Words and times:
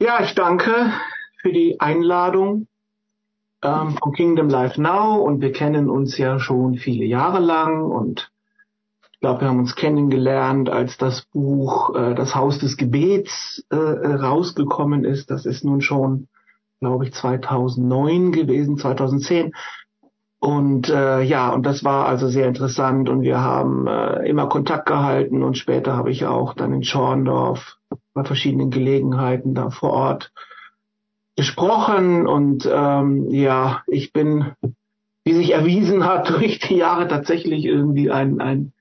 Ja, 0.00 0.22
ich 0.22 0.36
danke 0.36 0.92
für 1.42 1.52
die 1.52 1.80
Einladung 1.80 2.68
ähm, 3.64 3.96
von 4.00 4.12
Kingdom 4.12 4.48
Life 4.48 4.80
Now 4.80 5.16
und 5.16 5.40
wir 5.40 5.50
kennen 5.50 5.90
uns 5.90 6.16
ja 6.16 6.38
schon 6.38 6.76
viele 6.76 7.04
Jahre 7.04 7.40
lang 7.40 7.82
und 7.82 8.30
ich 9.10 9.18
glaube, 9.18 9.40
wir 9.40 9.48
haben 9.48 9.58
uns 9.58 9.74
kennengelernt, 9.74 10.70
als 10.70 10.98
das 10.98 11.22
Buch 11.22 11.96
äh, 11.96 12.14
Das 12.14 12.36
Haus 12.36 12.60
des 12.60 12.76
Gebets 12.76 13.66
äh, 13.70 13.76
rausgekommen 13.76 15.04
ist. 15.04 15.32
Das 15.32 15.46
ist 15.46 15.64
nun 15.64 15.80
schon, 15.80 16.28
glaube 16.78 17.06
ich, 17.06 17.12
2009 17.12 18.30
gewesen, 18.30 18.78
2010. 18.78 19.52
Und 20.38 20.88
äh, 20.90 21.22
ja, 21.22 21.50
und 21.50 21.66
das 21.66 21.82
war 21.82 22.06
also 22.06 22.28
sehr 22.28 22.46
interessant 22.46 23.08
und 23.08 23.22
wir 23.22 23.40
haben 23.40 23.88
äh, 23.88 24.28
immer 24.28 24.46
Kontakt 24.46 24.86
gehalten 24.86 25.42
und 25.42 25.58
später 25.58 25.96
habe 25.96 26.12
ich 26.12 26.24
auch 26.24 26.54
dann 26.54 26.72
in 26.72 26.84
Schorndorf 26.84 27.78
bei 28.18 28.24
verschiedenen 28.24 28.70
Gelegenheiten 28.70 29.54
da 29.54 29.70
vor 29.70 29.90
Ort 29.90 30.32
gesprochen 31.36 32.26
und 32.26 32.68
ähm, 32.70 33.30
ja, 33.30 33.82
ich 33.86 34.12
bin, 34.12 34.52
wie 35.24 35.34
sich 35.34 35.52
erwiesen 35.52 36.04
hat, 36.04 36.28
durch 36.40 36.58
die 36.58 36.76
Jahre 36.76 37.06
tatsächlich 37.06 37.64
irgendwie 37.64 38.10
ein, 38.10 38.40
ein, 38.40 38.72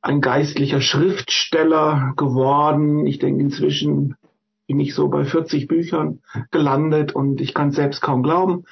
ein 0.00 0.22
geistlicher 0.22 0.80
Schriftsteller 0.80 2.14
geworden. 2.16 3.06
Ich 3.06 3.18
denke, 3.18 3.42
inzwischen 3.42 4.16
bin 4.66 4.80
ich 4.80 4.94
so 4.94 5.08
bei 5.08 5.24
40 5.24 5.68
Büchern 5.68 6.20
gelandet 6.50 7.14
und 7.14 7.42
ich 7.42 7.52
kann 7.52 7.70
selbst 7.70 8.00
kaum 8.00 8.22
glauben, 8.22 8.64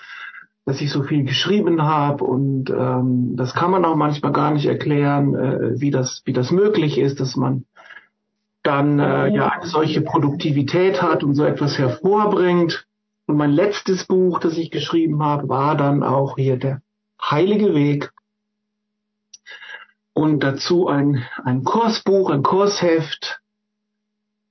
dass 0.65 0.81
ich 0.81 0.91
so 0.91 1.03
viel 1.03 1.25
geschrieben 1.25 1.83
habe 1.83 2.25
und 2.25 2.71
ähm, 2.71 3.37
das 3.37 3.53
kann 3.53 3.71
man 3.71 3.85
auch 3.85 3.97
manchmal 3.97 4.33
gar 4.33 4.53
nicht 4.53 4.65
erklären, 4.65 5.35
äh, 5.35 5.81
wie 5.81 5.91
das 5.91 6.23
wie 6.25 6.33
das 6.33 6.51
möglich 6.51 6.97
ist, 6.97 7.21
dass 7.21 7.37
man 7.37 7.67
dann 8.63 8.99
äh, 8.99 9.29
ja 9.29 9.49
eine 9.49 9.67
solche 9.67 10.03
Produktivität 10.03 11.03
hat 11.03 11.25
und 11.25 11.35
so 11.35 11.45
etwas 11.45 11.79
hervorbringt. 11.79 12.87
Und 13.27 13.37
mein 13.37 13.53
letztes 13.53 14.07
Buch, 14.07 14.39
das 14.41 14.57
ich 14.57 14.71
geschrieben 14.71 15.23
habe, 15.23 15.49
war 15.49 15.77
dann 15.77 16.03
auch 16.03 16.37
hier 16.37 16.57
der 16.57 16.83
Heilige 17.21 17.75
Weg. 17.75 18.13
Und 20.13 20.41
dazu 20.41 20.89
ein, 20.89 21.25
ein 21.45 21.65
Kursbuch, 21.65 22.31
ein 22.31 22.43
Kursheft, 22.43 23.41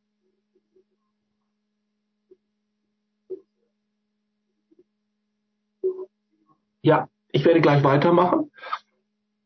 Ja, 6.81 7.09
ich 7.31 7.43
werde 7.43 7.59
gleich 7.59 7.83
weitermachen 7.83 8.49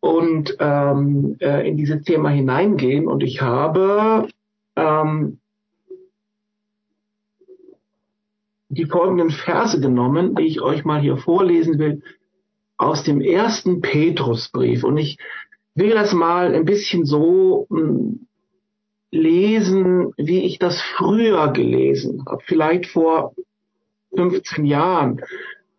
und 0.03 0.57
ähm, 0.59 1.37
äh, 1.39 1.65
in 1.65 1.77
dieses 1.77 2.03
Thema 2.03 2.27
hineingehen. 2.27 3.07
Und 3.07 3.23
ich 3.23 3.41
habe 3.41 4.27
ähm, 4.75 5.39
die 8.67 8.83
folgenden 8.83 9.29
Verse 9.29 9.79
genommen, 9.79 10.35
die 10.35 10.43
ich 10.43 10.59
euch 10.59 10.83
mal 10.83 10.99
hier 10.99 11.15
vorlesen 11.15 11.79
will, 11.79 12.03
aus 12.77 13.03
dem 13.05 13.21
ersten 13.21 13.79
Petrusbrief. 13.79 14.83
Und 14.83 14.97
ich 14.97 15.17
will 15.73 15.91
das 15.91 16.11
mal 16.11 16.53
ein 16.53 16.65
bisschen 16.65 17.05
so 17.05 17.65
hm, 17.69 18.27
lesen, 19.09 20.11
wie 20.17 20.41
ich 20.41 20.59
das 20.59 20.81
früher 20.81 21.53
gelesen 21.53 22.25
habe, 22.27 22.43
vielleicht 22.45 22.87
vor 22.87 23.33
15 24.17 24.65
Jahren 24.65 25.21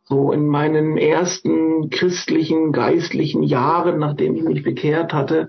so 0.05 0.33
in 0.33 0.47
meinen 0.47 0.99
ersten 0.99 1.91
christlichen, 1.91 2.73
geistlichen 2.73 3.43
Jahren, 3.43 3.99
nachdem 3.99 4.37
ich 4.37 4.43
mich 4.43 4.63
bekehrt 4.63 5.13
hatte, 5.13 5.49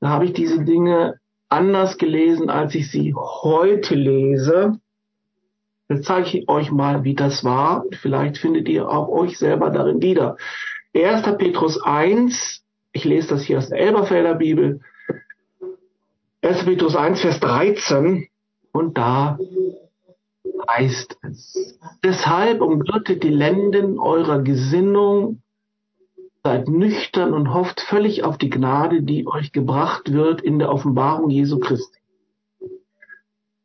da 0.00 0.08
habe 0.08 0.26
ich 0.26 0.32
diese 0.32 0.64
Dinge 0.64 1.20
anders 1.48 1.98
gelesen, 1.98 2.50
als 2.50 2.74
ich 2.74 2.90
sie 2.90 3.14
heute 3.14 3.94
lese. 3.94 4.78
Jetzt 5.88 6.06
zeige 6.06 6.38
ich 6.38 6.48
euch 6.48 6.72
mal, 6.72 7.04
wie 7.04 7.14
das 7.14 7.44
war. 7.44 7.84
Vielleicht 8.00 8.38
findet 8.38 8.68
ihr 8.68 8.88
auch 8.88 9.08
euch 9.08 9.38
selber 9.38 9.70
darin 9.70 10.02
wieder. 10.02 10.36
1. 10.94 11.22
Petrus 11.38 11.80
1, 11.80 12.64
ich 12.92 13.04
lese 13.04 13.28
das 13.28 13.42
hier 13.42 13.58
aus 13.58 13.68
der 13.68 13.78
Elberfelder 13.78 14.34
Bibel. 14.34 14.80
1. 16.42 16.64
Petrus 16.64 16.96
1, 16.96 17.20
Vers 17.20 17.40
13. 17.40 18.28
Und 18.72 18.98
da 18.98 19.38
heißt 20.68 21.18
es. 21.22 21.78
Deshalb 22.02 22.60
umgürtet 22.60 23.22
die 23.22 23.30
Lenden 23.30 23.98
eurer 23.98 24.40
Gesinnung, 24.42 25.40
seid 26.42 26.68
nüchtern 26.68 27.32
und 27.32 27.54
hofft 27.54 27.80
völlig 27.80 28.22
auf 28.22 28.36
die 28.38 28.50
Gnade, 28.50 29.02
die 29.02 29.26
euch 29.26 29.52
gebracht 29.52 30.12
wird 30.12 30.42
in 30.42 30.58
der 30.58 30.70
Offenbarung 30.70 31.30
Jesu 31.30 31.58
Christi. 31.58 31.98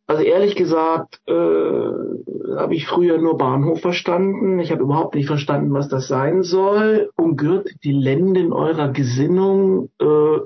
Also 0.07 0.23
ehrlich 0.23 0.55
gesagt, 0.55 1.21
äh, 1.27 1.33
habe 1.33 2.73
ich 2.73 2.87
früher 2.87 3.19
nur 3.19 3.37
Bahnhof 3.37 3.81
verstanden. 3.81 4.57
Ich 4.57 4.71
habe 4.71 4.81
überhaupt 4.81 5.13
nicht 5.13 5.27
verstanden, 5.27 5.71
was 5.71 5.87
das 5.87 6.07
sein 6.07 6.41
soll. 6.41 7.11
Umgürtet 7.16 7.83
die 7.83 7.91
Lenden 7.91 8.51
eurer 8.51 8.89
Gesinnung. 8.89 9.91
Äh, 10.01 10.39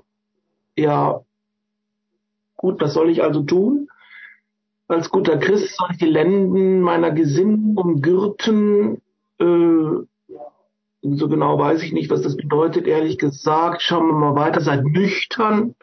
ja, 0.76 1.22
gut, 2.58 2.82
was 2.82 2.94
soll 2.94 3.10
ich 3.10 3.24
also 3.24 3.44
tun? 3.44 3.88
Als 4.88 5.10
guter 5.10 5.38
Christ 5.38 5.76
soll 5.78 5.90
ich 5.92 5.98
die 5.98 6.06
Lenden 6.06 6.82
meiner 6.82 7.12
Gesinnung 7.12 7.78
umgürten. 7.78 9.02
Äh, 9.40 10.06
so 11.02 11.28
genau 11.28 11.60
weiß 11.60 11.84
ich 11.84 11.94
nicht, 11.94 12.10
was 12.10 12.22
das 12.22 12.38
bedeutet, 12.38 12.88
ehrlich 12.88 13.18
gesagt. 13.18 13.82
Schauen 13.82 14.08
wir 14.08 14.14
mal 14.14 14.36
weiter. 14.36 14.62
Seid 14.62 14.86
nüchtern. 14.86 15.76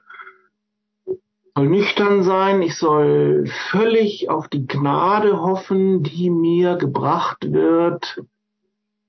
Soll 1.56 1.69
nüchtern 1.69 2.22
sein. 2.22 2.62
Ich 2.62 2.77
soll 2.77 3.47
völlig 3.71 4.31
auf 4.31 4.49
die 4.49 4.66
Gnade 4.66 5.41
hoffen, 5.41 6.03
die 6.03 6.31
mir 6.31 6.77
gebracht 6.77 7.53
wird 7.53 8.22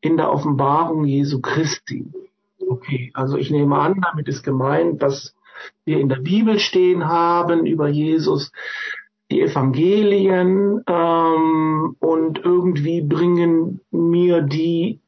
in 0.02 0.18
der 0.18 0.32
Offenbarung 0.32 1.06
Jesu 1.06 1.40
Christi. 1.42 2.06
Okay, 2.60 3.12
also 3.14 3.38
ich 3.38 3.52
nehme 3.52 3.78
an, 3.78 4.02
damit 4.02 4.28
ist 4.28 4.44
gemeint, 4.44 5.02
dass 5.02 5.36
wir 5.86 6.00
in 6.00 6.10
der 6.10 6.18
Bibel 6.18 6.60
stehen 6.60 7.08
haben 7.08 7.66
über 7.66 7.88
Jesus, 7.88 8.52
die 9.32 9.42
Evangelien 9.42 10.84
ähm, 10.88 11.96
und 12.00 12.40
irgendwie 12.44 13.02
bringen 13.02 13.80
mir 13.90 14.42
die 14.42 15.00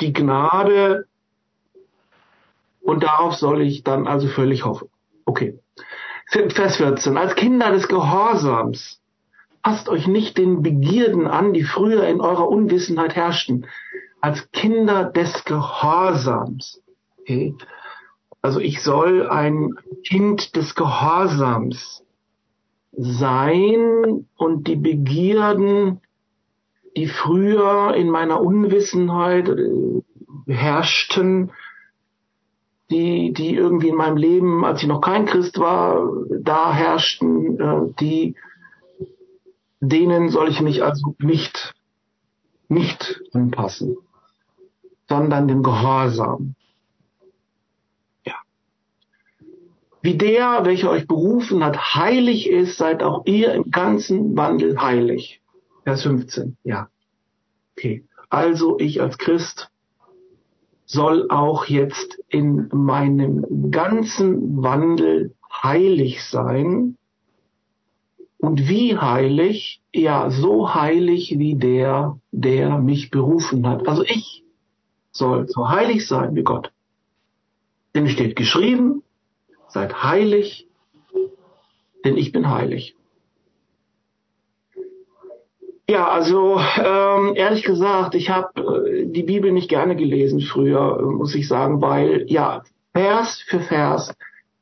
die 0.00 0.12
Gnade 0.12 1.06
und 2.80 3.02
darauf 3.04 3.34
soll 3.34 3.62
ich 3.62 3.84
dann 3.84 4.06
also 4.06 4.26
völlig 4.28 4.64
hoffen. 4.64 4.88
Okay. 5.24 5.58
Vers 6.26 6.76
14. 6.76 7.16
Als 7.16 7.34
Kinder 7.34 7.70
des 7.70 7.88
Gehorsams 7.88 9.00
passt 9.62 9.88
euch 9.88 10.06
nicht 10.06 10.38
den 10.38 10.62
Begierden 10.62 11.26
an, 11.26 11.52
die 11.52 11.64
früher 11.64 12.06
in 12.06 12.20
eurer 12.20 12.48
Unwissenheit 12.48 13.14
herrschten. 13.14 13.66
Als 14.20 14.50
Kinder 14.52 15.04
des 15.04 15.44
Gehorsams. 15.44 16.82
Okay. 17.20 17.54
Also 18.42 18.58
ich 18.58 18.82
soll 18.82 19.28
ein 19.28 19.74
Kind 20.06 20.56
des 20.56 20.74
Gehorsams 20.74 22.04
sein 22.92 24.26
und 24.36 24.66
die 24.66 24.76
Begierden, 24.76 26.00
die 26.96 27.06
früher 27.06 27.94
in 27.94 28.10
meiner 28.10 28.40
Unwissenheit 28.40 29.48
äh, 29.48 30.02
herrschten, 30.46 31.52
die, 32.90 33.32
die 33.32 33.54
irgendwie 33.54 33.88
in 33.88 33.96
meinem 33.96 34.16
Leben, 34.16 34.64
als 34.64 34.82
ich 34.82 34.88
noch 34.88 35.00
kein 35.00 35.26
Christ 35.26 35.58
war, 35.58 36.12
da 36.40 36.72
herrschten, 36.72 37.60
äh, 37.60 37.94
die, 38.00 38.34
denen 39.80 40.28
soll 40.28 40.48
ich 40.48 40.60
mich 40.60 40.82
also 40.82 41.14
nicht, 41.18 41.74
nicht 42.68 43.22
anpassen, 43.32 43.96
sondern 45.08 45.46
dem 45.46 45.62
Gehorsam. 45.62 46.56
Ja. 48.26 48.34
Wie 50.02 50.16
der, 50.16 50.64
welcher 50.64 50.90
euch 50.90 51.06
berufen 51.06 51.62
hat, 51.62 51.94
heilig 51.94 52.48
ist, 52.48 52.78
seid 52.78 53.02
auch 53.02 53.26
ihr 53.26 53.52
im 53.52 53.70
ganzen 53.70 54.36
Wandel 54.36 54.80
heilig. 54.80 55.42
Vers 55.84 56.02
15, 56.02 56.56
ja. 56.64 56.88
Okay. 57.76 58.04
Also 58.30 58.78
ich 58.78 59.02
als 59.02 59.18
Christ 59.18 59.70
soll 60.86 61.30
auch 61.30 61.66
jetzt 61.66 62.20
in 62.28 62.68
meinem 62.72 63.70
ganzen 63.70 64.62
Wandel 64.62 65.34
heilig 65.62 66.24
sein. 66.24 66.96
Und 68.38 68.68
wie 68.68 68.96
heilig? 68.96 69.82
Ja, 69.92 70.30
so 70.30 70.74
heilig 70.74 71.34
wie 71.38 71.56
der, 71.56 72.18
der 72.32 72.78
mich 72.78 73.10
berufen 73.10 73.66
hat. 73.66 73.86
Also 73.86 74.02
ich 74.02 74.44
soll 75.10 75.46
so 75.48 75.68
heilig 75.68 76.06
sein 76.06 76.34
wie 76.34 76.42
Gott. 76.42 76.72
Denn 77.94 78.08
steht 78.08 78.36
geschrieben, 78.36 79.02
seid 79.72 80.02
heilig, 80.02 80.68
denn 82.04 82.16
ich 82.16 82.32
bin 82.32 82.50
heilig. 82.50 82.96
Ja, 85.88 86.08
also 86.08 86.60
ähm, 86.78 87.34
ehrlich 87.34 87.64
gesagt, 87.64 88.14
ich 88.14 88.30
habe 88.30 88.86
äh, 88.86 89.06
die 89.06 89.24
Bibel 89.24 89.50
nicht 89.50 89.68
gerne 89.68 89.96
gelesen 89.96 90.40
früher, 90.40 91.02
muss 91.02 91.34
ich 91.34 91.48
sagen, 91.48 91.82
weil 91.82 92.26
ja, 92.28 92.62
Vers 92.92 93.42
für 93.48 93.58
Vers 93.58 94.14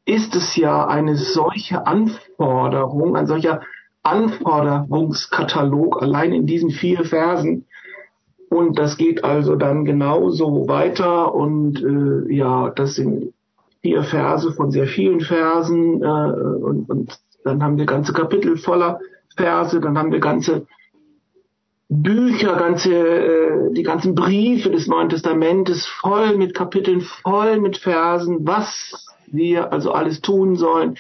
ist 0.06 0.34
es 0.34 0.56
ja 0.56 0.86
eine 0.86 1.16
solche 1.16 1.86
Anforderung, 1.86 3.14
ein 3.14 3.26
solcher 3.26 3.60
Anforderungskatalog 4.02 6.00
allein 6.00 6.32
in 6.32 6.46
diesen 6.46 6.70
vier 6.70 7.04
Versen. 7.04 7.66
Und 8.48 8.78
das 8.78 8.96
geht 8.96 9.22
also 9.22 9.54
dann 9.54 9.84
genauso 9.84 10.66
weiter 10.66 11.34
und 11.34 11.82
äh, 11.82 12.32
ja, 12.32 12.70
das 12.70 12.94
sind 12.94 13.34
vier 13.82 14.02
Verse 14.02 14.52
von 14.52 14.70
sehr 14.70 14.86
vielen 14.86 15.20
Versen 15.20 16.02
äh, 16.02 16.06
und, 16.06 16.88
und 16.90 17.18
dann 17.44 17.62
haben 17.62 17.78
wir 17.78 17.86
ganze 17.86 18.12
Kapitel 18.12 18.56
voller 18.56 19.00
Verse, 19.36 19.80
dann 19.80 19.96
haben 19.96 20.12
wir 20.12 20.20
ganze 20.20 20.66
Bücher, 21.88 22.56
ganze, 22.56 22.92
äh, 22.92 23.72
die 23.72 23.82
ganzen 23.82 24.14
Briefe 24.14 24.70
des 24.70 24.88
Neuen 24.88 25.08
Testamentes 25.08 25.86
voll 25.86 26.36
mit 26.36 26.54
Kapiteln, 26.54 27.00
voll 27.00 27.60
mit 27.60 27.78
Versen, 27.78 28.46
was 28.46 29.06
wir 29.26 29.72
also 29.72 29.92
alles 29.92 30.20
tun 30.20 30.56
sollen, 30.56 30.96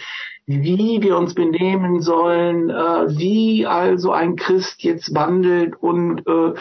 wie 0.46 1.02
wir 1.02 1.18
uns 1.18 1.34
benehmen 1.34 2.00
sollen, 2.00 2.70
äh, 2.70 3.18
wie 3.18 3.66
also 3.66 4.12
ein 4.12 4.36
Christ 4.36 4.82
jetzt 4.82 5.14
wandelt 5.14 5.76
und 5.82 6.26
äh, 6.26 6.54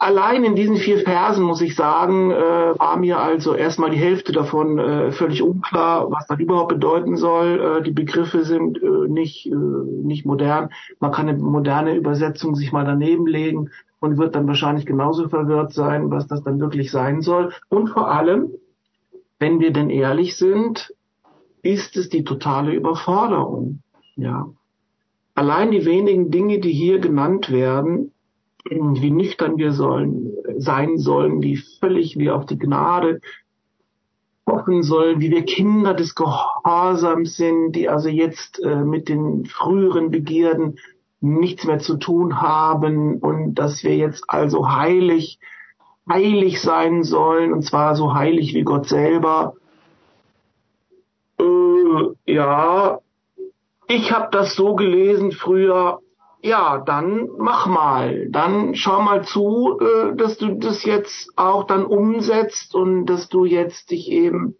allein 0.00 0.44
in 0.44 0.56
diesen 0.56 0.76
vier 0.76 0.98
Versen 0.98 1.44
muss 1.44 1.60
ich 1.60 1.76
sagen, 1.76 2.30
äh, 2.30 2.78
war 2.78 2.96
mir 2.96 3.20
also 3.20 3.54
erstmal 3.54 3.90
die 3.90 3.98
Hälfte 3.98 4.32
davon 4.32 4.78
äh, 4.78 5.12
völlig 5.12 5.42
unklar, 5.42 6.10
was 6.10 6.26
das 6.26 6.40
überhaupt 6.40 6.70
bedeuten 6.70 7.16
soll. 7.16 7.78
Äh, 7.78 7.82
die 7.82 7.92
Begriffe 7.92 8.44
sind 8.44 8.82
äh, 8.82 9.08
nicht, 9.08 9.46
äh, 9.46 9.54
nicht 9.54 10.26
modern. 10.26 10.70
Man 10.98 11.12
kann 11.12 11.28
eine 11.28 11.38
moderne 11.38 11.94
Übersetzung 11.94 12.56
sich 12.56 12.72
mal 12.72 12.84
daneben 12.84 13.26
legen 13.26 13.70
und 14.00 14.16
wird 14.16 14.34
dann 14.34 14.48
wahrscheinlich 14.48 14.86
genauso 14.86 15.28
verwirrt 15.28 15.74
sein, 15.74 16.10
was 16.10 16.26
das 16.26 16.42
dann 16.42 16.58
wirklich 16.58 16.90
sein 16.90 17.20
soll. 17.20 17.52
Und 17.68 17.88
vor 17.88 18.10
allem, 18.10 18.50
wenn 19.38 19.60
wir 19.60 19.72
denn 19.72 19.90
ehrlich 19.90 20.36
sind, 20.36 20.94
ist 21.62 21.96
es 21.96 22.08
die 22.08 22.24
totale 22.24 22.72
Überforderung. 22.72 23.82
Ja. 24.16 24.48
Allein 25.34 25.70
die 25.70 25.84
wenigen 25.84 26.30
Dinge, 26.30 26.58
die 26.58 26.72
hier 26.72 26.98
genannt 26.98 27.52
werden, 27.52 28.09
wie 28.68 29.10
nüchtern 29.10 29.56
wir 29.56 29.72
sollen, 29.72 30.32
sein 30.58 30.98
sollen, 30.98 31.42
wie 31.42 31.56
völlig 31.56 32.18
wir 32.18 32.36
auf 32.36 32.46
die 32.46 32.58
Gnade 32.58 33.20
hoffen 34.46 34.82
sollen, 34.82 35.20
wie 35.20 35.30
wir 35.30 35.44
Kinder 35.44 35.94
des 35.94 36.14
Gehorsams 36.14 37.36
sind, 37.36 37.72
die 37.72 37.88
also 37.88 38.08
jetzt 38.08 38.60
äh, 38.60 38.84
mit 38.84 39.08
den 39.08 39.46
früheren 39.46 40.10
Begierden 40.10 40.78
nichts 41.20 41.64
mehr 41.64 41.78
zu 41.78 41.96
tun 41.96 42.40
haben 42.40 43.18
und 43.18 43.54
dass 43.54 43.84
wir 43.84 43.96
jetzt 43.96 44.24
also 44.28 44.70
heilig, 44.70 45.38
heilig 46.08 46.60
sein 46.60 47.04
sollen 47.04 47.52
und 47.52 47.62
zwar 47.62 47.94
so 47.94 48.14
heilig 48.14 48.54
wie 48.54 48.62
Gott 48.62 48.86
selber. 48.88 49.54
Äh, 51.38 52.32
ja, 52.32 52.98
ich 53.86 54.12
habe 54.12 54.28
das 54.32 54.54
so 54.54 54.74
gelesen 54.74 55.32
früher, 55.32 56.00
ja, 56.42 56.78
dann 56.78 57.28
mach 57.38 57.66
mal. 57.66 58.28
Dann 58.30 58.74
schau 58.74 59.02
mal 59.02 59.24
zu, 59.24 59.78
äh, 59.80 60.16
dass 60.16 60.38
du 60.38 60.54
das 60.54 60.84
jetzt 60.84 61.30
auch 61.36 61.64
dann 61.64 61.84
umsetzt 61.84 62.74
und 62.74 63.06
dass 63.06 63.28
du 63.28 63.44
jetzt 63.44 63.90
dich 63.90 64.10
eben 64.10 64.56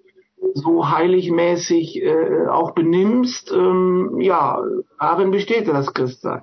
so 0.55 0.91
heiligmäßig 0.91 2.03
äh, 2.03 2.47
auch 2.49 2.73
benimmst. 2.73 3.53
Ähm, 3.53 4.21
ja, 4.21 4.63
darin 4.99 5.31
besteht 5.31 5.69
das 5.69 5.95
Christsein. 5.95 6.43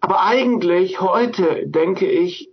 Aber 0.00 0.22
eigentlich 0.22 1.00
heute, 1.00 1.66
denke 1.66 2.06
ich, 2.06 2.50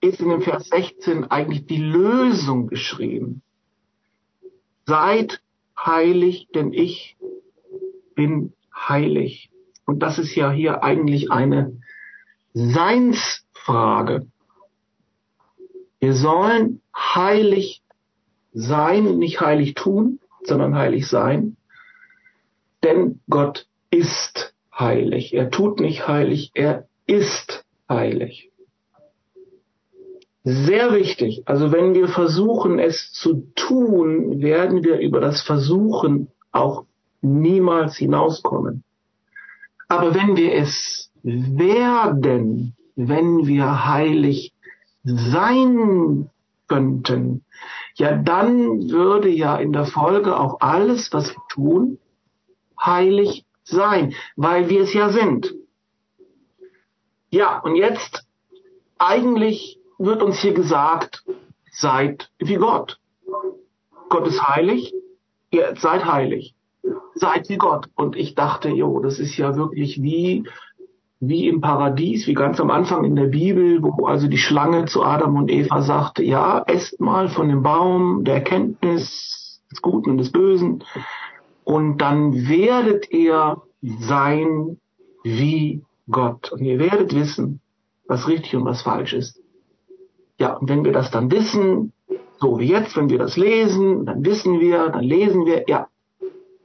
ist 0.00 0.20
in 0.20 0.28
dem 0.28 0.42
Vers 0.42 0.68
16 0.68 1.30
eigentlich 1.30 1.66
die 1.66 1.82
Lösung 1.82 2.66
geschrieben. 2.66 3.42
Seid 4.86 5.40
heilig, 5.78 6.48
denn 6.54 6.72
ich 6.72 7.16
bin 8.14 8.52
heilig. 8.74 9.50
Und 9.86 10.00
das 10.00 10.18
ist 10.18 10.34
ja 10.34 10.50
hier 10.50 10.82
eigentlich 10.82 11.30
eine 11.30 11.78
Seinsfrage. 12.52 14.26
Wir 16.00 16.14
sollen 16.14 16.80
heilig 16.96 17.82
sein, 18.52 19.18
nicht 19.18 19.40
heilig 19.40 19.74
tun, 19.74 20.20
sondern 20.42 20.76
heilig 20.76 21.08
sein. 21.08 21.56
Denn 22.82 23.20
Gott 23.28 23.66
ist 23.90 24.54
heilig. 24.78 25.34
Er 25.34 25.50
tut 25.50 25.80
nicht 25.80 26.06
heilig, 26.06 26.50
er 26.54 26.86
ist 27.06 27.64
heilig. 27.88 28.50
Sehr 30.44 30.92
wichtig. 30.92 31.42
Also 31.46 31.72
wenn 31.72 31.94
wir 31.94 32.08
versuchen, 32.08 32.78
es 32.78 33.12
zu 33.12 33.50
tun, 33.54 34.42
werden 34.42 34.84
wir 34.84 34.98
über 34.98 35.20
das 35.20 35.40
Versuchen 35.40 36.28
auch 36.52 36.84
niemals 37.24 37.96
hinauskommen. 37.96 38.84
Aber 39.88 40.14
wenn 40.14 40.36
wir 40.36 40.54
es 40.54 41.10
werden, 41.22 42.76
wenn 42.96 43.46
wir 43.46 43.86
heilig 43.86 44.52
sein 45.02 46.30
könnten, 46.68 47.44
ja 47.96 48.16
dann 48.16 48.90
würde 48.90 49.28
ja 49.28 49.56
in 49.56 49.72
der 49.72 49.86
Folge 49.86 50.38
auch 50.38 50.60
alles, 50.60 51.12
was 51.12 51.30
wir 51.30 51.42
tun, 51.48 51.98
heilig 52.82 53.44
sein, 53.64 54.14
weil 54.36 54.68
wir 54.68 54.82
es 54.82 54.92
ja 54.92 55.10
sind. 55.10 55.54
Ja, 57.30 57.58
und 57.60 57.76
jetzt 57.76 58.26
eigentlich 58.98 59.78
wird 59.98 60.22
uns 60.22 60.38
hier 60.40 60.54
gesagt, 60.54 61.24
seid 61.72 62.30
wie 62.38 62.56
Gott. 62.56 62.98
Gott 64.08 64.26
ist 64.26 64.46
heilig, 64.46 64.94
ihr 65.50 65.74
seid 65.76 66.04
heilig 66.04 66.54
seid 67.14 67.48
wie 67.48 67.56
Gott. 67.56 67.86
Und 67.94 68.16
ich 68.16 68.34
dachte, 68.34 68.68
jo, 68.68 69.00
das 69.00 69.18
ist 69.18 69.36
ja 69.36 69.56
wirklich 69.56 70.02
wie, 70.02 70.44
wie 71.20 71.48
im 71.48 71.60
Paradies, 71.60 72.26
wie 72.26 72.34
ganz 72.34 72.60
am 72.60 72.70
Anfang 72.70 73.04
in 73.04 73.16
der 73.16 73.26
Bibel, 73.26 73.82
wo 73.82 74.06
also 74.06 74.28
die 74.28 74.38
Schlange 74.38 74.84
zu 74.86 75.02
Adam 75.02 75.36
und 75.36 75.50
Eva 75.50 75.82
sagte, 75.82 76.22
ja, 76.22 76.62
esst 76.66 77.00
mal 77.00 77.28
von 77.28 77.48
dem 77.48 77.62
Baum 77.62 78.24
der 78.24 78.36
Erkenntnis 78.36 79.62
des 79.70 79.80
Guten 79.82 80.10
und 80.10 80.18
des 80.18 80.32
Bösen 80.32 80.84
und 81.64 81.98
dann 81.98 82.48
werdet 82.48 83.10
ihr 83.10 83.62
sein 83.80 84.78
wie 85.22 85.82
Gott. 86.10 86.52
Und 86.52 86.62
ihr 86.62 86.78
werdet 86.78 87.14
wissen, 87.14 87.60
was 88.06 88.28
richtig 88.28 88.54
und 88.54 88.66
was 88.66 88.82
falsch 88.82 89.14
ist. 89.14 89.40
Ja, 90.38 90.54
und 90.54 90.68
wenn 90.68 90.84
wir 90.84 90.92
das 90.92 91.10
dann 91.10 91.30
wissen, 91.30 91.92
so 92.38 92.58
wie 92.58 92.68
jetzt, 92.68 92.96
wenn 92.96 93.08
wir 93.08 93.18
das 93.18 93.36
lesen, 93.36 94.04
dann 94.04 94.24
wissen 94.24 94.60
wir, 94.60 94.90
dann 94.90 95.04
lesen 95.04 95.46
wir, 95.46 95.64
ja, 95.68 95.88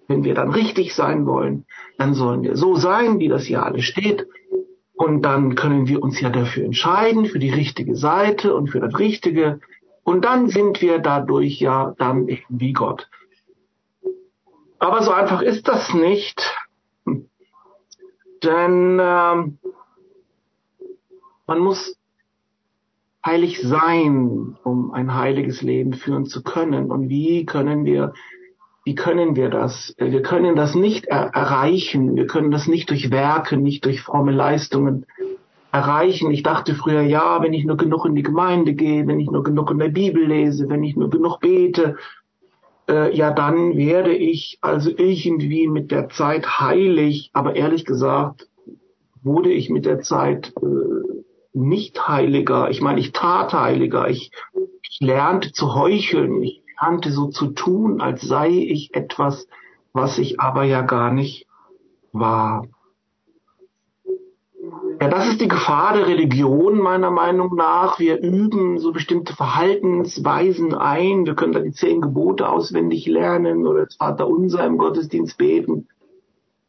wenn 0.09 0.23
wir 0.23 0.33
dann 0.33 0.49
richtig 0.49 0.95
sein 0.95 1.27
wollen, 1.27 1.65
dann 1.97 2.15
sollen 2.15 2.41
wir 2.41 2.57
so 2.57 2.75
sein, 2.75 3.19
wie 3.19 3.27
das 3.27 3.43
hier 3.43 3.63
alles 3.63 3.85
steht. 3.85 4.27
Und 4.93 5.21
dann 5.21 5.55
können 5.55 5.87
wir 5.87 6.01
uns 6.01 6.19
ja 6.19 6.29
dafür 6.29 6.65
entscheiden, 6.65 7.25
für 7.25 7.39
die 7.39 7.51
richtige 7.51 7.95
Seite 7.95 8.55
und 8.55 8.67
für 8.67 8.79
das 8.79 8.97
Richtige. 8.97 9.61
Und 10.03 10.25
dann 10.25 10.49
sind 10.49 10.81
wir 10.81 10.97
dadurch 10.97 11.59
ja 11.59 11.93
dann 11.99 12.27
wie 12.49 12.73
Gott. 12.73 13.07
Aber 14.79 15.03
so 15.03 15.11
einfach 15.11 15.41
ist 15.41 15.67
das 15.67 15.93
nicht. 15.93 16.57
Denn 18.43 18.97
ähm, 18.99 19.59
man 21.45 21.59
muss 21.59 21.95
heilig 23.23 23.61
sein, 23.61 24.57
um 24.63 24.91
ein 24.91 25.13
heiliges 25.13 25.61
Leben 25.61 25.93
führen 25.93 26.25
zu 26.25 26.41
können. 26.41 26.89
Und 26.89 27.09
wie 27.09 27.45
können 27.45 27.85
wir 27.85 28.13
wie 28.85 28.95
können 28.95 29.35
wir 29.35 29.49
das? 29.49 29.93
Wir 29.97 30.21
können 30.21 30.55
das 30.55 30.75
nicht 30.75 31.05
er 31.05 31.31
erreichen. 31.33 32.15
Wir 32.15 32.27
können 32.27 32.51
das 32.51 32.67
nicht 32.67 32.89
durch 32.89 33.11
Werke, 33.11 33.57
nicht 33.57 33.85
durch 33.85 34.01
fromme 34.01 34.31
Leistungen 34.31 35.05
erreichen. 35.71 36.31
Ich 36.31 36.43
dachte 36.43 36.75
früher, 36.75 37.01
ja, 37.01 37.41
wenn 37.41 37.53
ich 37.53 37.65
nur 37.65 37.77
genug 37.77 38.05
in 38.05 38.15
die 38.15 38.23
Gemeinde 38.23 38.73
gehe, 38.73 39.05
wenn 39.05 39.19
ich 39.19 39.29
nur 39.29 39.43
genug 39.43 39.69
in 39.71 39.79
der 39.79 39.89
Bibel 39.89 40.25
lese, 40.25 40.69
wenn 40.69 40.83
ich 40.83 40.95
nur 40.95 41.09
genug 41.09 41.39
bete, 41.39 41.97
äh, 42.89 43.15
ja, 43.15 43.31
dann 43.31 43.77
werde 43.77 44.15
ich 44.15 44.57
also 44.61 44.89
irgendwie 44.89 45.67
mit 45.67 45.91
der 45.91 46.09
Zeit 46.09 46.59
heilig. 46.59 47.29
Aber 47.33 47.55
ehrlich 47.55 47.85
gesagt, 47.85 48.47
wurde 49.21 49.51
ich 49.51 49.69
mit 49.69 49.85
der 49.85 49.99
Zeit 49.99 50.53
äh, 50.61 51.19
nicht 51.53 52.07
heiliger. 52.07 52.69
Ich 52.69 52.81
meine, 52.81 52.99
ich 52.99 53.11
tat 53.11 53.53
heiliger. 53.53 54.09
Ich, 54.09 54.31
ich 54.81 54.97
lernte 54.99 55.51
zu 55.51 55.75
heucheln. 55.75 56.41
Ich 56.41 56.58
lernte 56.79 57.11
so 57.11 57.27
zu 57.27 57.47
tun, 57.47 58.01
als 58.01 58.21
sei 58.21 58.49
ich 58.49 58.93
etwas, 58.93 59.47
was 59.93 60.17
ich 60.17 60.39
aber 60.39 60.63
ja 60.63 60.81
gar 60.81 61.11
nicht 61.11 61.47
war. 62.11 62.65
Ja, 65.01 65.07
das 65.07 65.29
ist 65.29 65.39
die 65.39 65.47
Gefahr 65.47 65.93
der 65.93 66.07
Religion 66.07 66.79
meiner 66.79 67.09
Meinung 67.09 67.55
nach. 67.55 67.99
Wir 67.99 68.19
üben 68.19 68.79
so 68.79 68.91
bestimmte 68.91 69.33
Verhaltensweisen 69.33 70.73
ein. 70.75 71.25
Wir 71.25 71.35
können 71.35 71.53
da 71.53 71.61
die 71.61 71.71
zehn 71.71 72.01
Gebote 72.01 72.49
auswendig 72.49 73.07
lernen 73.07 73.65
oder 73.65 73.85
das 73.85 73.95
Vaterunser 73.95 74.65
im 74.65 74.77
Gottesdienst 74.77 75.37
beten. 75.37 75.87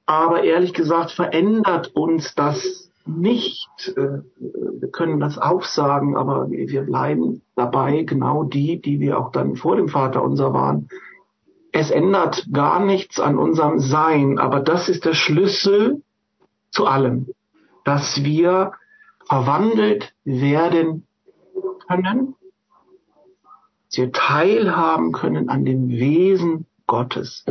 Aber 0.06 0.44
ehrlich 0.44 0.72
gesagt 0.74 1.10
verändert 1.10 1.94
uns 1.94 2.34
das 2.34 2.89
nicht. 3.18 3.68
Äh, 3.96 4.22
wir 4.38 4.88
können 4.90 5.20
das 5.20 5.38
aufsagen, 5.38 6.16
aber 6.16 6.50
wir 6.50 6.82
bleiben 6.82 7.42
dabei 7.56 8.02
genau 8.02 8.44
die, 8.44 8.80
die 8.80 9.00
wir 9.00 9.18
auch 9.18 9.32
dann 9.32 9.56
vor 9.56 9.76
dem 9.76 9.88
Vaterunser 9.88 10.52
waren. 10.52 10.88
Es 11.72 11.90
ändert 11.90 12.48
gar 12.52 12.84
nichts 12.84 13.20
an 13.20 13.38
unserem 13.38 13.78
Sein, 13.78 14.38
aber 14.38 14.60
das 14.60 14.88
ist 14.88 15.04
der 15.04 15.14
Schlüssel 15.14 16.02
zu 16.70 16.86
allem 16.86 17.26
dass 17.84 18.22
wir 18.22 18.72
verwandelt 19.26 20.14
werden 20.24 21.06
können, 21.88 22.34
dass 23.88 23.98
wir 23.98 24.12
teilhaben 24.12 25.12
können 25.12 25.48
an 25.48 25.64
dem 25.64 25.88
Wesen 25.88 26.66
Gottes. 26.86 27.44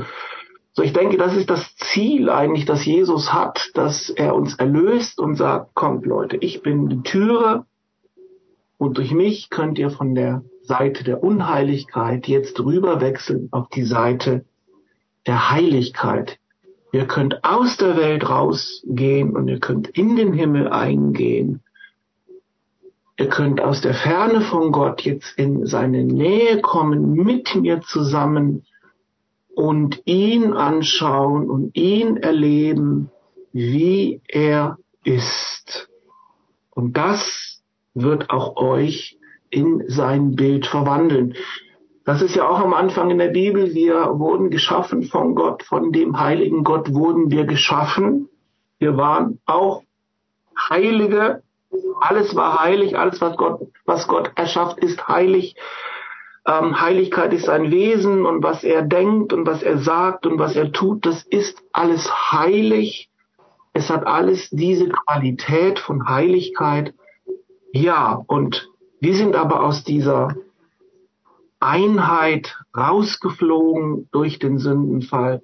So, 0.80 0.86
ich 0.86 0.94
denke, 0.94 1.18
das 1.18 1.36
ist 1.36 1.50
das 1.50 1.76
Ziel 1.76 2.30
eigentlich, 2.30 2.64
das 2.64 2.86
Jesus 2.86 3.34
hat, 3.34 3.70
dass 3.74 4.10
er 4.10 4.34
uns 4.34 4.56
erlöst 4.56 5.20
und 5.20 5.36
sagt, 5.36 5.76
kommt 5.76 6.06
Leute, 6.06 6.38
ich 6.38 6.62
bin 6.62 6.88
die 6.88 7.02
Türe 7.02 7.66
und 8.78 8.98
durch 8.98 9.12
mich 9.12 9.50
könnt 9.50 9.78
ihr 9.78 9.90
von 9.90 10.16
der 10.16 10.42
Seite 10.62 11.04
der 11.04 11.22
Unheiligkeit 11.22 12.30
jetzt 12.30 12.62
rüberwechseln 12.62 13.50
auf 13.52 13.68
die 13.68 13.84
Seite 13.84 14.46
der 15.28 15.52
Heiligkeit. 15.52 16.40
Ihr 16.94 17.08
könnt 17.08 17.44
aus 17.44 17.76
der 17.76 17.98
Welt 17.98 18.30
rausgehen 18.30 19.36
und 19.36 19.50
ihr 19.50 19.60
könnt 19.60 19.90
in 19.90 20.16
den 20.16 20.32
Himmel 20.32 20.70
eingehen. 20.70 21.62
Ihr 23.18 23.28
könnt 23.28 23.60
aus 23.60 23.82
der 23.82 23.96
Ferne 23.96 24.40
von 24.40 24.72
Gott 24.72 25.02
jetzt 25.02 25.38
in 25.38 25.66
seine 25.66 26.06
Nähe 26.06 26.62
kommen, 26.62 27.16
mit 27.16 27.54
mir 27.56 27.82
zusammen 27.82 28.64
und 29.60 30.04
ihn 30.06 30.54
anschauen 30.54 31.50
und 31.50 31.76
ihn 31.76 32.16
erleben, 32.16 33.12
wie 33.52 34.22
er 34.26 34.78
ist. 35.04 35.90
Und 36.70 36.96
das 36.96 37.62
wird 37.94 38.30
auch 38.30 38.56
euch 38.56 39.18
in 39.50 39.84
sein 39.90 40.38
Bild 40.38 40.66
verwandeln. 40.66 41.34
Das 42.06 42.22
ist 42.22 42.36
ja 42.38 42.48
auch 42.48 42.60
am 42.60 42.74
Anfang 42.74 43.10
in 43.10 43.18
der 43.18 43.32
Bibel. 43.32 43.74
Wir 43.74 44.18
wurden 44.18 44.50
geschaffen 44.50 45.04
von 45.04 45.36
Gott, 45.36 45.64
von 45.64 45.92
dem 45.92 46.18
heiligen 46.18 46.64
Gott 46.64 46.94
wurden 46.94 47.30
wir 47.30 47.44
geschaffen. 47.44 48.30
Wir 48.78 48.96
waren 48.96 49.40
auch 49.46 49.84
Heilige. 50.70 51.44
Alles 52.00 52.34
war 52.34 52.62
heilig. 52.64 52.98
Alles, 52.98 53.20
was 53.20 53.36
Gott, 53.36 53.60
was 53.84 54.08
Gott 54.08 54.32
erschafft, 54.36 54.80
ist 54.80 55.06
heilig. 55.10 55.58
Ähm, 56.50 56.82
Heiligkeit 56.82 57.32
ist 57.32 57.46
sein 57.46 57.70
Wesen 57.70 58.26
und 58.26 58.42
was 58.42 58.64
er 58.64 58.82
denkt 58.82 59.34
und 59.34 59.46
was 59.46 59.62
er 59.62 59.78
sagt 59.78 60.26
und 60.26 60.40
was 60.40 60.56
er 60.56 60.72
tut, 60.72 61.06
das 61.06 61.22
ist 61.24 61.62
alles 61.74 62.10
heilig. 62.32 63.12
Es 63.74 63.92
hat 63.92 64.08
alles 64.08 64.50
diese 64.50 64.90
Qualität 64.90 65.78
von 65.78 66.08
Heiligkeit. 66.10 66.96
Ja, 67.72 68.24
und 68.26 68.68
wir 69.00 69.14
sind 69.14 69.36
aber 69.36 69.64
aus 69.64 69.84
dieser 69.84 70.36
Einheit 71.60 72.58
rausgeflogen 72.76 74.10
durch 74.12 74.40
den 74.40 74.58
Sündenfall. 74.58 75.44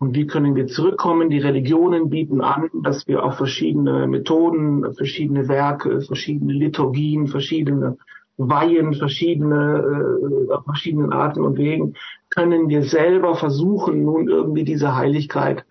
Und 0.00 0.16
wie 0.16 0.26
können 0.26 0.56
wir 0.56 0.66
zurückkommen? 0.66 1.30
Die 1.30 1.38
Religionen 1.38 2.10
bieten 2.10 2.40
an, 2.40 2.70
dass 2.82 3.06
wir 3.06 3.22
auf 3.22 3.36
verschiedene 3.36 4.08
Methoden, 4.08 4.94
verschiedene 4.94 5.46
Werke, 5.46 6.00
verschiedene 6.00 6.54
Liturgien, 6.54 7.28
verschiedene 7.28 7.98
Weihen, 8.38 8.94
verschiedene, 8.94 10.48
äh, 10.48 10.52
auf 10.52 10.64
verschiedenen 10.64 11.12
Arten 11.12 11.42
und 11.42 11.58
Wegen, 11.58 11.94
können 12.30 12.68
wir 12.68 12.84
selber 12.84 13.34
versuchen, 13.34 14.04
nun 14.04 14.28
irgendwie 14.28 14.64
diese 14.64 14.96
Heiligkeit 14.96 15.64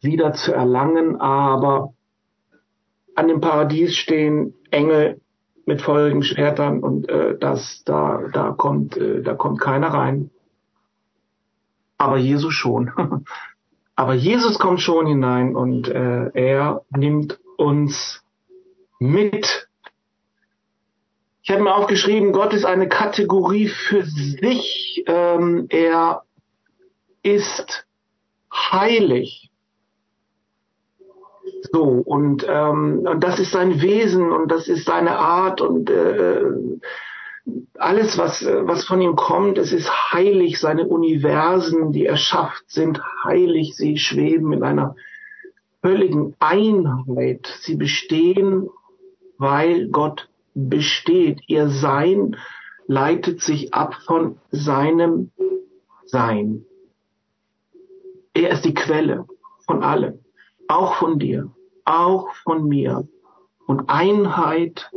wieder 0.00 0.32
zu 0.32 0.52
erlangen. 0.52 1.20
Aber 1.20 1.94
an 3.14 3.28
dem 3.28 3.40
Paradies 3.40 3.96
stehen 3.96 4.54
Engel 4.70 5.20
mit 5.64 5.80
feurigen 5.80 6.22
Schwertern 6.22 6.80
und 6.80 7.08
äh, 7.08 7.38
das 7.38 7.82
da 7.84 8.22
da 8.32 8.52
kommt 8.52 8.96
äh, 8.96 9.22
da 9.22 9.34
kommt 9.34 9.60
keiner 9.60 9.88
rein. 9.88 10.30
Aber 11.98 12.18
Jesus 12.18 12.52
schon. 12.52 12.92
Aber 13.96 14.14
Jesus 14.14 14.58
kommt 14.58 14.80
schon 14.80 15.06
hinein 15.06 15.56
und 15.56 15.88
äh, 15.88 16.30
er 16.34 16.82
nimmt 16.90 17.40
uns 17.56 18.22
mit. 18.98 19.65
Ich 21.46 21.52
habe 21.52 21.62
mir 21.62 21.76
aufgeschrieben, 21.76 22.32
Gott 22.32 22.52
ist 22.54 22.64
eine 22.64 22.88
Kategorie 22.88 23.68
für 23.68 24.02
sich. 24.04 25.04
Ähm, 25.06 25.66
er 25.68 26.22
ist 27.22 27.86
heilig. 28.52 29.52
So, 31.70 31.84
und, 31.84 32.44
ähm, 32.48 33.06
und 33.06 33.22
das 33.22 33.38
ist 33.38 33.52
sein 33.52 33.80
Wesen 33.80 34.32
und 34.32 34.50
das 34.50 34.66
ist 34.66 34.86
seine 34.86 35.20
Art 35.20 35.60
und 35.60 35.88
äh, 35.88 36.42
alles, 37.78 38.18
was, 38.18 38.44
was 38.44 38.84
von 38.84 39.00
ihm 39.00 39.14
kommt, 39.14 39.56
es 39.56 39.72
ist 39.72 40.12
heilig. 40.12 40.58
Seine 40.58 40.88
Universen, 40.88 41.92
die 41.92 42.06
er 42.06 42.16
schafft, 42.16 42.68
sind 42.68 43.00
heilig. 43.22 43.76
Sie 43.76 43.98
schweben 43.98 44.52
in 44.52 44.64
einer 44.64 44.96
völligen 45.80 46.34
Einheit. 46.40 47.46
Sie 47.60 47.76
bestehen, 47.76 48.68
weil 49.38 49.86
Gott 49.90 50.28
besteht. 50.56 51.40
Ihr 51.46 51.68
Sein 51.68 52.36
leitet 52.88 53.40
sich 53.40 53.72
ab 53.72 53.94
von 54.06 54.38
seinem 54.50 55.30
Sein. 56.06 56.64
Er 58.34 58.50
ist 58.50 58.64
die 58.64 58.74
Quelle 58.74 59.26
von 59.66 59.82
allem 59.82 60.20
auch 60.68 60.96
von 60.96 61.18
dir, 61.18 61.50
auch 61.84 62.34
von 62.44 62.68
mir. 62.68 63.06
Und 63.66 63.88
Einheit 63.88 64.90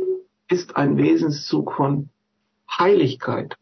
ist 0.48 0.76
ein 0.76 0.96
Wesenszug 0.96 1.72
von 1.72 2.10
Heiligkeit. 2.70 3.56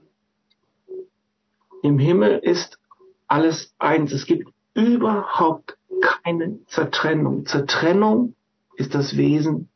Im 1.82 1.98
Himmel 1.98 2.38
ist 2.38 2.78
alles 3.26 3.74
eins. 3.78 4.12
Es 4.12 4.26
gibt 4.26 4.50
überhaupt 4.74 5.78
keine 6.00 6.64
Zertrennung. 6.66 7.46
Zertrennung 7.46 8.34
ist 8.76 8.94
das 8.94 9.16
Wesen 9.16 9.68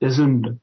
der 0.00 0.10
Sünde. 0.10 0.58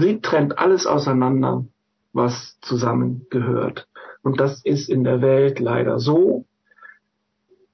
Sie 0.00 0.20
trennt 0.20 0.58
alles 0.58 0.86
auseinander, 0.86 1.64
was 2.12 2.58
zusammengehört. 2.60 3.86
Und 4.22 4.40
das 4.40 4.62
ist 4.64 4.88
in 4.88 5.04
der 5.04 5.22
Welt 5.22 5.60
leider 5.60 5.98
so. 5.98 6.46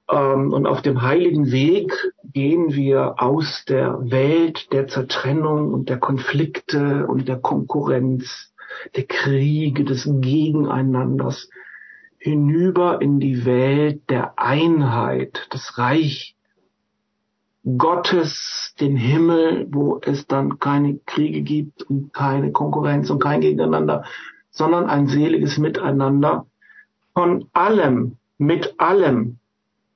Ähm, 0.09 0.53
und 0.53 0.67
auf 0.67 0.81
dem 0.81 1.01
heiligen 1.01 1.51
Weg 1.51 1.91
gehen 2.23 2.73
wir 2.73 3.15
aus 3.21 3.65
der 3.67 3.97
Welt 4.11 4.71
der 4.71 4.87
Zertrennung 4.87 5.73
und 5.73 5.89
der 5.89 5.97
Konflikte 5.97 7.07
und 7.07 7.27
der 7.27 7.37
Konkurrenz, 7.37 8.53
der 8.95 9.05
Kriege, 9.05 9.83
des 9.83 10.09
Gegeneinanders 10.21 11.49
hinüber 12.17 13.01
in 13.01 13.19
die 13.19 13.45
Welt 13.45 14.09
der 14.09 14.39
Einheit, 14.39 15.47
das 15.49 15.77
Reich 15.77 16.36
Gottes, 17.75 18.73
den 18.79 18.95
Himmel, 18.95 19.67
wo 19.69 19.99
es 20.01 20.25
dann 20.27 20.59
keine 20.59 20.99
Kriege 21.05 21.41
gibt 21.41 21.83
und 21.83 22.13
keine 22.13 22.51
Konkurrenz 22.51 23.09
und 23.09 23.21
kein 23.21 23.41
Gegeneinander, 23.41 24.05
sondern 24.51 24.87
ein 24.89 25.07
seliges 25.07 25.57
Miteinander 25.57 26.45
von 27.13 27.49
allem, 27.51 28.17
mit 28.37 28.79
allem, 28.79 29.39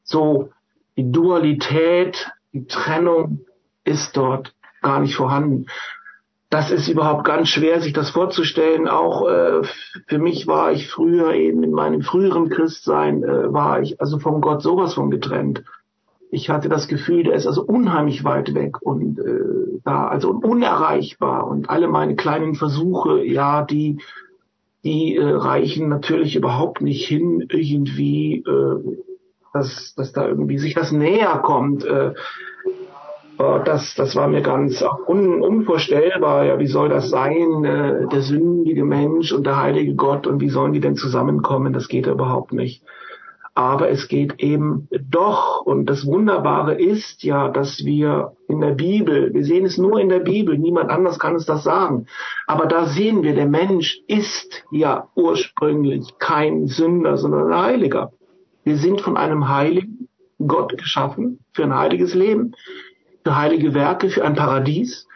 so 0.04 0.50
die 0.98 1.12
Dualität, 1.12 2.32
die 2.51 2.66
Trennung 2.66 3.46
ist 3.84 4.18
dort 4.18 4.54
gar 4.82 5.00
nicht 5.00 5.16
vorhanden. 5.16 5.68
das 6.50 6.70
ist 6.70 6.90
überhaupt 6.90 7.24
ganz 7.24 7.48
schwer, 7.48 7.80
sich 7.80 7.94
das 7.94 8.10
vorzustellen. 8.10 8.90
Auch 8.90 9.25
äh, 9.25 9.62
für 10.08 10.20
mich 10.20 10.48
war 10.48 10.74
ich 10.74 10.90
früher 10.90 11.34
eben 11.34 11.63
in 11.63 11.72
meinem 11.72 12.01
früheren 12.01 12.50
Christsein, 12.50 13.24
äh, 13.24 13.54
war 13.54 13.82
ich 13.82 14.01
also 14.01 14.20
vom 14.20 14.42
Gott 14.42 14.62
sowas 14.62 14.96
von 14.96 15.10
getrennt. 15.10 15.63
Ich 16.32 16.50
hatte 16.50 16.70
das 16.70 16.88
Gefühl, 16.88 17.24
der 17.24 17.34
ist 17.34 17.46
also 17.46 17.64
unheimlich 17.64 18.24
weit 18.24 18.56
weg 18.56 18.82
und 18.82 19.20
äh, 19.20 19.80
da 19.84 20.08
also 20.08 20.32
unerreichbar 20.32 21.46
und 21.46 21.70
alle 21.70 21.88
meine 21.88 22.16
kleinen 22.16 22.56
Versuche, 22.56 23.24
ja, 23.24 23.64
die 23.64 24.00
die 24.84 25.16
äh, 25.16 25.24
reichen 25.24 25.90
natürlich 25.90 26.36
überhaupt 26.36 26.82
nicht 26.82 27.06
hin, 27.08 27.46
irgendwie, 27.50 28.38
äh, 28.38 28.98
dass, 29.54 29.94
dass 29.96 30.12
da 30.12 30.28
irgendwie 30.28 30.58
sich 30.58 30.74
das 30.74 30.92
näher 30.92 31.40
kommt. 31.44 31.86
Äh, 31.86 32.14
das, 33.38 33.96
das 33.96 34.16
war 34.16 34.28
mir 34.28 34.42
ganz 34.42 34.84
un, 35.08 35.42
unvorstellbar. 35.42 36.46
Ja, 36.46 36.60
wie 36.60 36.68
soll 36.68 36.90
das 36.90 37.10
sein? 37.10 37.66
Äh, 37.66 38.08
der 38.08 38.22
sündige 38.22 38.86
Mensch 38.86 39.32
und 39.32 39.46
der 39.46 39.60
heilige 39.60 39.96
Gott 39.96 40.28
und 40.28 40.42
wie 40.42 40.50
sollen 40.50 40.74
die 40.74 40.80
denn 40.80 40.96
zusammenkommen? 40.96 41.74
Das 41.74 41.88
geht 41.88 42.06
überhaupt 42.08 42.54
nicht. 42.54 42.84
Aber 43.53 43.89
es 43.89 44.08
geht 44.08 44.39
eben 44.39 44.88
doch. 44.91 45.62
Und 45.62 45.86
das 45.88 46.05
Wunderbare 46.05 46.74
ist 46.74 47.24
ja, 47.24 47.50
dass 47.50 47.84
wir 47.84 48.38
in 48.48 48.62
der 48.62 48.72
Bibel, 48.72 49.34
wir 49.34 49.43
sehen 49.43 49.65
es 49.65 49.77
nur 49.77 50.00
in 50.00 50.10
der 50.10 50.20
Bibel, 50.20 50.58
niemand 50.58 50.89
anders 50.89 51.20
kann 51.20 51.34
uns 51.34 51.46
das 51.46 51.63
sagen. 51.63 52.05
Aber 52.48 52.65
da 52.65 52.86
sehen 52.86 53.24
wir, 53.24 53.36
der 53.36 53.48
Mensch 53.48 54.00
ist 54.08 54.63
ja 54.72 55.10
ursprünglich 55.15 56.17
kein 56.17 56.67
Sünder, 56.67 57.17
sondern 57.17 57.51
ein 57.51 57.62
Heiliger. 57.62 58.13
Wir 58.63 58.77
sind 58.77 59.01
von 59.01 59.17
einem 59.17 59.50
heiligen 59.50 60.08
Gott 60.48 60.77
geschaffen 60.77 61.39
für 61.51 61.63
ein 61.63 61.75
heiliges 61.75 62.13
Leben 62.13 62.53
für 63.24 63.36
heilige 63.36 63.74
Werke, 63.74 64.10
für 64.10 64.25
ein 64.25 64.36
Paradies, 64.36 65.08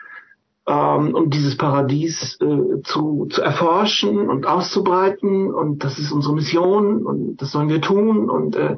ähm, 0.68 1.14
um 1.14 1.30
dieses 1.30 1.58
Paradies 1.58 2.40
äh, 2.42 2.82
zu, 2.84 3.28
zu 3.30 3.42
erforschen 3.42 4.30
und 4.30 4.48
auszubreiten. 4.48 5.54
Und 5.54 5.84
das 5.84 6.00
ist 6.00 6.12
unsere 6.12 6.34
Mission 6.34 7.06
und 7.06 7.38
das 7.38 7.52
sollen 7.52 7.70
wir 7.70 7.82
tun. 7.82 8.30
Und, 8.30 8.56
äh, 8.56 8.78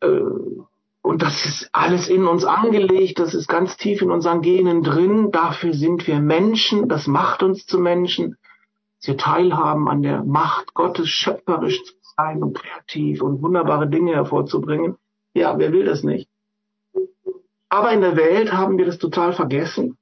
äh, 0.00 0.22
und 1.02 1.22
das 1.22 1.44
ist 1.46 1.70
alles 1.72 2.08
in 2.08 2.26
uns 2.26 2.44
angelegt, 2.44 3.18
das 3.20 3.34
ist 3.34 3.48
ganz 3.48 3.76
tief 3.76 4.02
in 4.02 4.10
unseren 4.10 4.42
Genen 4.42 4.82
drin. 4.82 5.30
Dafür 5.30 5.74
sind 5.74 6.06
wir 6.06 6.20
Menschen, 6.20 6.88
das 6.88 7.06
macht 7.06 7.42
uns 7.42 7.66
zu 7.66 7.78
Menschen. 7.78 8.36
Dass 8.98 9.08
wir 9.08 9.16
teilhaben 9.16 9.88
an 9.88 10.02
der 10.02 10.24
Macht 10.24 10.74
Gottes, 10.74 11.08
schöpferisch 11.08 11.82
zu 11.84 11.94
sein 12.16 12.42
und 12.42 12.58
kreativ 12.58 13.22
und 13.22 13.42
wunderbare 13.42 13.88
Dinge 13.88 14.12
hervorzubringen. 14.12 14.96
Ja, 15.32 15.56
wer 15.58 15.72
will 15.72 15.84
das 15.84 16.02
nicht? 16.02 16.28
Aber 17.68 17.92
in 17.92 18.00
der 18.00 18.16
Welt 18.16 18.52
haben 18.52 18.76
wir 18.76 18.84
das 18.84 18.98
total 18.98 19.32
vergessen. 19.32 19.96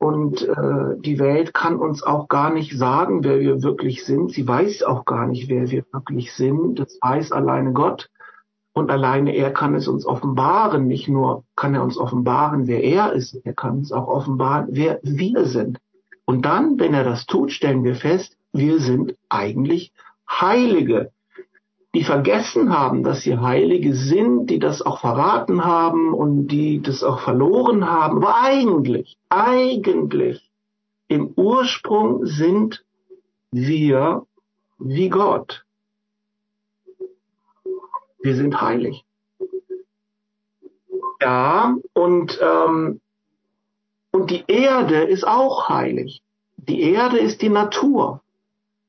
Und 0.00 0.48
äh, 0.48 0.96
die 0.98 1.18
Welt 1.18 1.52
kann 1.52 1.76
uns 1.76 2.02
auch 2.02 2.28
gar 2.28 2.54
nicht 2.54 2.76
sagen, 2.76 3.22
wer 3.22 3.38
wir 3.38 3.62
wirklich 3.62 4.02
sind. 4.02 4.32
Sie 4.32 4.48
weiß 4.48 4.82
auch 4.82 5.04
gar 5.04 5.26
nicht, 5.26 5.50
wer 5.50 5.70
wir 5.70 5.84
wirklich 5.92 6.32
sind. 6.32 6.78
Das 6.78 6.98
weiß 7.02 7.32
alleine 7.32 7.74
Gott. 7.74 8.08
Und 8.72 8.90
alleine 8.90 9.36
er 9.36 9.52
kann 9.52 9.74
es 9.74 9.88
uns 9.88 10.06
offenbaren. 10.06 10.86
Nicht 10.86 11.08
nur 11.08 11.44
kann 11.54 11.74
er 11.74 11.82
uns 11.82 11.98
offenbaren, 11.98 12.66
wer 12.66 12.82
er 12.82 13.12
ist, 13.12 13.34
er 13.44 13.52
kann 13.52 13.78
uns 13.78 13.92
auch 13.92 14.08
offenbaren, 14.08 14.68
wer 14.70 15.00
wir 15.02 15.44
sind. 15.44 15.78
Und 16.24 16.46
dann, 16.46 16.78
wenn 16.80 16.94
er 16.94 17.04
das 17.04 17.26
tut, 17.26 17.52
stellen 17.52 17.84
wir 17.84 17.94
fest, 17.94 18.38
wir 18.54 18.80
sind 18.80 19.16
eigentlich 19.28 19.92
Heilige 20.26 21.10
die 21.94 22.04
vergessen 22.04 22.76
haben, 22.76 23.02
dass 23.02 23.22
sie 23.22 23.38
Heilige 23.38 23.94
sind, 23.94 24.46
die 24.46 24.60
das 24.60 24.80
auch 24.80 25.00
verraten 25.00 25.64
haben 25.64 26.14
und 26.14 26.46
die 26.46 26.80
das 26.80 27.02
auch 27.02 27.20
verloren 27.20 27.88
haben. 27.88 28.18
Aber 28.18 28.36
eigentlich, 28.36 29.16
eigentlich, 29.28 30.50
im 31.08 31.32
Ursprung 31.34 32.26
sind 32.26 32.84
wir 33.50 34.24
wie 34.78 35.08
Gott. 35.08 35.64
Wir 38.22 38.36
sind 38.36 38.60
heilig. 38.60 39.04
Ja, 41.20 41.76
und, 41.92 42.38
ähm, 42.40 43.00
und 44.12 44.30
die 44.30 44.44
Erde 44.46 45.02
ist 45.02 45.26
auch 45.26 45.68
heilig. 45.68 46.22
Die 46.56 46.80
Erde 46.82 47.18
ist 47.18 47.42
die 47.42 47.48
Natur. 47.48 48.22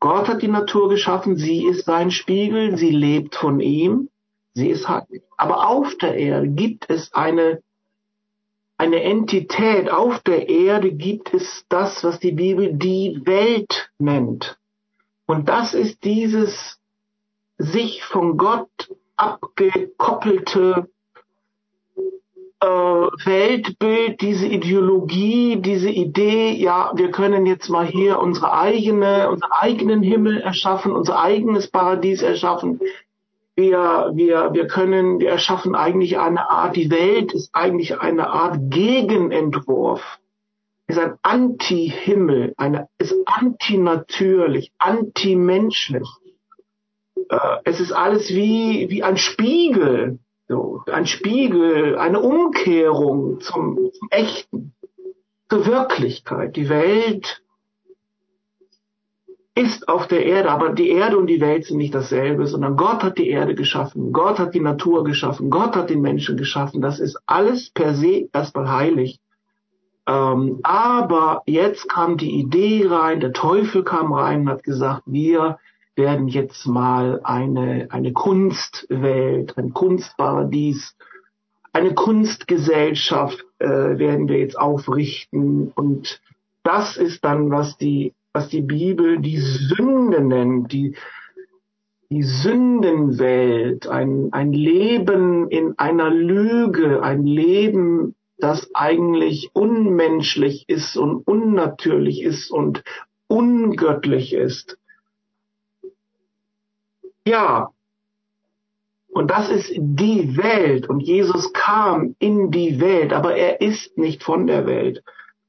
Gott 0.01 0.27
hat 0.27 0.41
die 0.41 0.47
Natur 0.47 0.89
geschaffen, 0.89 1.37
sie 1.37 1.63
ist 1.63 1.85
sein 1.85 2.09
Spiegel, 2.09 2.75
sie 2.75 2.89
lebt 2.89 3.35
von 3.35 3.59
ihm, 3.59 4.09
sie 4.55 4.69
ist 4.69 4.89
heilig. 4.89 5.21
Aber 5.37 5.69
auf 5.69 5.95
der 5.95 6.15
Erde 6.15 6.47
gibt 6.49 6.89
es 6.89 7.13
eine, 7.13 7.61
eine 8.79 9.03
Entität, 9.03 9.91
auf 9.91 10.19
der 10.21 10.49
Erde 10.49 10.91
gibt 10.91 11.35
es 11.35 11.65
das, 11.69 12.03
was 12.03 12.19
die 12.19 12.31
Bibel 12.31 12.73
die 12.73 13.21
Welt 13.25 13.91
nennt. 13.99 14.57
Und 15.27 15.49
das 15.49 15.75
ist 15.75 16.03
dieses 16.03 16.79
sich 17.59 18.03
von 18.03 18.37
Gott 18.37 18.91
abgekoppelte 19.17 20.89
Weltbild, 22.61 24.21
diese 24.21 24.45
Ideologie, 24.45 25.57
diese 25.57 25.89
Idee, 25.89 26.51
ja, 26.51 26.91
wir 26.95 27.09
können 27.11 27.45
jetzt 27.45 27.69
mal 27.69 27.85
hier 27.85 28.19
unsere 28.19 28.53
eigene, 28.53 29.29
unseren 29.29 29.51
eigenen 29.51 30.03
Himmel 30.03 30.39
erschaffen, 30.41 30.91
unser 30.91 31.19
eigenes 31.19 31.69
Paradies 31.69 32.21
erschaffen. 32.21 32.79
Wir, 33.55 34.11
wir, 34.13 34.53
wir 34.53 34.67
können, 34.67 35.19
wir 35.19 35.29
erschaffen 35.29 35.75
eigentlich 35.75 36.19
eine 36.19 36.49
Art, 36.49 36.75
die 36.75 36.91
Welt 36.91 37.33
ist 37.33 37.49
eigentlich 37.53 37.99
eine 37.99 38.29
Art 38.29 38.57
Gegenentwurf, 38.69 40.19
ist 40.87 40.99
ein 40.99 41.15
Anti-Himmel, 41.23 42.53
eine, 42.57 42.87
ist 42.97 43.15
antinatürlich, 43.25 44.71
antimenschlich. 44.77 46.07
Äh, 47.29 47.37
es 47.63 47.79
ist 47.79 47.91
alles 47.91 48.29
wie, 48.29 48.89
wie 48.89 49.03
ein 49.03 49.17
Spiegel 49.17 50.19
so, 50.51 50.83
ein 50.91 51.05
Spiegel, 51.05 51.97
eine 51.97 52.19
Umkehrung 52.19 53.39
zum, 53.39 53.89
zum 53.93 54.07
Echten, 54.09 54.73
zur 55.49 55.65
Wirklichkeit. 55.65 56.57
Die 56.57 56.67
Welt 56.67 57.41
ist 59.55 59.87
auf 59.87 60.07
der 60.07 60.25
Erde, 60.25 60.51
aber 60.51 60.69
die 60.69 60.89
Erde 60.89 61.17
und 61.17 61.27
die 61.27 61.39
Welt 61.39 61.65
sind 61.65 61.77
nicht 61.77 61.95
dasselbe, 61.95 62.47
sondern 62.47 62.75
Gott 62.75 63.01
hat 63.01 63.17
die 63.17 63.29
Erde 63.29 63.55
geschaffen, 63.55 64.11
Gott 64.11 64.39
hat 64.39 64.53
die 64.53 64.59
Natur 64.59 65.05
geschaffen, 65.05 65.49
Gott 65.49 65.75
hat 65.77 65.89
den 65.89 66.01
Menschen 66.01 66.35
geschaffen. 66.35 66.81
Das 66.81 66.99
ist 66.99 67.17
alles 67.25 67.69
per 67.69 67.93
se 67.93 68.27
erstmal 68.33 68.69
heilig. 68.69 69.21
Ähm, 70.05 70.59
aber 70.63 71.43
jetzt 71.45 71.87
kam 71.87 72.17
die 72.17 72.39
Idee 72.39 72.87
rein, 72.89 73.21
der 73.21 73.31
Teufel 73.31 73.83
kam 73.83 74.11
rein 74.11 74.41
und 74.41 74.49
hat 74.49 74.63
gesagt, 74.63 75.03
wir 75.05 75.59
werden 75.95 76.27
jetzt 76.27 76.65
mal 76.67 77.21
eine, 77.23 77.87
eine 77.89 78.13
Kunstwelt, 78.13 79.57
ein 79.57 79.73
Kunstparadies, 79.73 80.95
eine 81.73 81.93
Kunstgesellschaft 81.93 83.45
äh, 83.59 83.67
werden 83.67 84.27
wir 84.27 84.39
jetzt 84.39 84.57
aufrichten. 84.59 85.71
Und 85.73 86.21
das 86.63 86.97
ist 86.97 87.23
dann, 87.23 87.49
was 87.51 87.77
die, 87.77 88.13
was 88.33 88.49
die 88.49 88.61
Bibel 88.61 89.19
die 89.19 89.39
Sünde 89.39 90.21
nennt, 90.21 90.71
die, 90.71 90.95
die 92.09 92.23
Sündenwelt, 92.23 93.87
ein, 93.87 94.29
ein 94.31 94.51
Leben 94.51 95.49
in 95.49 95.77
einer 95.77 96.09
Lüge, 96.09 97.01
ein 97.03 97.25
Leben, 97.25 98.15
das 98.37 98.69
eigentlich 98.73 99.51
unmenschlich 99.53 100.65
ist 100.67 100.97
und 100.97 101.25
unnatürlich 101.27 102.23
ist 102.23 102.51
und 102.51 102.83
ungöttlich 103.27 104.33
ist. 104.33 104.77
Ja. 107.25 107.71
Und 109.09 109.29
das 109.29 109.49
ist 109.49 109.71
die 109.75 110.37
Welt. 110.37 110.87
Und 110.87 111.01
Jesus 111.01 111.51
kam 111.53 112.15
in 112.19 112.51
die 112.51 112.79
Welt, 112.79 113.13
aber 113.13 113.35
er 113.35 113.61
ist 113.61 113.97
nicht 113.97 114.23
von 114.23 114.47
der 114.47 114.65
Welt. 114.65 115.03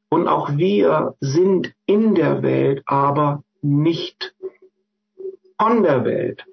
Und 0.08 0.28
auch 0.28 0.56
wir 0.56 1.14
sind 1.20 1.72
in 1.86 2.14
der 2.14 2.42
Welt, 2.42 2.82
aber 2.86 3.44
nicht 3.62 4.34
von 5.58 5.82
der 5.82 6.04
Welt. 6.04 6.44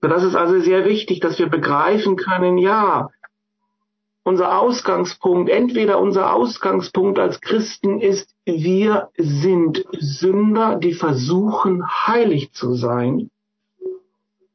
Das 0.00 0.24
ist 0.24 0.34
also 0.34 0.58
sehr 0.60 0.84
wichtig, 0.84 1.20
dass 1.20 1.38
wir 1.38 1.48
begreifen 1.48 2.16
können, 2.16 2.58
ja, 2.58 3.10
unser 4.24 4.60
Ausgangspunkt, 4.60 5.50
entweder 5.50 5.98
unser 5.98 6.34
Ausgangspunkt 6.34 7.18
als 7.18 7.40
Christen 7.40 8.00
ist, 8.00 8.34
wir 8.44 9.10
sind 9.16 9.84
Sünder, 9.98 10.76
die 10.76 10.94
versuchen 10.94 11.84
heilig 11.86 12.52
zu 12.52 12.74
sein, 12.74 13.30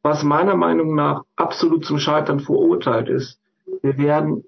was 0.04 0.24
meiner 0.24 0.56
Meinung 0.56 0.96
nach 0.96 1.24
absolut 1.36 1.86
zum 1.86 2.00
Scheitern 2.00 2.40
verurteilt 2.40 3.10
ist. 3.10 3.40
Wir 3.82 3.98
werden, 3.98 4.46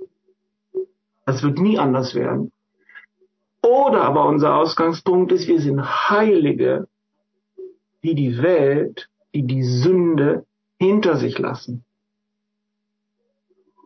das 1.25 1.43
wird 1.43 1.59
nie 1.59 1.77
anders 1.77 2.15
werden. 2.15 2.51
Oder 3.61 4.03
aber 4.03 4.25
unser 4.25 4.55
Ausgangspunkt 4.55 5.33
ist, 5.33 5.49
wir 5.49 5.59
sind 5.59 6.09
Heilige, 6.09 6.87
die 8.03 8.15
die 8.15 8.41
Welt, 8.41 9.09
die 9.33 9.43
die 9.43 9.63
Sünde 9.63 10.45
hinter 10.77 11.17
sich 11.17 11.37
lassen 11.37 11.83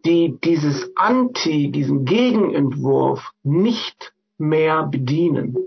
die 0.05 0.37
dieses 0.43 0.91
Anti, 0.95 1.71
diesen 1.71 2.05
Gegenentwurf 2.05 3.31
nicht 3.43 4.13
mehr 4.37 4.83
bedienen, 4.83 5.57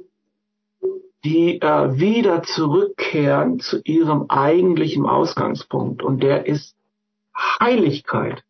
die 1.24 1.60
äh, 1.60 1.98
wieder 1.98 2.42
zurückkehren 2.42 3.58
zu 3.60 3.80
ihrem 3.82 4.26
eigentlichen 4.28 5.06
Ausgangspunkt 5.06 6.02
und 6.02 6.22
der 6.22 6.46
ist 6.46 6.76
Heiligkeit. 7.60 8.44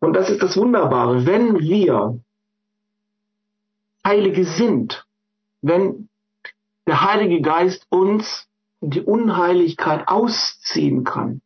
Und 0.00 0.14
das 0.14 0.30
ist 0.30 0.42
das 0.42 0.56
Wunderbare, 0.56 1.26
wenn 1.26 1.58
wir 1.58 2.20
Heilige 4.06 4.44
sind, 4.44 5.04
wenn 5.62 6.08
der 6.86 7.02
Heilige 7.02 7.40
Geist 7.40 7.86
uns 7.90 8.46
die 8.80 9.00
Unheiligkeit 9.00 10.06
ausziehen 10.06 11.02
kann, 11.02 11.40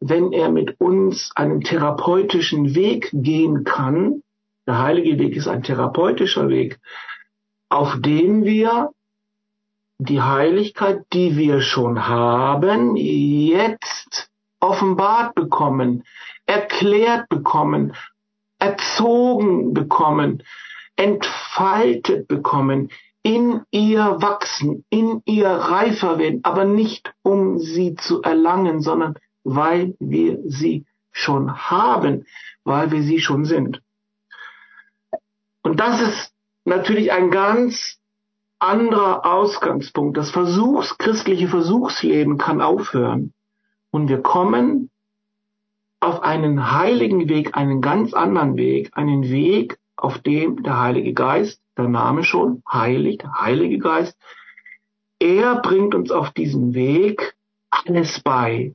wenn 0.00 0.32
er 0.32 0.48
mit 0.50 0.80
uns 0.80 1.30
einen 1.34 1.60
therapeutischen 1.60 2.74
Weg 2.74 3.10
gehen 3.12 3.64
kann, 3.64 4.22
der 4.66 4.78
heilige 4.78 5.18
Weg 5.18 5.36
ist 5.36 5.48
ein 5.48 5.62
therapeutischer 5.62 6.48
Weg, 6.48 6.78
auf 7.68 7.96
dem 8.00 8.44
wir 8.44 8.90
die 9.98 10.22
Heiligkeit, 10.22 11.04
die 11.12 11.36
wir 11.36 11.60
schon 11.60 12.06
haben, 12.06 12.94
jetzt 12.96 14.30
offenbart 14.60 15.34
bekommen, 15.34 16.04
erklärt 16.46 17.28
bekommen, 17.28 17.94
erzogen 18.58 19.74
bekommen, 19.74 20.42
entfaltet 20.96 22.28
bekommen, 22.28 22.90
in 23.22 23.62
ihr 23.70 24.16
wachsen, 24.20 24.84
in 24.90 25.22
ihr 25.24 25.48
reifer 25.48 26.18
werden, 26.18 26.40
aber 26.44 26.64
nicht 26.64 27.12
um 27.22 27.58
sie 27.58 27.94
zu 27.94 28.22
erlangen, 28.22 28.80
sondern 28.80 29.14
weil 29.54 29.94
wir 29.98 30.38
sie 30.46 30.86
schon 31.10 31.70
haben, 31.70 32.26
weil 32.64 32.90
wir 32.90 33.02
sie 33.02 33.20
schon 33.20 33.44
sind. 33.44 33.82
Und 35.62 35.80
das 35.80 36.00
ist 36.00 36.32
natürlich 36.64 37.12
ein 37.12 37.30
ganz 37.30 37.98
anderer 38.58 39.24
Ausgangspunkt. 39.24 40.16
Das 40.16 40.30
Versuchs, 40.30 40.98
christliche 40.98 41.48
Versuchsleben 41.48 42.38
kann 42.38 42.60
aufhören. 42.60 43.32
Und 43.90 44.08
wir 44.08 44.22
kommen 44.22 44.90
auf 46.00 46.22
einen 46.22 46.72
heiligen 46.72 47.28
Weg, 47.28 47.56
einen 47.56 47.80
ganz 47.80 48.14
anderen 48.14 48.56
Weg, 48.56 48.90
einen 48.92 49.28
Weg, 49.28 49.78
auf 49.96 50.18
dem 50.18 50.62
der 50.62 50.80
Heilige 50.80 51.12
Geist, 51.12 51.60
der 51.76 51.88
Name 51.88 52.22
schon, 52.22 52.62
heilig, 52.70 53.18
der 53.18 53.40
Heilige 53.40 53.78
Geist, 53.78 54.16
er 55.18 55.60
bringt 55.60 55.94
uns 55.94 56.10
auf 56.10 56.30
diesem 56.30 56.74
Weg 56.74 57.34
alles 57.70 58.20
bei. 58.20 58.74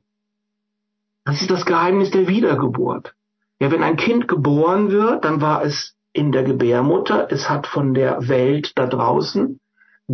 Das 1.24 1.40
ist 1.40 1.50
das 1.50 1.64
Geheimnis 1.64 2.10
der 2.10 2.28
Wiedergeburt. 2.28 3.14
Ja, 3.60 3.70
wenn 3.70 3.82
ein 3.82 3.96
Kind 3.96 4.28
geboren 4.28 4.90
wird, 4.90 5.24
dann 5.24 5.40
war 5.40 5.64
es 5.64 5.96
in 6.12 6.32
der 6.32 6.44
Gebärmutter, 6.44 7.28
es 7.30 7.48
hat 7.48 7.66
von 7.66 7.94
der 7.94 8.28
Welt 8.28 8.72
da 8.76 8.86
draußen 8.86 9.60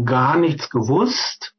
gar 0.05 0.37
nichts 0.39 0.71
gewusst. 0.71 1.55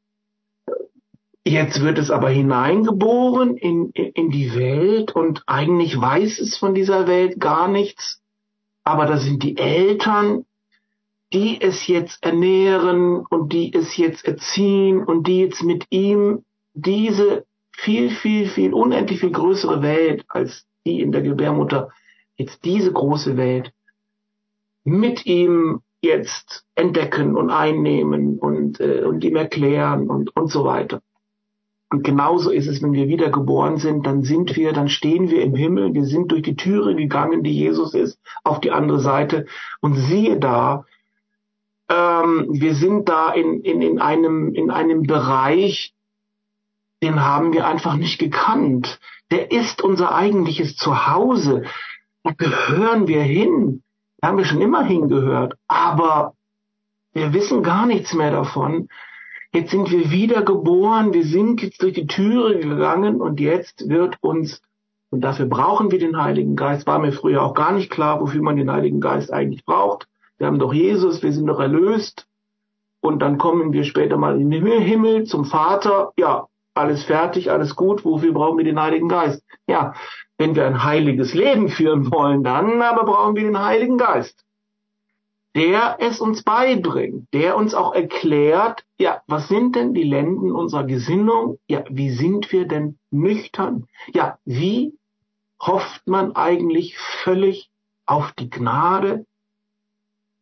Jetzt 1.44 1.82
wird 1.82 1.98
es 1.98 2.10
aber 2.10 2.30
hineingeboren 2.30 3.56
in, 3.56 3.90
in 3.90 4.30
die 4.30 4.54
Welt 4.54 5.12
und 5.12 5.42
eigentlich 5.46 6.00
weiß 6.00 6.38
es 6.38 6.56
von 6.56 6.74
dieser 6.74 7.06
Welt 7.06 7.40
gar 7.40 7.68
nichts. 7.68 8.20
Aber 8.84 9.06
da 9.06 9.16
sind 9.18 9.42
die 9.42 9.56
Eltern, 9.56 10.44
die 11.32 11.60
es 11.60 11.86
jetzt 11.86 12.24
ernähren 12.24 13.24
und 13.28 13.52
die 13.52 13.72
es 13.72 13.96
jetzt 13.96 14.24
erziehen 14.24 15.02
und 15.02 15.26
die 15.26 15.40
jetzt 15.40 15.62
mit 15.62 15.86
ihm 15.90 16.44
diese 16.74 17.44
viel, 17.72 18.10
viel, 18.10 18.48
viel, 18.48 18.72
unendlich 18.72 19.20
viel 19.20 19.32
größere 19.32 19.82
Welt 19.82 20.24
als 20.28 20.66
die 20.84 21.00
in 21.00 21.12
der 21.12 21.22
Gebärmutter, 21.22 21.90
jetzt 22.36 22.64
diese 22.64 22.92
große 22.92 23.36
Welt, 23.36 23.72
mit 24.84 25.26
ihm 25.26 25.80
jetzt 26.00 26.64
entdecken 26.74 27.36
und 27.36 27.50
einnehmen 27.50 28.38
und, 28.38 28.80
äh, 28.80 29.04
und 29.04 29.22
ihm 29.22 29.36
erklären 29.36 30.10
und, 30.10 30.34
und 30.36 30.50
so 30.50 30.64
weiter. 30.64 31.00
Und 31.90 32.04
genauso 32.04 32.50
ist 32.50 32.66
es, 32.66 32.82
wenn 32.82 32.94
wir 32.94 33.06
wiedergeboren 33.06 33.76
sind, 33.76 34.06
dann 34.06 34.22
sind 34.22 34.56
wir, 34.56 34.72
dann 34.72 34.88
stehen 34.88 35.30
wir 35.30 35.42
im 35.42 35.54
Himmel, 35.54 35.94
wir 35.94 36.06
sind 36.06 36.32
durch 36.32 36.42
die 36.42 36.56
Türe 36.56 36.96
gegangen, 36.96 37.42
die 37.42 37.52
Jesus 37.52 37.94
ist, 37.94 38.18
auf 38.44 38.60
die 38.60 38.70
andere 38.70 38.98
Seite 38.98 39.46
und 39.80 39.94
siehe 39.94 40.38
da, 40.40 40.86
ähm, 41.90 42.46
wir 42.48 42.74
sind 42.74 43.08
da 43.08 43.32
in, 43.32 43.60
in, 43.60 43.82
in, 43.82 43.98
einem, 44.00 44.54
in 44.54 44.70
einem 44.70 45.02
Bereich, 45.02 45.94
den 47.02 47.20
haben 47.22 47.52
wir 47.52 47.66
einfach 47.66 47.96
nicht 47.96 48.18
gekannt. 48.18 49.00
Der 49.30 49.50
ist 49.50 49.82
unser 49.82 50.14
eigentliches 50.14 50.76
Zuhause. 50.76 51.64
Da 52.22 52.30
gehören 52.30 53.08
wir 53.08 53.22
hin. 53.22 53.82
Da 54.18 54.28
haben 54.28 54.38
wir 54.38 54.44
schon 54.44 54.60
immer 54.60 54.84
hingehört. 54.84 55.54
Aber 55.66 56.34
wir 57.12 57.32
wissen 57.32 57.62
gar 57.64 57.86
nichts 57.86 58.14
mehr 58.14 58.30
davon. 58.30 58.88
Jetzt 59.52 59.72
sind 59.72 59.90
wir 59.90 60.10
wiedergeboren. 60.10 61.12
Wir 61.12 61.24
sind 61.24 61.60
jetzt 61.60 61.82
durch 61.82 61.94
die 61.94 62.06
Türe 62.06 62.58
gegangen 62.60 63.20
und 63.20 63.40
jetzt 63.40 63.88
wird 63.88 64.16
uns, 64.20 64.62
und 65.10 65.20
dafür 65.22 65.46
brauchen 65.46 65.90
wir 65.90 65.98
den 65.98 66.22
Heiligen 66.22 66.56
Geist, 66.56 66.86
war 66.86 67.00
mir 67.00 67.12
früher 67.12 67.42
auch 67.42 67.54
gar 67.54 67.72
nicht 67.72 67.90
klar, 67.90 68.20
wofür 68.20 68.40
man 68.42 68.56
den 68.56 68.70
Heiligen 68.70 69.00
Geist 69.00 69.32
eigentlich 69.32 69.64
braucht. 69.64 70.06
Wir 70.38 70.46
haben 70.46 70.58
doch 70.58 70.72
Jesus, 70.72 71.22
wir 71.22 71.32
sind 71.32 71.46
doch 71.46 71.60
erlöst. 71.60 72.26
Und 73.00 73.20
dann 73.20 73.36
kommen 73.36 73.72
wir 73.72 73.82
später 73.84 74.16
mal 74.16 74.40
in 74.40 74.50
den 74.50 74.64
Himmel 74.64 75.24
zum 75.24 75.44
Vater. 75.44 76.12
Ja, 76.16 76.46
alles 76.74 77.04
fertig, 77.04 77.50
alles 77.50 77.76
gut, 77.76 78.04
wofür 78.04 78.32
brauchen 78.32 78.58
wir 78.58 78.64
den 78.64 78.80
Heiligen 78.80 79.08
Geist? 79.08 79.42
Ja, 79.66 79.94
wenn 80.38 80.54
wir 80.56 80.66
ein 80.66 80.82
heiliges 80.82 81.34
Leben 81.34 81.68
führen 81.68 82.10
wollen, 82.10 82.42
dann 82.42 82.82
aber 82.82 83.04
brauchen 83.04 83.36
wir 83.36 83.44
den 83.44 83.62
Heiligen 83.62 83.98
Geist, 83.98 84.44
der 85.54 85.96
es 86.00 86.20
uns 86.20 86.42
beibringt, 86.42 87.28
der 87.32 87.56
uns 87.56 87.74
auch 87.74 87.94
erklärt, 87.94 88.84
ja, 88.98 89.22
was 89.26 89.48
sind 89.48 89.76
denn 89.76 89.94
die 89.94 90.02
Lenden 90.02 90.50
unserer 90.50 90.84
Gesinnung? 90.84 91.58
Ja, 91.68 91.84
wie 91.90 92.10
sind 92.10 92.50
wir 92.52 92.66
denn 92.66 92.98
nüchtern? 93.10 93.86
Ja, 94.14 94.38
wie 94.44 94.94
hofft 95.60 96.06
man 96.06 96.34
eigentlich 96.34 96.98
völlig 96.98 97.70
auf 98.06 98.32
die 98.32 98.50
Gnade? 98.50 99.26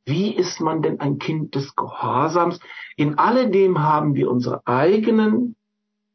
Wie 0.06 0.34
ist 0.34 0.60
man 0.60 0.82
denn 0.82 0.98
ein 1.00 1.18
Kind 1.18 1.54
des 1.54 1.76
Gehorsams? 1.76 2.58
In 2.96 3.18
alledem 3.18 3.80
haben 3.80 4.14
wir 4.14 4.30
unsere 4.30 4.66
eigenen 4.66 5.56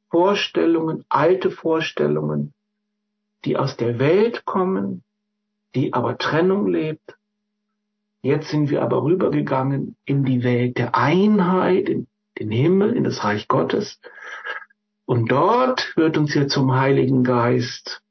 Vorstellungen, 0.09 1.03
alte 1.09 1.51
Vorstellungen, 1.51 2.53
die 3.43 3.57
aus 3.57 3.77
der 3.77 3.99
Welt 3.99 4.45
kommen, 4.45 5.03
die 5.75 5.93
aber 5.93 6.17
Trennung 6.17 6.67
lebt. 6.67 7.17
Jetzt 8.21 8.49
sind 8.49 8.69
wir 8.69 8.81
aber 8.81 9.03
rübergegangen 9.03 9.95
in 10.05 10.23
die 10.23 10.43
Welt 10.43 10.77
der 10.77 10.95
Einheit, 10.95 11.89
in 11.89 12.07
den 12.39 12.51
Himmel, 12.51 12.93
in 12.95 13.03
das 13.03 13.23
Reich 13.23 13.47
Gottes. 13.47 13.99
Und 15.05 15.31
dort 15.31 15.95
wird 15.95 16.17
uns 16.17 16.33
jetzt 16.33 16.53
zum 16.53 16.73
Heiligen 16.73 17.23
Geist 17.23 18.01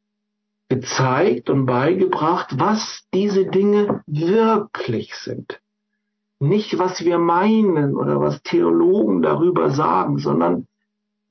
gezeigt 0.69 1.51
und 1.51 1.67
beigebracht, 1.67 2.59
was 2.59 3.05
diese 3.13 3.47
Dinge 3.47 4.03
wirklich 4.07 5.15
sind. 5.15 5.61
Nicht, 6.39 6.79
was 6.79 7.05
wir 7.05 7.19
meinen 7.19 7.97
oder 7.97 8.21
was 8.21 8.43
Theologen 8.43 9.23
darüber 9.23 9.71
sagen, 9.71 10.19
sondern 10.19 10.67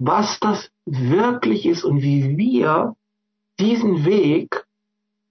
was 0.06 0.40
das 0.40 0.70
wirklich 0.86 1.66
ist 1.66 1.84
und 1.84 2.02
wie 2.02 2.38
wir 2.38 2.96
diesen 3.60 4.06
Weg 4.06 4.66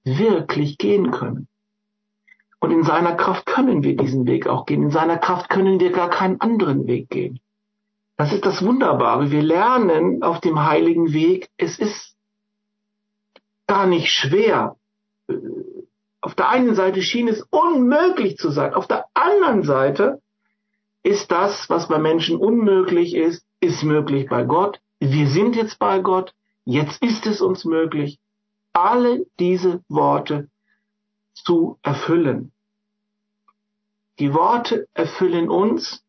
wirklich 0.05 0.79
gehen 0.79 1.11
können. 1.11 1.47
Und 2.59 2.71
in 2.71 2.83
seiner 2.83 3.15
Kraft 3.15 3.45
können 3.45 3.83
wir 3.83 3.97
diesen 3.97 4.27
Weg 4.27 4.47
auch 4.47 4.65
gehen. 4.65 4.83
In 4.83 4.91
seiner 4.91 5.19
Kraft 5.19 5.51
können 5.51 5.79
wir 5.79 5.93
gar 5.93 6.09
keinen 6.09 6.41
anderen 6.41 6.87
Weg 6.87 7.11
gehen. 7.11 7.41
Das 8.17 8.33
ist 8.33 8.47
das 8.47 8.65
Wunderbare. 8.65 9.31
Wir 9.31 9.43
lernen 9.43 10.23
auf 10.23 10.41
dem 10.41 10.65
heiligen 10.65 11.13
Weg, 11.13 11.51
es 11.57 11.79
ist 11.79 12.15
gar 13.67 13.87
nicht 13.87 14.11
schwer. 14.11 14.77
Auf 16.21 16.35
der 16.35 16.49
einen 16.49 16.75
Seite 16.75 17.03
schien 17.03 17.29
es 17.29 17.45
unmöglich 17.51 18.37
zu 18.39 18.51
sein. 18.51 18.75
Auf 18.75 18.87
der 18.87 19.07
anderen 19.13 19.65
Seite 19.65 20.23
ist 21.03 21.31
das, 21.31 21.69
was 21.69 21.89
bei 21.89 21.99
Menschen 21.99 22.37
unmöglich 22.39 23.15
ist, 23.15 23.45
ist 23.63 23.83
möglich 23.85 24.29
bei 24.29 24.45
Gott. 24.45 24.81
Wir 24.99 25.29
sind 25.29 25.57
jetzt 25.57 25.79
bei 25.79 26.01
Gott. 26.01 26.35
Jetzt 26.65 27.03
ist 27.03 27.27
es 27.27 27.41
uns 27.41 27.65
möglich, 27.65 28.19
alle 28.73 29.27
diese 29.39 29.83
Worte 29.89 30.49
zu 31.35 31.79
erfüllen. 31.83 32.53
Die 34.19 34.35
Worte 34.35 34.89
erfüllen 34.95 35.49
uns. 35.49 36.05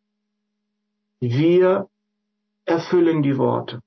Wir 1.19 1.89
erfüllen 2.65 3.23
die 3.23 3.37
Worte. 3.37 3.81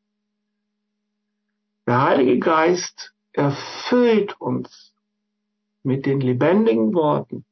Der 1.86 2.02
Heilige 2.02 2.38
Geist 2.38 3.12
erfüllt 3.32 4.40
uns 4.40 4.92
mit 5.82 6.06
den 6.06 6.20
lebendigen 6.20 6.94
Worten. 6.94 7.44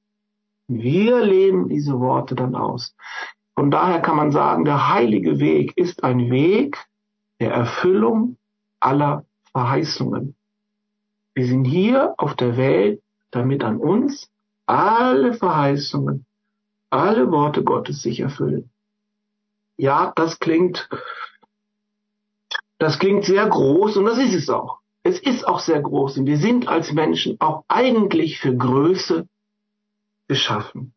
Wir 0.67 1.21
leben 1.25 1.69
diese 1.69 2.01
Worte 2.01 2.35
dann 2.35 2.55
aus. 2.55 2.97
Von 3.55 3.71
daher 3.71 4.01
kann 4.01 4.17
man 4.17 4.33
sagen, 4.33 4.65
der 4.65 4.93
heilige 4.93 5.39
Weg 5.39 5.77
ist 5.77 6.03
ein 6.03 6.31
Weg 6.31 6.77
der 7.41 7.53
Erfüllung 7.53 8.37
aller 8.81 9.25
Verheißungen. 9.53 10.35
Wir 11.35 11.47
sind 11.47 11.65
hier 11.65 12.15
auf 12.19 12.35
der 12.35 12.57
Welt, 12.57 13.03
damit 13.31 13.65
an 13.65 13.79
uns 13.79 14.31
alle 14.67 15.35
Verheißungen 15.35 16.27
alle 16.95 17.31
Worte 17.31 17.65
Gottes 17.65 18.03
sich 18.03 18.21
erfüllen. 18.21 18.71
Ja, 19.77 20.13
das 20.15 20.39
klingt, 20.39 20.89
das 22.79 22.99
klingt 22.99 23.25
sehr 23.25 23.47
groß 23.49 23.97
und 23.97 24.05
das 24.05 24.19
ist 24.19 24.35
es 24.35 24.49
auch. 24.49 24.79
Es 25.03 25.19
ist 25.19 25.47
auch 25.47 25.59
sehr 25.59 25.81
groß 25.81 26.19
und 26.19 26.27
wir 26.27 26.39
sind 26.39 26.69
als 26.69 26.93
Menschen 26.93 27.37
auch 27.41 27.65
eigentlich 27.69 28.39
für 28.39 28.57
Größe 28.57 29.29
geschaffen. 30.29 30.95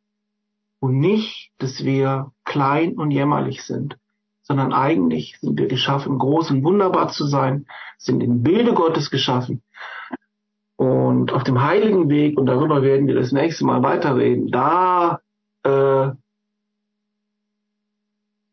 Und 0.79 0.99
nicht, 0.99 1.51
dass 1.57 1.83
wir 1.83 2.31
klein 2.47 2.95
und 2.95 3.11
jämmerlich 3.11 3.63
sind, 3.63 3.97
sondern 4.41 4.73
eigentlich 4.73 5.37
sind 5.39 5.59
wir 5.59 5.67
geschaffen, 5.67 6.17
groß 6.17 6.49
und 6.51 6.63
wunderbar 6.63 7.09
zu 7.09 7.27
sein, 7.27 7.67
sind 7.97 8.23
im 8.23 8.41
Bilde 8.41 8.73
Gottes 8.73 9.11
geschaffen. 9.11 9.61
Und 10.77 11.33
auf 11.33 11.43
dem 11.43 11.61
heiligen 11.61 12.09
Weg, 12.09 12.39
und 12.39 12.45
darüber 12.45 12.81
werden 12.81 13.07
wir 13.07 13.15
das 13.15 13.31
nächste 13.31 13.65
Mal 13.65 13.83
weiterreden, 13.83 14.49
da 14.49 15.19
äh, 15.63 16.09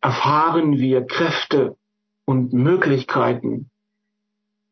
erfahren 0.01 0.79
wir 0.79 1.07
Kräfte 1.07 1.77
und 2.25 2.53
Möglichkeiten 2.53 3.71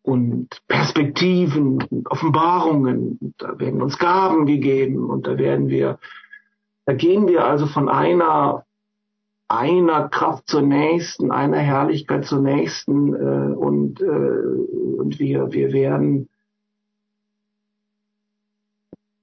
und 0.03 0.49
Perspektiven 0.67 1.83
und 1.83 2.11
Offenbarungen. 2.11 3.35
Da 3.39 3.59
werden 3.59 3.81
uns 3.81 3.99
Gaben 3.99 4.47
gegeben 4.47 5.09
und 5.09 5.27
da 5.27 5.39
werden 5.39 5.69
wir, 5.69 5.99
da 6.87 6.95
gehen 6.95 7.29
wir 7.29 7.45
also 7.45 7.67
von 7.67 7.89
einer 7.89 8.65
einer 9.53 10.09
Kraft 10.09 10.49
zur 10.49 10.63
nächsten, 10.63 11.31
einer 11.31 11.59
Herrlichkeit 11.59 12.25
zur 12.25 12.41
nächsten 12.41 13.15
äh, 13.15 13.55
und, 13.55 14.01
äh, 14.01 14.05
und 14.07 15.19
wir, 15.19 15.53
wir 15.53 15.73
werden 15.73 16.29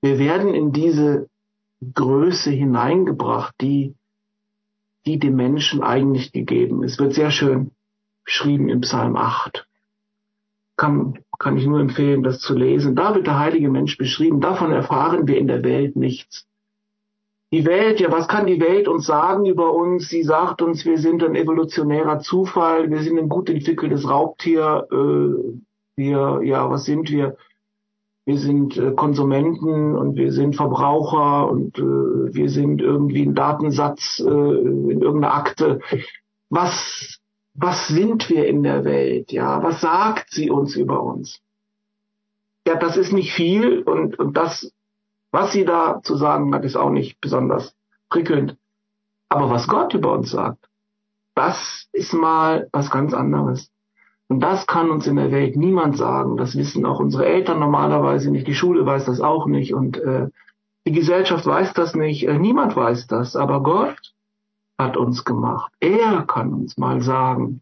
wir 0.02 0.20
werden 0.20 0.54
in 0.54 0.72
diese 0.72 1.30
Größe 1.94 2.52
hineingebracht, 2.52 3.54
die, 3.60 3.96
die 5.06 5.20
dem 5.20 5.36
Menschen 5.36 5.82
eigentlich 5.82 6.32
gegeben 6.32 6.84
ist. 6.84 7.00
Wird 7.00 7.14
sehr 7.14 7.32
schön 7.32 7.72
beschrieben 8.24 8.70
im 8.70 8.82
Psalm 8.82 9.18
8. 9.18 9.68
Kann, 10.78 11.20
kann 11.38 11.58
ich 11.58 11.66
nur 11.66 11.80
empfehlen, 11.80 12.24
das 12.24 12.40
zu 12.40 12.56
lesen. 12.56 12.96
Da 12.96 13.16
wird 13.16 13.28
der 13.28 13.40
heilige 13.40 13.70
Mensch 13.70 13.98
beschrieben. 13.98 14.40
Davon 14.40 14.72
erfahren 14.72 15.28
wir 15.28 15.38
in 15.38 15.48
der 15.48 15.64
Welt 15.64 15.96
nichts. 15.96 16.49
Die 17.52 17.66
Welt, 17.66 18.00
ja, 18.00 18.12
was 18.12 18.28
kann 18.28 18.46
die 18.46 18.62
Welt 18.62 18.88
uns 18.88 19.08
sagen 19.08 19.46
über 19.46 19.74
uns? 19.74 20.10
Sie 20.10 20.22
sagt 20.22 20.62
uns, 20.62 20.86
wir 20.86 21.00
sind 21.00 21.24
ein 21.24 21.36
evolutionärer 21.36 22.20
Zufall, 22.20 22.92
wir 22.92 23.02
sind 23.02 23.18
ein 23.18 23.28
gut 23.30 23.50
entwickeltes 23.50 24.08
Raubtier, 24.08 24.88
äh, 24.92 25.60
wir, 25.96 26.42
ja, 26.44 26.70
was 26.70 26.86
sind 26.86 27.10
wir? 27.10 27.38
Wir 28.26 28.38
sind 28.38 28.78
äh, 28.78 28.92
Konsumenten 28.92 29.96
und 29.96 30.16
wir 30.16 30.32
sind 30.32 30.56
Verbraucher 30.56 31.50
und 31.50 31.80
äh, 31.80 31.82
wir 31.82 32.50
sind 32.50 32.82
irgendwie 32.82 33.24
ein 33.24 33.34
Datensatz 33.34 34.20
äh, 34.20 34.30
in 34.30 35.02
irgendeiner 35.02 35.34
Akte. 35.34 35.80
Was, 36.52 37.20
was 37.56 37.88
sind 37.88 38.30
wir 38.30 38.48
in 38.48 38.62
der 38.62 38.86
Welt? 38.86 39.32
Ja, 39.32 39.64
was 39.64 39.82
sagt 39.82 40.30
sie 40.30 40.52
uns 40.52 40.76
über 40.76 41.02
uns? 41.02 41.42
Ja, 42.68 42.76
das 42.76 42.98
ist 42.98 43.12
nicht 43.12 43.34
viel 43.34 43.82
und, 43.82 44.20
und 44.20 44.38
das 44.38 44.72
was 45.32 45.52
sie 45.52 45.66
da 45.66 46.02
zu 46.04 46.16
sagen 46.16 46.54
hat, 46.54 46.66
ist 46.66 46.76
auch 46.76 46.90
nicht 46.90 47.20
besonders 47.22 47.76
prickelnd. 48.10 48.58
Aber 49.30 49.50
was 49.50 49.68
Gott 49.68 49.94
über 49.94 50.14
uns 50.14 50.32
sagt, 50.32 50.70
das 51.36 51.88
ist 51.94 52.14
mal 52.14 52.68
was 52.72 52.90
ganz 52.90 53.14
anderes. 53.14 53.72
Und 54.28 54.42
das 54.42 54.68
kann 54.68 54.92
uns 54.92 55.08
in 55.08 55.16
der 55.16 55.32
Welt 55.32 55.56
niemand 55.56 55.98
sagen. 55.98 56.38
Das 56.38 56.56
wissen 56.56 56.86
auch 56.86 57.00
unsere 57.00 57.26
Eltern 57.26 57.60
normalerweise 57.60 58.30
nicht. 58.30 58.48
Die 58.48 58.54
Schule 58.54 58.86
weiß 58.86 59.06
das 59.06 59.22
auch 59.22 59.48
nicht. 59.48 59.74
Und 59.74 59.98
äh, 59.98 60.28
die 60.86 60.92
Gesellschaft 60.92 61.46
weiß 61.46 61.74
das 61.74 61.96
nicht. 61.96 62.28
Äh, 62.28 62.38
niemand 62.38 62.76
weiß 62.76 63.08
das. 63.08 63.36
Aber 63.36 63.64
Gott 63.64 64.14
hat 64.78 64.98
uns 64.98 65.26
gemacht. 65.26 65.72
Er 65.80 66.24
kann 66.28 66.54
uns 66.54 66.78
mal 66.78 67.02
sagen, 67.02 67.62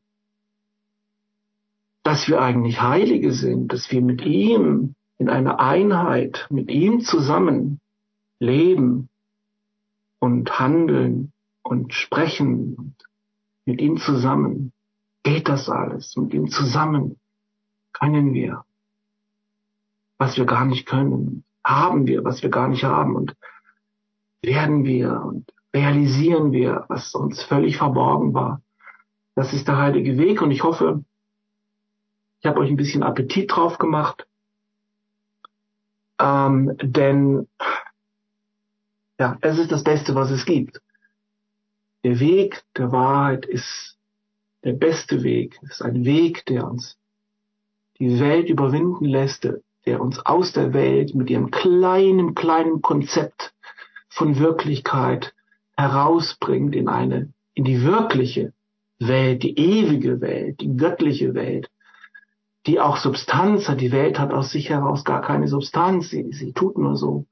dass 2.03 2.27
wir 2.27 2.41
eigentlich 2.41 2.82
Heilige 2.82 3.32
sind, 3.32 3.71
dass 3.71 3.91
wir 3.91 4.01
mit 4.01 4.21
ihm 4.25 4.95
in 5.17 5.30
einer 5.30 5.60
Einheit 5.60 6.47
mit 6.49 6.69
ihm 6.69 7.01
zusammen 7.01 7.80
leben 8.39 9.10
und 10.19 10.60
handeln 10.60 11.34
und 11.63 11.93
sprechen 11.93 12.95
mit 13.65 13.82
ihm 13.82 13.97
zusammen 13.97 14.71
geht 15.23 15.49
das 15.49 15.69
alles. 15.69 16.15
Mit 16.15 16.34
ihm 16.34 16.47
zusammen 16.47 17.19
können 17.91 18.34
wir, 18.34 18.63
was 20.17 20.38
wir 20.38 20.45
gar 20.45 20.65
nicht 20.65 20.86
können, 20.86 21.43
haben 21.63 22.08
wir, 22.08 22.23
was 22.23 22.43
wir 22.43 22.49
gar 22.49 22.67
nicht 22.69 22.84
haben 22.84 23.15
und 23.15 23.36
werden 24.41 24.86
wir 24.86 25.21
und 25.21 25.51
realisieren 25.73 26.51
wir, 26.51 26.86
was 26.88 27.13
uns 27.13 27.43
völlig 27.43 27.77
verborgen 27.77 28.34
war. 28.34 28.62
Das 29.36 29.53
ist 29.53 29.67
der 29.67 29.77
heilige 29.77 30.17
Weg 30.17 30.41
und 30.41 30.51
ich 30.51 30.63
hoffe, 30.63 31.03
ich 32.39 32.45
habe 32.45 32.60
euch 32.60 32.69
ein 32.69 32.77
bisschen 32.77 33.03
Appetit 33.03 33.51
drauf 33.53 33.77
gemacht. 33.77 34.26
Ähm, 36.19 36.75
denn 36.82 37.47
ja, 39.19 39.38
es 39.41 39.58
ist 39.58 39.71
das 39.71 39.84
Beste, 39.84 40.15
was 40.15 40.32
es 40.32 40.45
gibt. 40.45 40.82
Der 42.03 42.19
Weg 42.19 42.63
der 42.75 42.91
Wahrheit 42.91 43.45
ist 43.45 43.97
der 44.63 44.73
beste 44.73 45.23
Weg. 45.23 45.60
Es 45.63 45.71
ist 45.71 45.82
ein 45.82 46.06
Weg, 46.06 46.45
der 46.45 46.67
uns 46.67 46.97
die 47.99 48.19
Welt 48.19 48.49
überwinden 48.49 49.06
lässt, 49.06 49.47
der 49.86 50.01
uns 50.01 50.19
aus 50.19 50.53
der 50.53 50.73
Welt 50.73 51.15
mit 51.15 51.30
ihrem 51.30 51.49
kleinen, 51.49 52.36
kleinen 52.36 52.82
Konzept 52.82 53.53
von 54.10 54.38
Wirklichkeit 54.39 55.34
herausbringt 55.75 56.75
in 56.75 56.88
eine, 56.89 57.32
in 57.53 57.63
die 57.63 57.84
wirkliche 57.84 58.53
Welt, 58.99 59.43
die 59.43 59.58
ewige 59.58 60.21
Welt, 60.21 60.60
die 60.62 60.75
göttliche 60.75 61.34
Welt, 61.34 61.69
die 62.67 62.80
auch 62.80 62.97
Substanz 62.97 63.69
hat. 63.69 63.82
Die 63.82 63.91
Welt 63.91 64.19
hat 64.19 64.34
aus 64.34 64.51
sich 64.51 64.69
heraus 64.69 65.06
gar 65.06 65.21
keine 65.21 65.47
Substanz. 65.47 66.10
Sie, 66.10 66.32
sie 66.34 66.51
tut 66.51 66.77
nur 66.77 66.97
so. 66.97 67.25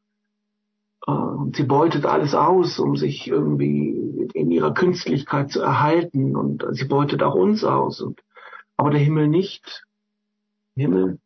Äh, 1.06 1.12
sie 1.54 1.64
beutet 1.64 2.06
alles 2.06 2.34
aus, 2.34 2.80
um 2.80 2.96
sich 2.96 3.28
irgendwie 3.28 4.30
in 4.34 4.50
ihrer 4.50 4.74
Künstlichkeit 4.74 5.52
zu 5.52 5.62
erhalten. 5.62 6.36
Und 6.36 6.66
sie 6.72 6.86
beutet 6.86 7.22
auch 7.22 7.36
uns 7.36 7.64
aus. 7.66 8.02
Und, 8.02 8.24
aber 8.78 8.92
der 8.92 9.02
Himmel 9.02 9.28
nicht. 9.28 9.86
Der 10.76 10.84
Himmel 10.84 11.20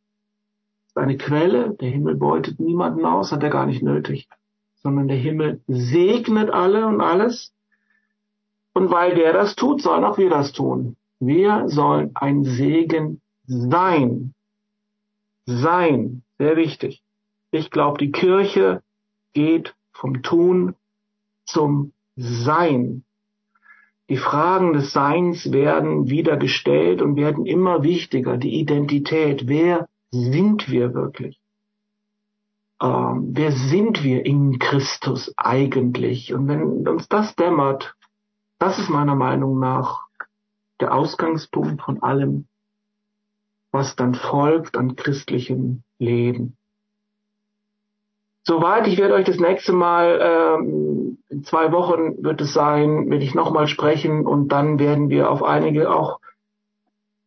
ist 0.88 0.98
eine 0.98 1.18
Quelle. 1.18 1.76
Der 1.80 1.90
Himmel 1.90 2.16
beutet 2.16 2.60
niemanden 2.60 3.06
aus, 3.06 3.32
hat 3.32 3.44
er 3.44 3.52
gar 3.52 3.68
nicht 3.68 3.84
nötig. 3.84 4.28
Sondern 4.82 5.08
der 5.08 5.18
Himmel 5.18 5.62
segnet 5.68 6.50
alle 6.50 6.88
und 6.88 7.00
alles. 7.00 7.54
Und 8.74 8.90
weil 8.92 9.14
der 9.14 9.34
das 9.34 9.56
tut, 9.56 9.82
sollen 9.82 10.04
auch 10.04 10.18
wir 10.18 10.30
das 10.30 10.52
tun. 10.52 10.96
Wir 11.20 11.68
sollen 11.68 12.12
ein 12.16 12.44
Segen 12.44 13.22
sein. 13.50 14.34
Sein. 15.46 16.24
Sehr 16.38 16.56
wichtig. 16.56 17.02
Ich 17.52 17.72
glaube, 17.72 17.98
die 17.98 18.12
Kirche 18.12 18.82
geht 19.34 19.76
vom 19.92 20.22
Tun 20.22 20.76
zum 21.46 21.92
Sein. 22.16 23.04
Die 24.08 24.18
Fragen 24.18 24.74
des 24.74 24.94
Seins 24.94 25.52
werden 25.52 26.10
wieder 26.10 26.38
gestellt 26.38 27.02
und 27.02 27.16
werden 27.16 27.46
immer 27.46 27.84
wichtiger. 27.84 28.38
Die 28.38 28.60
Identität. 28.60 29.48
Wer 29.48 29.88
sind 30.12 30.70
wir 30.70 30.94
wirklich? 30.94 31.40
Ähm, 32.82 33.32
wer 33.34 33.52
sind 33.52 34.04
wir 34.04 34.26
in 34.26 34.58
Christus 34.60 35.34
eigentlich? 35.38 36.34
Und 36.34 36.48
wenn 36.48 36.88
uns 36.88 37.10
das 37.10 37.36
dämmert, 37.36 37.96
das 38.58 38.80
ist 38.80 38.90
meiner 38.90 39.16
Meinung 39.16 39.60
nach 39.60 40.08
der 40.80 40.94
Ausgangspunkt 40.94 41.82
von 41.82 42.02
allem, 42.02 42.48
was 43.72 43.96
dann 43.96 44.16
folgt 44.16 44.78
an 44.78 44.96
christlichem 44.96 45.84
Leben. 46.00 46.58
Soweit, 48.44 48.88
ich 48.88 48.98
werde 48.98 49.14
euch 49.14 49.26
das 49.26 49.38
nächste 49.38 49.74
Mal, 49.74 50.20
ähm, 50.22 51.20
in 51.30 51.44
zwei 51.44 51.72
Wochen 51.72 52.24
wird 52.24 52.42
es 52.42 52.54
sein, 52.54 53.10
werde 53.10 53.24
ich 53.24 53.36
nochmal 53.36 53.68
sprechen 53.68 54.26
und 54.26 54.48
dann 54.50 54.80
werden 54.80 55.10
wir 55.10 55.30
auf 55.30 55.44
einige 55.44 55.92
auch 55.94 56.20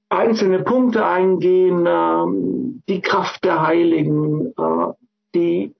einzelne 0.09 0.63
Punkte 0.63 1.07
eingehen, 1.07 1.87
ähm, 1.87 2.83
die 2.89 3.01
Kraft 3.01 3.45
der 3.45 3.67
Heiligen, 3.67 4.53
äh, 4.59 4.93
die, 5.35 5.75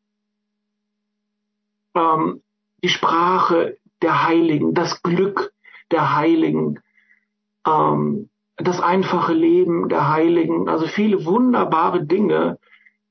ähm, 1.95 2.43
die 2.83 2.89
Sprache 2.89 3.79
der 4.01 4.27
Heiligen, 4.27 4.75
das 4.75 5.03
Glück 5.03 5.53
der 5.91 6.17
Heiligen, 6.17 6.81
ähm, 7.67 8.29
das 8.63 8.81
einfache 8.81 9.33
Leben 9.33 9.89
der 9.89 10.09
Heiligen, 10.11 10.69
also 10.69 10.87
viele 10.87 11.25
wunderbare 11.25 12.05
Dinge, 12.05 12.59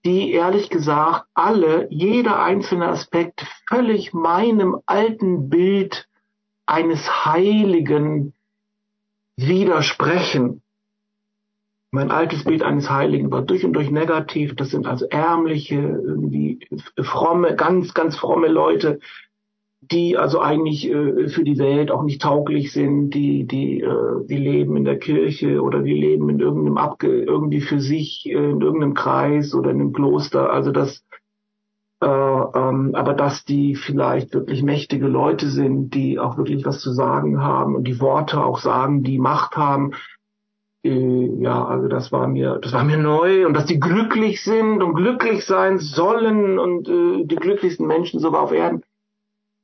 die 0.05 0.31
ehrlich 0.31 0.69
gesagt 0.69 1.25
alle, 1.33 1.87
jeder 1.91 2.41
einzelne 2.41 2.87
Aspekt 2.87 3.45
völlig 3.67 4.13
meinem 4.13 4.77
alten 4.85 5.49
Bild 5.49 6.07
eines 6.65 7.25
Heiligen 7.25 8.33
widersprechen. 9.35 10.61
Mein 11.91 12.09
altes 12.09 12.45
Bild 12.45 12.63
eines 12.63 12.89
Heiligen 12.89 13.31
war 13.31 13.41
durch 13.41 13.65
und 13.65 13.73
durch 13.73 13.91
negativ. 13.91 14.55
Das 14.55 14.69
sind 14.69 14.87
also 14.87 15.05
ärmliche, 15.07 15.75
irgendwie 15.75 16.59
fromme, 16.97 17.55
ganz, 17.55 17.93
ganz 17.93 18.17
fromme 18.17 18.47
Leute, 18.47 18.99
die 19.91 20.17
also 20.17 20.39
eigentlich 20.39 20.89
äh, 20.89 21.27
für 21.27 21.43
die 21.43 21.57
Welt 21.57 21.91
auch 21.91 22.03
nicht 22.03 22.21
tauglich 22.21 22.71
sind, 22.71 23.11
die, 23.11 23.45
die, 23.45 23.81
äh, 23.81 24.25
die 24.27 24.37
leben 24.37 24.77
in 24.77 24.85
der 24.85 24.97
Kirche 24.97 25.61
oder 25.61 25.81
die 25.81 25.93
leben 25.93 26.29
in 26.29 26.39
irgendeinem 26.39 26.77
Abge 26.77 27.23
irgendwie 27.23 27.61
für 27.61 27.79
sich, 27.79 28.25
äh, 28.25 28.31
in 28.31 28.61
irgendeinem 28.61 28.93
Kreis 28.93 29.53
oder 29.53 29.71
in 29.71 29.81
einem 29.81 29.93
Kloster. 29.93 30.51
Also 30.51 30.71
das, 30.71 31.03
äh, 32.01 32.07
ähm, 32.07 32.95
aber 32.95 33.13
dass 33.13 33.43
die 33.43 33.75
vielleicht 33.75 34.33
wirklich 34.33 34.63
mächtige 34.63 35.07
Leute 35.07 35.49
sind, 35.49 35.93
die 35.93 36.19
auch 36.19 36.37
wirklich 36.37 36.65
was 36.65 36.79
zu 36.79 36.93
sagen 36.93 37.41
haben 37.41 37.75
und 37.75 37.83
die 37.83 37.99
Worte 37.99 38.43
auch 38.43 38.59
sagen, 38.59 39.03
die 39.03 39.19
Macht 39.19 39.57
haben. 39.57 39.91
Äh, 40.83 41.41
ja, 41.41 41.65
also 41.65 41.89
das 41.89 42.11
war 42.11 42.27
mir, 42.27 42.59
das 42.61 42.71
war 42.71 42.83
mir 42.85 42.97
neu 42.97 43.45
und 43.45 43.53
dass 43.55 43.65
die 43.65 43.79
glücklich 43.79 44.41
sind 44.41 44.81
und 44.81 44.95
glücklich 44.95 45.45
sein 45.45 45.79
sollen 45.79 46.57
und 46.57 46.87
äh, 46.87 47.25
die 47.25 47.35
glücklichsten 47.35 47.85
Menschen 47.85 48.19
sogar 48.19 48.41
auf 48.41 48.53
Erden. 48.53 48.83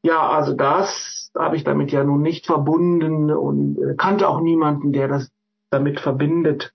Ja, 0.08 0.30
also 0.30 0.54
das 0.54 1.32
habe 1.38 1.58
ich 1.58 1.64
damit 1.66 1.92
ja 1.92 2.02
nun 2.04 2.22
nicht 2.22 2.46
verbunden 2.46 3.30
und 3.32 3.78
äh, 3.78 3.96
kannte 3.98 4.30
auch 4.30 4.40
niemanden, 4.40 4.94
der 4.94 5.10
das 5.10 5.30
damit 5.70 6.00
verbindet. 6.00 6.74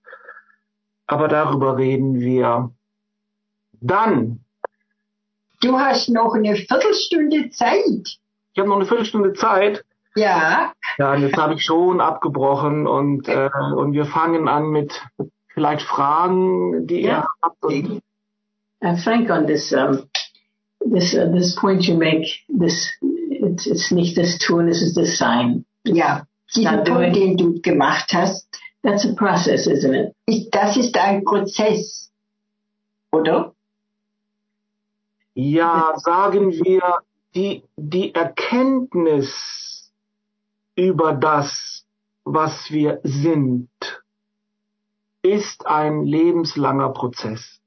Aber 1.07 1.27
darüber 1.27 1.77
reden 1.77 2.19
wir 2.19 2.71
dann. 3.81 4.45
Du 5.61 5.79
hast 5.79 6.09
noch 6.09 6.35
eine 6.35 6.55
Viertelstunde 6.55 7.49
Zeit. 7.49 8.19
Ich 8.53 8.59
habe 8.59 8.69
noch 8.69 8.75
eine 8.75 8.85
Viertelstunde 8.85 9.33
Zeit. 9.33 9.83
Ja. 10.15 10.73
Ja, 10.99 11.13
und 11.13 11.21
jetzt 11.23 11.37
habe 11.37 11.55
ich 11.55 11.63
schon 11.65 11.99
abgebrochen 12.01 12.85
und, 12.85 13.27
äh, 13.27 13.49
und 13.75 13.93
wir 13.93 14.05
fangen 14.05 14.47
an 14.47 14.69
mit 14.69 15.01
vielleicht 15.55 15.81
Fragen, 15.87 16.85
die 16.85 17.01
Ja. 17.01 17.09
ihr 17.09 17.27
habt. 17.41 17.63
Und, 17.63 18.01
Uh, 18.85 18.97
Frank, 18.97 19.29
on 19.29 19.47
this 19.47 19.71
um, 19.71 20.09
this 20.91 21.13
uh, 21.15 21.31
this 21.31 21.55
point 21.55 21.87
you 21.87 21.95
make, 21.97 22.27
this 22.49 22.91
it's 23.45 23.65
it's 23.65 23.91
nicht 23.91 24.17
das 24.17 24.37
Tun, 24.39 24.67
es 24.67 24.81
ist 24.81 24.95
das 24.97 25.17
Sein. 25.17 25.65
Ja. 25.85 26.25
Dieser 26.55 26.71
Ja, 26.77 26.83
Punkt, 26.83 27.15
du- 27.15 27.19
den 27.19 27.37
du 27.37 27.61
gemacht 27.61 28.11
hast, 28.13 28.47
That's 28.83 29.05
a 29.05 29.13
process, 29.13 29.65
isn't 29.65 29.93
it? 30.09 30.13
ist, 30.25 30.49
das 30.53 30.75
ist 30.77 30.97
ein 30.97 31.23
Prozess. 31.23 32.11
Oder? 33.11 33.53
ja, 35.35 35.93
sagen 35.97 36.51
wir, 36.51 36.99
die, 37.33 37.63
die 37.77 38.13
Erkenntnis 38.13 39.89
über 40.75 41.13
das, 41.13 41.85
was 42.25 42.69
wir 42.71 42.99
sind, 43.03 43.69
ist 45.21 45.65
ein 45.65 46.03
lebenslanger 46.05 46.89
Prozess. 46.89 47.59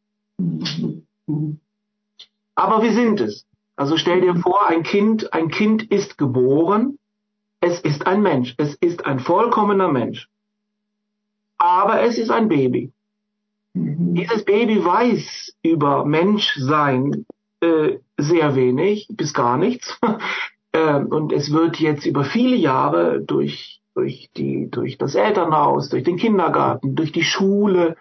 Aber 2.55 2.83
wir 2.83 2.93
sind 2.93 3.21
es. 3.21 3.46
Also 3.77 3.99
stell 3.99 4.23
dir 4.23 4.35
vor, 4.37 4.67
ein 4.67 4.83
Kind, 4.83 5.33
ein 5.35 5.49
Kind 5.49 5.83
ist 5.91 6.17
geboren. 6.17 6.99
Es 7.61 7.81
ist 7.81 8.07
ein 8.07 8.23
Mensch. 8.23 8.55
Es 8.57 8.75
ist 8.75 9.05
ein 9.05 9.21
vollkommener 9.21 9.89
Mensch. 9.89 10.29
Aber 11.59 12.03
es 12.03 12.19
ist 12.19 12.31
ein 12.31 12.49
Baby. 12.49 12.93
Dieses 13.75 14.45
Baby 14.45 14.83
weiß 14.83 15.55
über 15.63 16.07
Menschsein 16.07 17.27
äh, 17.61 17.99
sehr 18.17 18.55
wenig, 18.57 19.09
bis 19.11 19.35
gar 19.35 19.59
nichts. 19.59 19.99
ähm, 20.73 21.09
und 21.09 21.33
es 21.33 21.53
wird 21.53 21.79
jetzt 21.79 22.07
über 22.07 22.25
viele 22.25 22.57
Jahre 22.57 23.21
durch, 23.21 23.83
durch, 23.95 24.31
die, 24.37 24.71
durch 24.71 24.97
das 24.97 25.15
Elternhaus, 25.15 25.91
durch 25.91 26.05
den 26.05 26.17
Kindergarten, 26.17 26.95
durch 26.95 27.13
die 27.13 27.25
Schule, 27.25 27.97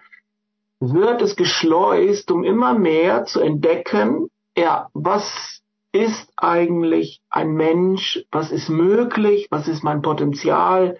wird 0.80 1.20
es 1.20 1.36
geschleust, 1.36 2.30
um 2.30 2.44
immer 2.44 2.78
mehr 2.78 3.24
zu 3.24 3.40
entdecken, 3.40 4.28
ja, 4.56 4.88
was 4.94 5.62
ist 5.92 6.32
eigentlich 6.36 7.22
ein 7.30 7.52
Mensch, 7.52 8.24
was 8.30 8.50
ist 8.50 8.68
möglich, 8.68 9.46
was 9.50 9.68
ist 9.68 9.82
mein 9.82 10.02
Potenzial, 10.02 10.98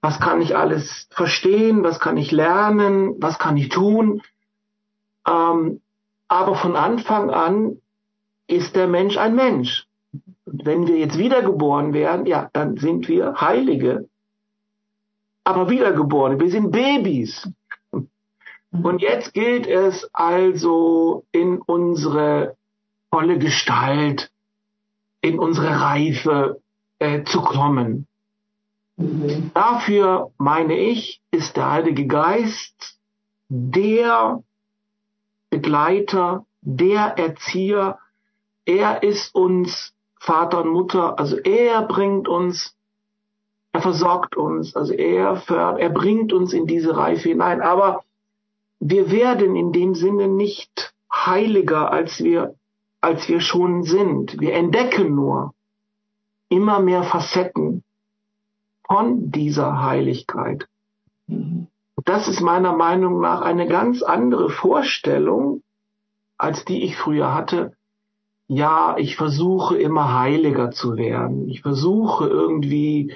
was 0.00 0.20
kann 0.20 0.42
ich 0.42 0.56
alles 0.56 1.08
verstehen, 1.10 1.82
was 1.82 1.98
kann 2.00 2.16
ich 2.16 2.30
lernen, 2.30 3.14
was 3.20 3.38
kann 3.38 3.56
ich 3.56 3.70
tun. 3.70 4.20
Ähm, 5.26 5.80
aber 6.28 6.54
von 6.56 6.76
Anfang 6.76 7.30
an 7.30 7.80
ist 8.46 8.76
der 8.76 8.86
Mensch 8.86 9.16
ein 9.16 9.34
Mensch. 9.34 9.86
Und 10.44 10.66
wenn 10.66 10.86
wir 10.86 10.98
jetzt 10.98 11.16
wiedergeboren 11.16 11.94
werden, 11.94 12.26
ja, 12.26 12.50
dann 12.52 12.76
sind 12.76 13.08
wir 13.08 13.40
Heilige. 13.40 14.08
Aber 15.44 15.70
wiedergeboren, 15.70 16.38
wir 16.38 16.50
sind 16.50 16.70
Babys. 16.70 17.48
Und 17.90 19.02
jetzt 19.02 19.32
gilt 19.34 19.66
es 19.66 20.08
also 20.12 21.24
in 21.32 21.60
unsere 21.60 22.56
volle 23.14 23.38
Gestalt, 23.38 24.32
in 25.20 25.38
unsere 25.38 25.80
Reife 25.80 26.60
äh, 26.98 27.22
zu 27.22 27.42
kommen. 27.42 28.08
Dafür, 29.54 30.32
meine 30.36 30.76
ich, 30.76 31.22
ist 31.30 31.56
der 31.56 31.70
Heilige 31.70 32.08
Geist 32.08 32.98
der 33.48 34.42
Begleiter, 35.48 36.44
der 36.60 37.16
Erzieher. 37.16 38.00
Er 38.64 39.04
ist 39.04 39.32
uns 39.32 39.94
Vater 40.18 40.62
und 40.62 40.70
Mutter, 40.70 41.16
also 41.16 41.36
er 41.36 41.82
bringt 41.82 42.26
uns, 42.26 42.74
er 43.70 43.80
versorgt 43.80 44.36
uns, 44.36 44.74
also 44.74 44.92
er 44.92 45.36
fördert, 45.36 45.78
er 45.78 45.90
bringt 45.90 46.32
uns 46.32 46.52
in 46.52 46.66
diese 46.66 46.96
Reife 46.96 47.28
hinein. 47.28 47.62
Aber 47.62 48.02
wir 48.80 49.12
werden 49.12 49.54
in 49.54 49.70
dem 49.70 49.94
Sinne 49.94 50.26
nicht 50.26 50.92
heiliger, 51.12 51.92
als 51.92 52.18
wir, 52.18 52.56
als 53.04 53.28
wir 53.28 53.40
schon 53.40 53.82
sind. 53.82 54.40
Wir 54.40 54.54
entdecken 54.54 55.14
nur 55.14 55.52
immer 56.48 56.80
mehr 56.80 57.02
Facetten 57.02 57.84
von 58.86 59.30
dieser 59.30 59.82
Heiligkeit. 59.82 60.66
Das 62.06 62.28
ist 62.28 62.40
meiner 62.40 62.74
Meinung 62.74 63.20
nach 63.20 63.42
eine 63.42 63.66
ganz 63.66 64.02
andere 64.02 64.48
Vorstellung, 64.48 65.62
als 66.38 66.64
die 66.64 66.82
ich 66.82 66.96
früher 66.96 67.34
hatte. 67.34 67.76
Ja, 68.48 68.96
ich 68.96 69.16
versuche 69.16 69.76
immer 69.76 70.18
heiliger 70.18 70.70
zu 70.70 70.96
werden. 70.96 71.48
Ich 71.50 71.60
versuche 71.60 72.26
irgendwie, 72.26 73.12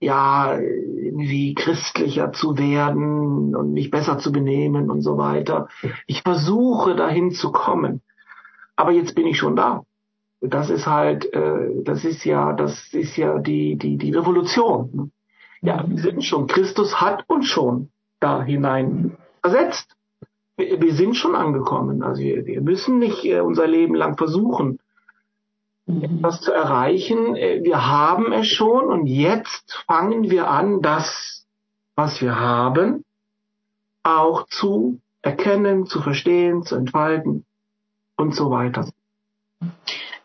ja, 0.00 0.58
irgendwie 0.58 1.54
christlicher 1.54 2.32
zu 2.32 2.58
werden 2.58 3.54
und 3.54 3.72
mich 3.72 3.92
besser 3.92 4.18
zu 4.18 4.32
benehmen 4.32 4.90
und 4.90 5.00
so 5.02 5.16
weiter. 5.16 5.68
Ich 6.08 6.22
versuche 6.22 6.96
dahin 6.96 7.30
zu 7.30 7.52
kommen. 7.52 8.02
Aber 8.76 8.92
jetzt 8.92 9.14
bin 9.14 9.26
ich 9.26 9.38
schon 9.38 9.56
da. 9.56 9.84
Das 10.40 10.68
ist 10.68 10.86
halt, 10.86 11.32
äh, 11.32 11.82
das 11.84 12.04
ist 12.04 12.24
ja, 12.24 12.52
das 12.52 12.92
ist 12.92 13.16
ja 13.16 13.38
die, 13.38 13.76
die, 13.76 13.96
die 13.96 14.10
Revolution. 14.10 15.12
Ja, 15.62 15.84
wir 15.88 15.98
sind 15.98 16.22
schon, 16.24 16.46
Christus 16.46 17.00
hat 17.00 17.24
uns 17.28 17.46
schon 17.46 17.90
da 18.20 18.42
hinein 18.42 19.16
versetzt. 19.40 19.96
Wir, 20.56 20.80
wir 20.82 20.94
sind 20.94 21.16
schon 21.16 21.34
angekommen. 21.34 22.02
Also 22.02 22.22
wir, 22.22 22.44
wir 22.44 22.60
müssen 22.60 22.98
nicht 22.98 23.24
äh, 23.24 23.40
unser 23.40 23.66
Leben 23.66 23.94
lang 23.94 24.18
versuchen, 24.18 24.78
etwas 25.86 26.40
zu 26.40 26.52
erreichen. 26.52 27.36
Äh, 27.36 27.62
Wir 27.62 27.86
haben 27.86 28.32
es 28.32 28.48
schon 28.48 28.86
und 28.86 29.06
jetzt 29.06 29.84
fangen 29.86 30.30
wir 30.30 30.50
an, 30.50 30.82
das, 30.82 31.46
was 31.94 32.20
wir 32.20 32.38
haben, 32.38 33.04
auch 34.02 34.46
zu 34.48 35.00
erkennen, 35.22 35.86
zu 35.86 36.02
verstehen, 36.02 36.64
zu 36.64 36.76
entfalten 36.76 37.46
und 38.16 38.34
so 38.34 38.50
weiter. 38.50 38.88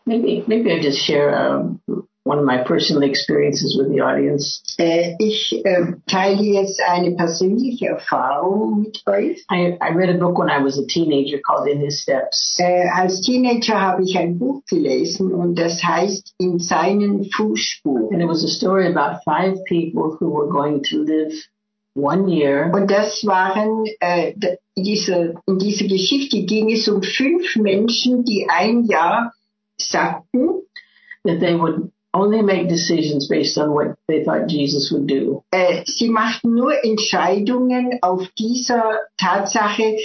Maybe 0.06 0.44
maybe 0.48 0.72
I 0.72 0.80
just 0.80 1.00
share 1.06 1.34
um, 1.36 1.82
one 2.24 2.38
of 2.38 2.46
my 2.46 2.64
personal 2.64 3.04
experiences 3.04 3.76
with 3.78 3.90
the 3.92 4.02
audience. 4.02 4.62
Äh, 4.78 5.16
ich 5.20 5.66
äh, 5.66 5.94
teile 6.08 6.44
jetzt 6.44 6.82
eine 6.88 7.16
persönliche 7.16 7.88
Erfahrung 7.88 8.82
mit 8.82 9.02
euch. 9.08 9.44
I, 9.52 9.78
I 9.82 9.94
read 9.96 10.10
a 10.10 10.18
book 10.18 10.38
when 10.38 10.50
I 10.50 10.64
was 10.64 10.78
a 10.78 10.86
teenager 10.86 11.40
called 11.40 11.68
In 11.68 11.80
His 11.80 12.02
Steps. 12.02 12.58
Äh, 12.60 12.88
als 12.90 13.22
Teenager 13.22 13.80
habe 13.82 14.04
ich 14.04 14.18
ein 14.18 14.38
Buch 14.38 14.62
gelesen 14.70 15.34
und 15.34 15.56
das 15.58 15.84
heißt 15.84 16.36
In 16.38 16.60
seinen 16.60 17.26
Fußspuren. 17.26 18.14
And 18.14 18.22
it 18.22 18.28
was 18.28 18.44
a 18.44 18.48
story 18.48 18.88
about 18.88 19.22
five 19.26 19.58
people 19.66 20.18
who 20.20 20.30
were 20.32 20.50
going 20.50 20.84
to 20.84 21.04
live 21.04 21.34
one 21.96 22.30
year 22.30 22.72
Und 22.74 22.92
das 22.92 23.26
waren, 23.26 23.86
äh, 24.80 24.84
d- 24.84 24.84
diese, 24.84 25.36
in 25.48 25.60
dieser 25.60 25.88
Geschichte 25.88 26.44
ging 26.44 26.72
es 26.72 26.88
um 26.88 27.02
fünf 27.04 27.56
Menschen, 27.56 28.24
die 28.24 28.48
ein 28.50 28.86
Jahr 28.86 29.34
sagten, 29.78 30.62
that 31.26 31.40
they 31.40 31.56
would 31.56 31.92
only 32.14 32.42
make 32.42 32.68
decisions 32.68 33.28
based 33.28 33.58
on 33.58 33.72
what 33.74 33.96
they 34.08 34.24
thought 34.24 34.48
Jesus 34.50 34.92
would 34.92 35.08
do. 35.08 35.44
äh, 35.52 35.84
sie 35.86 36.10
machten 36.10 36.56
nur 36.56 36.74
Entscheidungen 36.84 38.00
auf 38.02 38.28
dieser 38.38 39.00
Tatsache, 39.18 39.98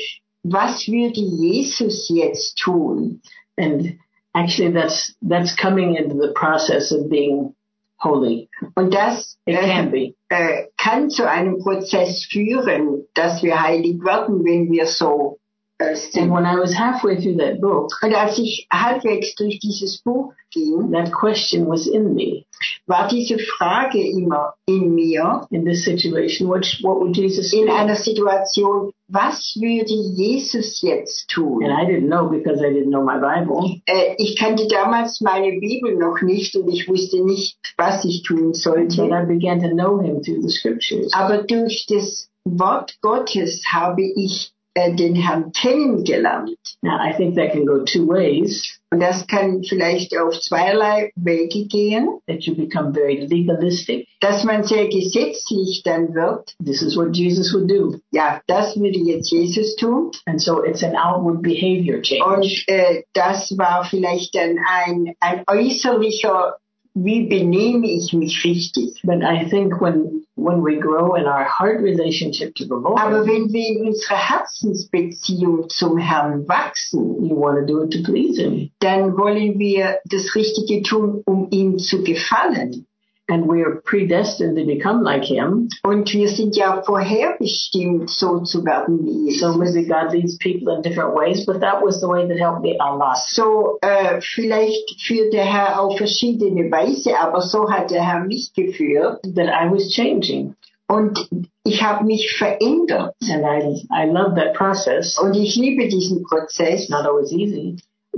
was 0.42 0.86
würde 0.88 1.20
Jesus 1.20 2.08
jetzt 2.10 2.56
tun? 2.58 3.20
And 3.56 3.98
actually 4.34 4.72
that's 4.72 5.14
that's 5.22 5.54
coming 5.56 5.94
into 5.96 6.16
the 6.16 6.32
process 6.34 6.92
of 6.92 7.08
being 7.08 7.54
holy. 7.98 8.48
Und 8.76 8.92
das 8.92 9.38
It 9.46 9.56
can 9.60 9.90
be. 9.90 10.14
Äh, 10.34 10.66
kann 10.76 11.10
zu 11.10 11.28
einem 11.28 11.58
Prozess 11.58 12.26
führen, 12.28 13.06
dass 13.14 13.42
wir 13.42 13.62
heilig 13.62 14.02
werden, 14.02 14.44
wenn 14.44 14.70
wir 14.72 14.86
so 14.86 15.38
And 15.80 16.30
when 16.30 16.46
I 16.46 16.54
was 16.56 16.72
halfway 16.72 17.20
through 17.20 17.36
that 17.38 17.60
book, 17.60 17.90
Und 18.02 18.14
als 18.14 18.38
ich 18.38 18.66
halbwegs 18.72 19.34
durch 19.34 19.58
dieses 19.58 19.98
Buch 20.02 20.32
ging, 20.52 20.92
that 20.92 21.12
question 21.12 21.66
was 21.66 21.86
in 21.86 22.14
me 22.14 22.44
war 22.86 23.08
diese 23.08 23.38
Frage 23.38 23.98
immer 23.98 24.54
in 24.66 24.94
mir, 24.94 25.46
in 25.50 25.64
this 25.64 25.84
situation. 25.84 26.48
What, 26.48 26.66
what 26.82 27.00
would 27.00 27.16
Jesus 27.16 27.52
in 27.52 27.66
do? 27.66 27.72
einer 27.72 27.96
Situation, 27.96 28.92
was 29.08 29.56
würde 29.60 29.94
Jesus 30.16 30.82
jetzt 30.82 31.28
tun? 31.28 31.64
And 31.64 31.72
I 31.72 31.84
didn't 31.84 32.08
know 32.08 32.28
because 32.28 32.60
I 32.60 32.70
didn't 32.70 32.90
know 32.90 33.02
my 33.02 33.18
Bible. 33.18 33.80
Äh, 33.86 34.14
ich 34.18 34.36
kannte 34.36 34.66
damals 34.68 35.20
meine 35.20 35.58
Bibel 35.58 35.96
noch 35.96 36.20
nicht 36.22 36.54
und 36.56 36.68
ich 36.68 36.88
wusste 36.88 37.24
nicht, 37.24 37.56
was 37.76 38.04
ich 38.04 38.22
tun 38.22 38.52
But 38.52 38.56
sollte. 38.56 39.02
I 39.04 39.24
began 39.26 39.60
to 39.60 39.68
know 39.68 40.00
him 40.00 40.22
through 40.22 40.42
the 40.42 40.50
scriptures. 40.50 41.12
Aber 41.14 41.42
durch 41.42 41.86
das 41.88 42.28
Wort 42.44 42.96
Gottes 43.00 43.62
habe 43.72 44.02
ich 44.02 44.53
äh, 44.74 44.94
den 44.94 45.14
Herrn 45.14 45.52
kennengelernt. 45.52 46.50
Now, 46.82 46.98
I 46.98 47.12
think 47.16 47.36
that 47.36 47.52
can 47.52 47.64
go 47.66 47.84
two 47.84 48.06
ways, 48.06 48.80
Und 48.90 49.00
das 49.00 49.26
kann 49.26 49.64
vielleicht 49.64 50.16
auf 50.16 50.38
zweierlei 50.40 51.10
Wege 51.16 51.66
gehen, 51.66 52.20
that 52.28 52.44
you 52.44 52.54
become 52.54 52.92
very 52.92 53.26
legalistic. 53.26 54.06
dass 54.20 54.44
man 54.44 54.62
sehr 54.62 54.86
gesetzlich 54.88 55.82
dann 55.84 56.14
wird. 56.14 56.54
This 56.64 56.80
is 56.80 56.96
what 56.96 57.16
Jesus 57.16 57.52
would 57.52 57.68
do. 57.68 57.96
Ja, 58.12 58.40
das 58.46 58.78
würde 58.78 58.98
jetzt 58.98 59.30
Jesus 59.32 59.74
tun. 59.76 60.10
And 60.26 60.40
so 60.40 60.62
it's 60.64 60.82
an 60.84 60.94
outward 60.96 61.42
behavior 61.42 62.00
change. 62.02 62.24
Und 62.24 62.64
äh, 62.68 63.02
das 63.14 63.56
war 63.58 63.84
vielleicht 63.84 64.34
dann 64.34 64.58
ein, 64.64 65.14
ein 65.20 65.42
äußerlicher, 65.48 66.56
wie 66.94 67.26
benehme 67.26 67.90
ich 67.90 68.12
mich 68.12 68.44
richtig. 68.44 69.00
But 69.02 69.22
I 69.22 69.48
think 69.48 69.80
when 69.80 70.24
when 70.36 70.62
we 70.64 70.76
grow 70.76 71.14
in 71.14 71.26
our 71.26 71.44
heart 71.44 71.80
relationship 71.80 72.54
to 72.56 72.64
the 72.64 72.74
Aber 72.74 73.10
Lord, 73.10 73.26
wenn 73.26 73.52
wir 73.52 73.66
in 73.66 73.88
unserer 73.88 74.16
Herzensbeziehung 74.16 75.68
zum 75.68 75.96
Herrn 75.98 76.46
wachsen, 76.48 77.24
you 77.24 77.36
want 77.36 77.58
to 77.58 77.66
do 77.66 77.82
it 77.82 77.92
to 77.92 78.02
please 78.02 78.40
Him. 78.40 78.70
dann 78.80 79.16
wollen 79.16 79.58
wir 79.58 79.98
das 80.04 80.34
Richtige 80.34 80.82
tun, 80.82 81.22
um 81.24 81.48
ihm 81.50 81.78
zu 81.78 82.02
gefallen. 82.02 82.86
And 83.26 83.46
we 83.48 83.62
are 83.62 83.80
predestined 83.84 84.56
to 84.56 84.66
become 84.66 85.02
like 85.02 85.24
Him. 85.24 85.68
Und 85.82 86.12
wir 86.12 86.28
sind 86.28 86.56
ja 86.56 86.82
vorherbestimmt, 86.82 88.10
so 88.10 88.40
zu 88.40 88.64
werden 88.64 89.04
wie 89.04 89.30
So 89.32 89.46
Jesus. 89.52 89.56
maybe 89.56 89.88
God 89.88 90.12
leads 90.12 90.36
people 90.36 90.74
in 90.74 90.82
different 90.82 91.14
ways, 91.14 91.46
but 91.46 91.60
that 91.60 91.82
was 91.82 92.00
the 92.00 92.08
way 92.08 92.28
that 92.28 92.38
helped 92.38 92.62
me 92.62 92.76
a 92.78 92.94
lot. 92.94 93.16
So, 93.28 93.78
äh, 93.80 94.20
vielleicht 94.20 95.00
führt 95.00 95.32
der 95.32 95.44
Herr 95.44 95.80
auf 95.80 95.96
verschiedene 95.96 96.70
Weise, 96.70 97.18
aber 97.18 97.40
so 97.40 97.70
hat 97.70 97.90
der 97.90 98.02
Herr 98.06 98.24
mich 98.24 98.52
geführt. 98.54 99.20
That 99.22 99.48
I 99.48 99.70
was 99.70 99.88
changing. 99.90 100.54
Und 100.86 101.26
ich 101.64 101.82
habe 101.82 102.04
mich 102.04 102.30
verändert. 102.36 103.14
And 103.22 103.42
I, 103.42 103.86
I 103.90 104.04
love 104.10 104.34
that 104.36 104.52
process. 104.52 105.18
Und 105.18 105.34
ich 105.34 105.56
liebe 105.56 105.88
diesen 105.88 106.22
Prozess. 106.24 106.90
Not 106.90 107.06
always 107.06 107.32
easy, 107.32 107.76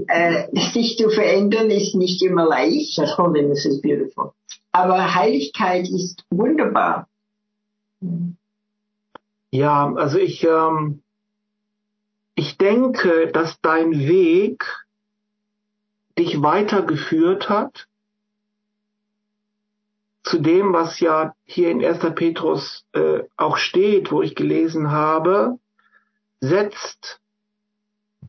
Äh, 0.09 0.47
sich 0.73 0.97
zu 0.97 1.11
verändern 1.11 1.71
ist 1.71 1.95
nicht 1.95 2.23
immer 2.23 2.47
leicht, 2.47 2.97
but 2.97 3.17
holiness 3.19 3.65
is 3.65 3.81
beautiful. 3.81 4.33
aber 4.77 5.15
Heiligkeit 5.15 5.89
ist 5.89 6.25
wunderbar. 6.31 7.09
Ja, 9.51 9.93
also 9.95 10.19
ich, 10.19 10.45
ähm, 10.45 11.03
ich 12.35 12.59
denke, 12.59 13.29
dass 13.33 13.59
dein 13.63 13.93
Weg 13.93 14.65
dich 16.19 16.43
weitergeführt 16.43 17.49
hat 17.49 17.89
zu 20.25 20.39
dem, 20.39 20.75
was 20.75 21.01
ja 21.01 21.35
hier 21.45 21.71
in 21.71 21.83
1. 21.83 22.01
Petrus 22.15 22.85
äh, 22.93 23.21
auch 23.37 23.57
steht, 23.57 24.13
wo 24.13 24.21
ich 24.21 24.35
gelesen 24.35 24.91
habe, 24.91 25.59
setzt 26.41 27.21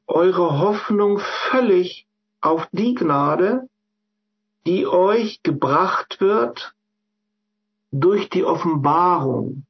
eure 0.07 0.59
Hoffnung 0.59 1.19
völlig 1.19 2.07
auf 2.41 2.67
die 2.71 2.95
Gnade, 2.95 3.67
die 4.65 4.87
euch 4.87 5.43
gebracht 5.43 6.19
wird 6.19 6.73
durch 7.91 8.29
die 8.29 8.43
Offenbarung 8.43 9.65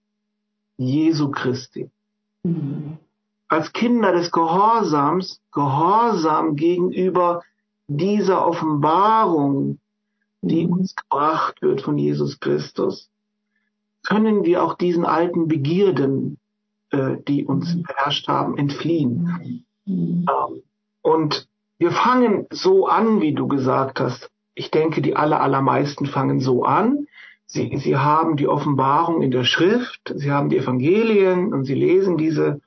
Jesu 0.77 1.31
Christi. 1.31 1.89
Als 3.47 3.73
Kinder 3.73 4.11
des 4.11 4.31
Gehorsams, 4.31 5.41
Gehorsam 5.51 6.55
gegenüber 6.55 7.41
dieser 7.87 8.45
Offenbarung, 8.45 9.79
die 10.41 10.67
uns 10.67 10.95
gebracht 10.95 11.61
wird 11.61 11.81
von 11.81 11.97
Jesus 11.97 12.39
Christus, 12.39 13.09
können 14.05 14.45
wir 14.45 14.63
auch 14.63 14.75
diesen 14.75 15.05
alten 15.05 15.47
Begierden, 15.47 16.37
äh, 16.91 17.17
die 17.27 17.45
uns 17.45 17.81
beherrscht 17.81 18.27
haben, 18.27 18.57
entfliehen. 18.57 19.65
Ähm, 19.87 20.25
Und 21.01 21.47
wir 21.79 21.91
fangen 21.91 22.47
so 22.49 22.87
an, 22.87 23.21
wie 23.21 23.33
du 23.33 23.47
gesagt 23.47 23.99
hast. 23.99 24.29
Ich 24.55 24.71
denke, 24.71 25.01
die 25.01 25.15
aller, 25.15 25.41
allermeisten 25.41 26.05
fangen 26.05 26.39
so 26.39 26.63
an. 26.63 27.07
Sie, 27.45 27.77
sie 27.77 27.95
haben 27.95 28.35
die 28.35 28.47
Offenbarung 28.47 29.21
in 29.21 29.31
der 29.31 29.45
Schrift, 29.45 30.13
sie 30.15 30.31
haben 30.31 30.49
die 30.49 30.57
Evangelien 30.57 31.53
und 31.53 31.63
sie 31.63 31.75
lesen 31.75 32.17
diese, 32.17 32.59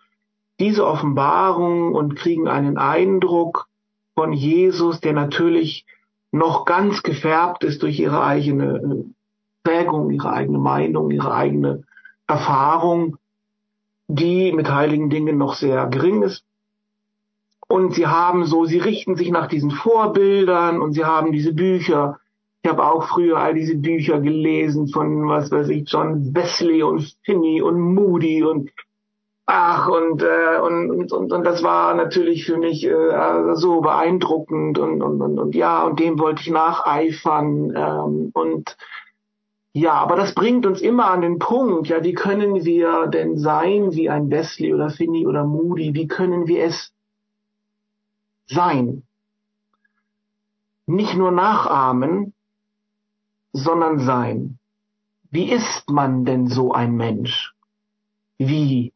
diese 0.58 0.86
Offenbarung 0.86 1.94
und 1.94 2.16
kriegen 2.16 2.48
einen 2.48 2.78
Eindruck 2.78 3.68
von 4.14 4.32
Jesus, 4.32 5.00
der 5.00 5.12
natürlich 5.12 5.84
noch 6.32 6.64
ganz 6.64 7.02
gefärbt 7.02 7.64
ist 7.64 7.82
durch 7.82 7.98
ihre 7.98 8.22
eigene 8.24 8.76
äh, 8.76 9.04
Prägung, 9.64 10.10
ihre 10.10 10.32
eigene 10.32 10.58
Meinung, 10.58 11.10
ihre 11.10 11.34
eigene 11.34 11.82
Erfahrung, 12.26 13.16
die 14.08 14.52
mit 14.52 14.70
heiligen 14.70 15.10
Dingen 15.10 15.36
noch 15.36 15.54
sehr 15.54 15.86
gering 15.88 16.22
ist. 16.22 16.44
Und 17.70 17.94
sie 17.94 18.08
haben 18.08 18.46
so, 18.46 18.64
sie 18.64 18.80
richten 18.80 19.14
sich 19.14 19.30
nach 19.30 19.46
diesen 19.46 19.70
Vorbildern 19.70 20.82
und 20.82 20.92
sie 20.92 21.04
haben 21.04 21.30
diese 21.30 21.52
Bücher. 21.54 22.18
Ich 22.64 22.68
habe 22.68 22.84
auch 22.84 23.04
früher 23.04 23.38
all 23.38 23.54
diese 23.54 23.76
Bücher 23.76 24.20
gelesen 24.20 24.88
von, 24.88 25.28
was 25.28 25.52
weiß 25.52 25.68
ich, 25.68 25.88
John 25.88 26.34
Wesley 26.34 26.82
und 26.82 27.16
Finney 27.22 27.62
und 27.62 27.78
Moody 27.78 28.42
und 28.42 28.70
ach 29.46 29.88
und 29.88 30.20
äh, 30.20 30.58
und, 30.60 30.90
und 30.90 31.12
und 31.12 31.32
und 31.32 31.44
das 31.44 31.62
war 31.62 31.94
natürlich 31.94 32.44
für 32.44 32.58
mich 32.58 32.84
äh, 32.84 33.54
so 33.54 33.80
beeindruckend 33.82 34.76
und 34.80 35.00
und 35.00 35.22
und, 35.22 35.38
und 35.38 35.54
ja 35.54 35.84
und 35.84 36.00
dem 36.00 36.18
wollte 36.18 36.42
ich 36.42 36.50
nacheifern 36.50 37.72
ähm, 37.76 38.30
und 38.34 38.76
ja, 39.74 39.92
aber 39.92 40.16
das 40.16 40.34
bringt 40.34 40.66
uns 40.66 40.80
immer 40.80 41.08
an 41.08 41.20
den 41.20 41.38
Punkt, 41.38 41.86
ja, 41.86 42.02
wie 42.02 42.14
können 42.14 42.64
wir 42.64 43.06
denn 43.06 43.38
sein 43.38 43.92
wie 43.92 44.10
ein 44.10 44.28
Wesley 44.28 44.74
oder 44.74 44.90
Finney 44.90 45.24
oder 45.24 45.44
Moody? 45.44 45.94
Wie 45.94 46.08
können 46.08 46.48
wir 46.48 46.64
es 46.64 46.92
sein? 48.50 49.04
Nicht 50.86 51.16
nur 51.16 51.30
nachahmen, 51.30 52.34
sondern 53.52 53.98
sein. 54.00 54.58
Wie 55.30 55.50
ist 55.50 55.88
man 55.88 56.24
denn 56.24 56.48
so 56.48 56.72
ein 56.72 56.96
Mensch? 56.96 57.54
Wie 58.38 58.92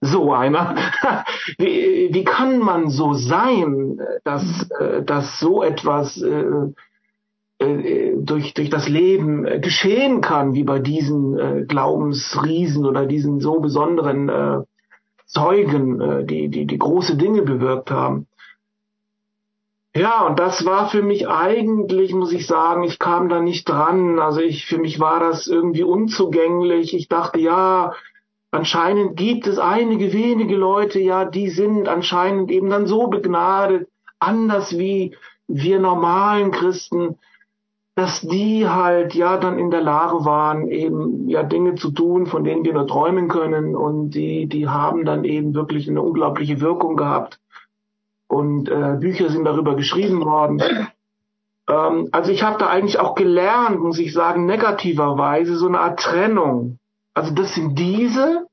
so 0.00 0.32
einer? 0.32 0.76
wie, 1.58 2.10
wie 2.12 2.24
kann 2.24 2.58
man 2.58 2.90
so 2.90 3.14
sein, 3.14 3.98
dass, 4.24 4.68
äh, 4.78 5.02
dass 5.02 5.38
so 5.40 5.62
etwas 5.62 6.20
äh, 6.20 6.44
äh, 7.58 8.16
durch, 8.18 8.52
durch 8.54 8.68
das 8.68 8.88
Leben 8.88 9.44
geschehen 9.62 10.20
kann, 10.20 10.52
wie 10.52 10.64
bei 10.64 10.80
diesen 10.80 11.66
Glaubensriesen 11.68 12.84
oder 12.84 13.06
diesen 13.06 13.40
so 13.40 13.60
besonderen 13.60 14.66
Zeugen, 15.26 16.26
die, 16.26 16.48
die, 16.48 16.66
die 16.66 16.78
große 16.78 17.16
Dinge 17.16 17.42
bewirkt 17.42 17.90
haben. 17.90 18.26
Ja, 19.94 20.26
und 20.26 20.38
das 20.38 20.64
war 20.64 20.88
für 20.88 21.02
mich 21.02 21.28
eigentlich, 21.28 22.14
muss 22.14 22.32
ich 22.32 22.46
sagen, 22.46 22.82
ich 22.82 22.98
kam 22.98 23.28
da 23.28 23.40
nicht 23.40 23.68
dran. 23.68 24.18
Also 24.18 24.40
ich, 24.40 24.64
für 24.64 24.78
mich 24.78 25.00
war 25.00 25.20
das 25.20 25.46
irgendwie 25.46 25.82
unzugänglich. 25.82 26.94
Ich 26.94 27.08
dachte, 27.08 27.38
ja, 27.38 27.92
anscheinend 28.50 29.16
gibt 29.18 29.46
es 29.46 29.58
einige 29.58 30.14
wenige 30.14 30.56
Leute, 30.56 30.98
ja, 30.98 31.26
die 31.26 31.50
sind 31.50 31.88
anscheinend 31.88 32.50
eben 32.50 32.70
dann 32.70 32.86
so 32.86 33.08
begnadet, 33.08 33.86
anders 34.18 34.78
wie 34.78 35.14
wir 35.46 35.78
normalen 35.78 36.52
Christen, 36.52 37.18
dass 37.94 38.22
die 38.22 38.66
halt 38.66 39.14
ja 39.14 39.36
dann 39.36 39.58
in 39.58 39.70
der 39.70 39.82
Lage 39.82 40.24
waren, 40.24 40.68
eben 40.68 41.28
ja 41.28 41.42
Dinge 41.42 41.74
zu 41.74 41.90
tun, 41.90 42.24
von 42.26 42.44
denen 42.44 42.64
wir 42.64 42.72
nur 42.72 42.86
träumen 42.86 43.28
können 43.28 43.76
und 43.76 44.12
die, 44.12 44.46
die 44.46 44.68
haben 44.68 45.04
dann 45.04 45.24
eben 45.24 45.54
wirklich 45.54 45.86
eine 45.90 46.00
unglaubliche 46.00 46.62
Wirkung 46.62 46.96
gehabt 46.96 47.41
und 48.32 48.70
äh, 48.70 48.96
Bücher 48.98 49.28
sind 49.28 49.44
darüber 49.44 49.76
geschrieben 49.76 50.24
worden. 50.24 50.62
Ähm, 51.68 52.08
also 52.12 52.32
ich 52.32 52.42
habe 52.42 52.58
da 52.58 52.68
eigentlich 52.68 52.98
auch 52.98 53.14
gelernt, 53.14 53.78
muss 53.78 53.98
ich 53.98 54.14
sagen, 54.14 54.46
negativerweise 54.46 55.56
so 55.56 55.66
eine 55.66 55.80
Art 55.80 56.00
Trennung. 56.00 56.78
Also 57.12 57.34
das 57.34 57.54
sind 57.54 57.78
diese, 57.78 58.46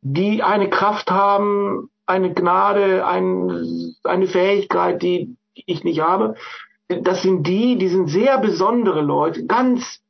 die 0.00 0.42
eine 0.42 0.70
Kraft 0.70 1.10
haben, 1.10 1.90
eine 2.06 2.32
Gnade, 2.32 3.06
ein, 3.06 3.94
eine 4.04 4.26
Fähigkeit, 4.26 5.02
die 5.02 5.36
ich 5.52 5.84
nicht 5.84 6.00
habe. 6.00 6.36
Das 6.88 7.20
sind 7.20 7.46
die, 7.46 7.76
die 7.76 7.88
sind 7.88 8.08
sehr 8.08 8.38
besondere 8.38 9.02
Leute, 9.02 9.44
ganz, 9.44 10.00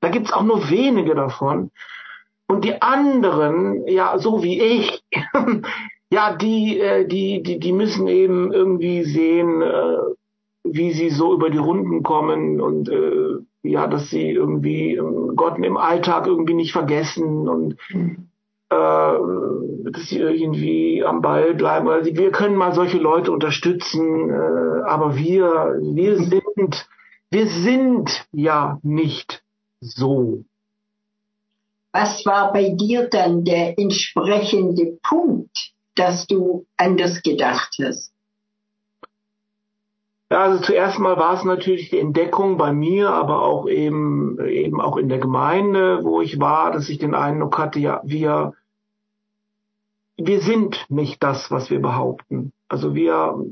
da 0.00 0.08
gibt's 0.08 0.32
auch 0.32 0.44
nur 0.44 0.70
wenige 0.70 1.16
davon. 1.16 1.72
Und 2.46 2.64
die 2.64 2.80
anderen, 2.80 3.88
ja, 3.88 4.18
so 4.18 4.44
wie 4.44 4.60
ich, 4.60 5.02
ja, 6.10 6.36
die, 6.36 6.80
äh, 6.80 7.06
die, 7.06 7.42
die, 7.42 7.58
die 7.58 7.72
müssen 7.72 8.08
eben 8.08 8.52
irgendwie 8.52 9.04
sehen, 9.04 9.62
äh, 9.62 9.98
wie 10.64 10.92
sie 10.92 11.10
so 11.10 11.34
über 11.34 11.50
die 11.50 11.58
Runden 11.58 12.02
kommen 12.02 12.60
und 12.60 12.88
äh, 12.88 13.38
ja, 13.62 13.86
dass 13.86 14.10
sie 14.10 14.30
irgendwie 14.30 14.96
ähm, 14.96 15.34
Gott 15.36 15.58
im 15.58 15.76
Alltag 15.76 16.26
irgendwie 16.26 16.54
nicht 16.54 16.72
vergessen 16.72 17.48
und 17.48 17.76
äh, 18.70 19.90
dass 19.90 20.08
sie 20.08 20.18
irgendwie 20.18 21.04
am 21.04 21.22
Ball 21.22 21.54
bleiben. 21.54 21.88
Also 21.88 22.14
wir 22.14 22.30
können 22.30 22.56
mal 22.56 22.74
solche 22.74 22.98
Leute 22.98 23.32
unterstützen, 23.32 24.30
äh, 24.30 24.82
aber 24.86 25.16
wir, 25.16 25.78
wir 25.80 26.16
sind, 26.16 26.88
wir 27.30 27.46
sind 27.46 28.26
ja 28.32 28.78
nicht 28.82 29.42
so. 29.80 30.44
Was 31.92 32.24
war 32.26 32.52
bei 32.52 32.70
dir 32.70 33.08
dann 33.08 33.44
der 33.44 33.78
entsprechende 33.78 34.98
Punkt, 35.02 35.72
dass 35.98 36.26
du 36.26 36.66
anders 36.76 37.22
gedacht 37.22 37.76
hast? 37.82 38.12
Ja, 40.30 40.42
also 40.42 40.62
zuerst 40.62 40.98
mal 40.98 41.16
war 41.16 41.34
es 41.34 41.44
natürlich 41.44 41.88
die 41.88 41.98
Entdeckung 41.98 42.58
bei 42.58 42.72
mir, 42.72 43.10
aber 43.10 43.42
auch 43.42 43.66
eben, 43.66 44.38
eben 44.46 44.80
auch 44.80 44.98
in 44.98 45.08
der 45.08 45.18
Gemeinde, 45.18 46.04
wo 46.04 46.20
ich 46.20 46.38
war, 46.38 46.70
dass 46.70 46.90
ich 46.90 46.98
den 46.98 47.14
Eindruck 47.14 47.56
hatte, 47.56 47.78
ja, 47.78 48.02
wir, 48.04 48.52
wir 50.18 50.40
sind 50.40 50.84
nicht 50.90 51.22
das, 51.22 51.50
was 51.50 51.70
wir 51.70 51.80
behaupten. 51.80 52.52
Also 52.68 52.94
wir, 52.94 53.42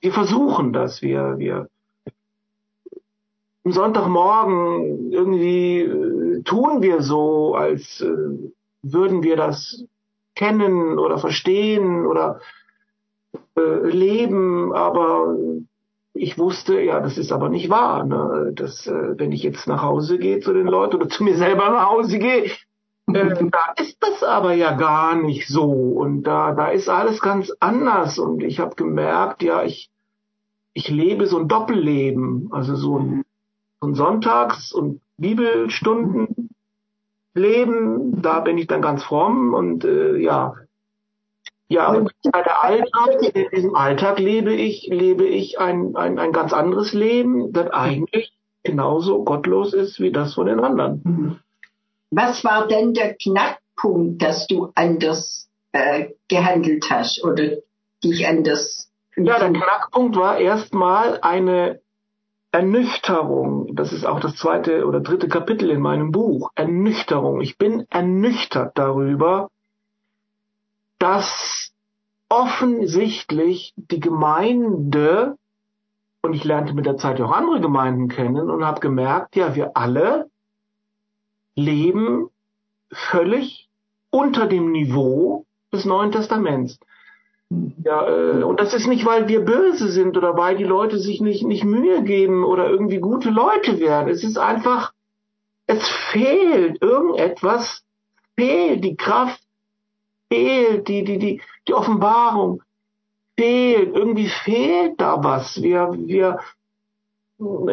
wir 0.00 0.12
versuchen 0.12 0.74
das, 0.74 1.00
wir, 1.00 1.38
wir, 1.38 1.70
am 3.64 3.72
Sonntagmorgen 3.72 5.10
irgendwie 5.10 5.80
äh, 5.80 6.42
tun 6.42 6.82
wir 6.82 7.00
so, 7.00 7.54
als 7.54 8.00
äh, 8.02 8.14
würden 8.82 9.22
wir 9.22 9.36
das 9.36 9.84
kennen 10.36 10.98
oder 10.98 11.18
verstehen 11.18 12.06
oder 12.06 12.40
äh, 13.56 13.88
leben, 13.88 14.72
aber 14.72 15.36
ich 16.12 16.38
wusste, 16.38 16.80
ja, 16.80 17.00
das 17.00 17.18
ist 17.18 17.32
aber 17.32 17.48
nicht 17.48 17.68
wahr. 17.68 18.04
Ne? 18.04 18.52
Dass, 18.54 18.86
äh, 18.86 19.18
wenn 19.18 19.32
ich 19.32 19.42
jetzt 19.42 19.66
nach 19.66 19.82
Hause 19.82 20.18
gehe 20.18 20.40
zu 20.40 20.52
den 20.52 20.66
Leuten 20.66 20.96
oder 20.96 21.08
zu 21.08 21.24
mir 21.24 21.36
selber 21.36 21.70
nach 21.70 21.90
Hause 21.90 22.18
gehe, 22.18 22.44
äh, 22.44 22.50
da 23.50 23.74
ist 23.78 23.98
das 24.00 24.22
aber 24.22 24.54
ja 24.54 24.72
gar 24.72 25.14
nicht 25.16 25.48
so. 25.48 25.64
Und 25.64 26.22
da, 26.22 26.52
da 26.52 26.68
ist 26.68 26.88
alles 26.88 27.20
ganz 27.20 27.52
anders. 27.60 28.18
Und 28.18 28.42
ich 28.42 28.60
habe 28.60 28.76
gemerkt, 28.76 29.42
ja, 29.42 29.62
ich, 29.62 29.90
ich 30.72 30.88
lebe 30.88 31.26
so 31.26 31.38
ein 31.38 31.48
Doppelleben. 31.48 32.48
Also 32.52 32.76
so 32.76 32.98
ein, 32.98 33.24
so 33.80 33.88
ein 33.88 33.94
Sonntags- 33.94 34.72
und 34.72 35.00
Bibelstunden 35.18 36.50
leben. 37.36 38.20
Da 38.22 38.40
bin 38.40 38.58
ich 38.58 38.66
dann 38.66 38.82
ganz 38.82 39.02
fromm 39.04 39.54
und 39.54 39.84
äh, 39.84 40.16
ja, 40.16 40.54
ja, 41.68 41.88
und 41.88 42.12
bei 42.30 42.42
der 42.42 42.62
Alltag, 42.62 43.34
in 43.34 43.50
diesem 43.50 43.74
Alltag 43.74 44.20
lebe 44.20 44.54
ich, 44.54 44.86
lebe 44.88 45.24
ich 45.24 45.58
ein, 45.58 45.96
ein, 45.96 46.18
ein 46.18 46.32
ganz 46.32 46.52
anderes 46.52 46.92
Leben, 46.92 47.52
das 47.52 47.70
eigentlich 47.70 48.32
genauso 48.62 49.24
gottlos 49.24 49.74
ist 49.74 49.98
wie 49.98 50.12
das 50.12 50.34
von 50.34 50.46
den 50.46 50.60
anderen. 50.60 51.40
Was 52.10 52.44
war 52.44 52.68
denn 52.68 52.94
der 52.94 53.14
Knackpunkt, 53.14 54.22
dass 54.22 54.46
du 54.46 54.70
anders 54.74 55.48
äh, 55.72 56.10
gehandelt 56.28 56.86
hast 56.88 57.22
oder 57.24 57.56
dich 58.02 58.26
anders? 58.26 58.88
Ja, 59.16 59.38
der 59.38 59.52
Knackpunkt 59.52 60.16
war 60.16 60.38
erstmal 60.38 61.18
eine 61.20 61.80
Ernüchterung. 62.56 63.76
Das 63.76 63.92
ist 63.92 64.06
auch 64.06 64.18
das 64.18 64.36
zweite 64.36 64.86
oder 64.86 65.00
dritte 65.00 65.28
Kapitel 65.28 65.68
in 65.68 65.82
meinem 65.82 66.10
Buch. 66.10 66.52
Ernüchterung. 66.54 67.42
Ich 67.42 67.58
bin 67.58 67.84
ernüchtert 67.90 68.78
darüber, 68.78 69.50
dass 70.98 71.74
offensichtlich 72.30 73.74
die 73.76 74.00
Gemeinde, 74.00 75.36
und 76.22 76.32
ich 76.32 76.44
lernte 76.44 76.72
mit 76.72 76.86
der 76.86 76.96
Zeit 76.96 77.20
auch 77.20 77.30
andere 77.30 77.60
Gemeinden 77.60 78.08
kennen 78.08 78.48
und 78.48 78.64
habe 78.64 78.80
gemerkt, 78.80 79.36
ja, 79.36 79.54
wir 79.54 79.76
alle 79.76 80.30
leben 81.56 82.30
völlig 82.90 83.68
unter 84.08 84.46
dem 84.46 84.72
Niveau 84.72 85.44
des 85.74 85.84
Neuen 85.84 86.10
Testaments. 86.10 86.78
Ja, 87.84 88.08
äh, 88.08 88.42
und 88.42 88.60
das 88.60 88.74
ist 88.74 88.86
nicht, 88.86 89.06
weil 89.06 89.28
wir 89.28 89.44
böse 89.44 89.88
sind 89.88 90.16
oder 90.16 90.36
weil 90.36 90.56
die 90.56 90.64
Leute 90.64 90.98
sich 90.98 91.20
nicht, 91.20 91.44
nicht 91.44 91.64
Mühe 91.64 92.02
geben 92.02 92.44
oder 92.44 92.68
irgendwie 92.68 92.98
gute 92.98 93.30
Leute 93.30 93.78
werden. 93.78 94.08
Es 94.08 94.24
ist 94.24 94.38
einfach, 94.38 94.92
es 95.66 95.86
fehlt 95.88 96.82
irgendetwas, 96.82 97.84
fehlt 98.36 98.84
die 98.84 98.96
Kraft 98.96 99.40
fehlt, 100.28 100.88
die, 100.88 101.04
die, 101.04 101.18
die, 101.18 101.40
die 101.66 101.74
Offenbarung 101.74 102.62
fehlt, 103.38 103.94
irgendwie 103.94 104.28
fehlt 104.28 105.00
da 105.00 105.22
was. 105.22 105.62
Wir, 105.62 105.90
wir, 105.92 106.40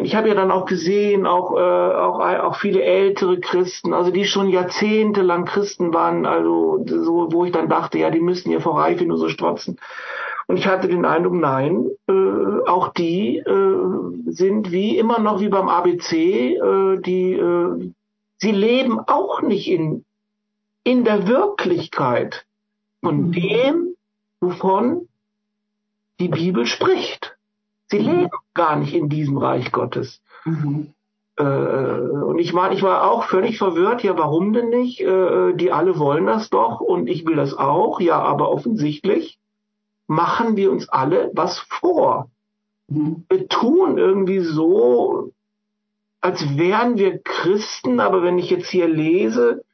ich 0.02 0.14
habe 0.14 0.28
ja 0.28 0.34
dann 0.34 0.50
auch 0.50 0.66
gesehen, 0.66 1.26
auch, 1.26 1.56
äh, 1.56 1.94
auch, 1.94 2.20
auch 2.20 2.56
viele 2.56 2.82
ältere 2.82 3.40
Christen, 3.40 3.94
also 3.94 4.10
die 4.10 4.26
schon 4.26 4.50
jahrzehntelang 4.50 5.46
Christen 5.46 5.94
waren, 5.94 6.26
also 6.26 6.84
so, 6.86 7.32
wo 7.32 7.46
ich 7.46 7.52
dann 7.52 7.70
dachte, 7.70 7.98
ja, 7.98 8.10
die 8.10 8.20
müssten 8.20 8.50
ja 8.50 8.60
vor 8.60 8.78
Reife 8.78 9.06
nur 9.06 9.16
so 9.16 9.28
strotzen. 9.28 9.78
Und 10.46 10.58
ich 10.58 10.66
hatte 10.66 10.88
den 10.88 11.06
Eindruck, 11.06 11.32
nein, 11.32 11.88
äh, 12.06 12.68
auch 12.68 12.92
die 12.92 13.38
äh, 13.38 14.30
sind 14.30 14.70
wie 14.70 14.98
immer 14.98 15.18
noch 15.18 15.40
wie 15.40 15.48
beim 15.48 15.70
ABC, 15.70 16.56
äh, 16.56 17.00
die 17.00 17.32
äh, 17.32 17.92
sie 18.36 18.52
leben 18.52 19.00
auch 19.00 19.40
nicht 19.40 19.70
in 19.70 20.04
in 20.82 21.04
der 21.04 21.26
Wirklichkeit 21.26 22.44
von 23.00 23.28
mhm. 23.28 23.32
dem, 23.32 23.96
wovon 24.40 25.08
die 26.20 26.28
Bibel 26.28 26.66
spricht. 26.66 27.33
Sie 27.98 28.10
leben 28.10 28.30
gar 28.54 28.76
nicht 28.76 28.94
in 28.94 29.08
diesem 29.08 29.38
Reich 29.38 29.70
Gottes. 29.70 30.20
Mhm. 30.44 30.92
Äh, 31.36 31.44
und 31.44 32.38
ich 32.38 32.54
war, 32.54 32.72
ich 32.72 32.82
war 32.82 33.10
auch 33.10 33.24
völlig 33.24 33.58
verwirrt. 33.58 34.02
Ja, 34.02 34.16
warum 34.18 34.52
denn 34.52 34.68
nicht? 34.68 35.00
Äh, 35.00 35.54
die 35.54 35.72
alle 35.72 35.98
wollen 35.98 36.26
das 36.26 36.50
doch 36.50 36.80
und 36.80 37.08
ich 37.08 37.26
will 37.26 37.36
das 37.36 37.54
auch. 37.54 38.00
Ja, 38.00 38.18
aber 38.20 38.50
offensichtlich 38.50 39.38
machen 40.06 40.56
wir 40.56 40.70
uns 40.70 40.88
alle 40.88 41.30
was 41.34 41.58
vor. 41.58 42.30
Mhm. 42.88 43.24
Wir 43.28 43.48
tun 43.48 43.98
irgendwie 43.98 44.40
so, 44.40 45.32
als 46.20 46.56
wären 46.56 46.98
wir 46.98 47.18
Christen, 47.18 48.00
aber 48.00 48.22
wenn 48.22 48.38
ich 48.38 48.50
jetzt 48.50 48.70
hier 48.70 48.88
lese, 48.88 49.64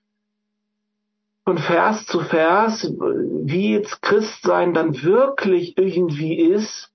von 1.44 1.58
Vers 1.58 2.06
zu 2.06 2.20
Vers, 2.20 2.92
wie 2.98 3.72
jetzt 3.72 4.02
Christsein 4.02 4.74
dann 4.74 5.02
wirklich 5.02 5.76
irgendwie 5.78 6.38
ist, 6.38 6.90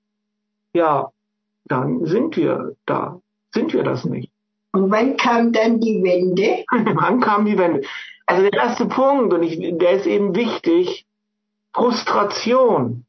ja, 0.73 1.11
dann 1.65 2.05
sind 2.05 2.37
wir 2.37 2.75
da. 2.85 3.19
Sind 3.53 3.73
wir 3.73 3.83
das 3.83 4.05
nicht? 4.05 4.31
Und 4.71 4.91
wann 4.91 5.17
kam 5.17 5.51
dann 5.51 5.79
die 5.79 6.03
Wende? 6.03 6.65
wann 6.95 7.19
kam 7.21 7.45
die 7.45 7.57
Wende? 7.57 7.81
Also 8.25 8.43
der 8.43 8.53
erste 8.53 8.85
Punkt, 8.87 9.33
und 9.33 9.43
ich, 9.43 9.59
der 9.77 9.91
ist 9.91 10.05
eben 10.05 10.35
wichtig, 10.35 11.05
Frustration, 11.73 13.05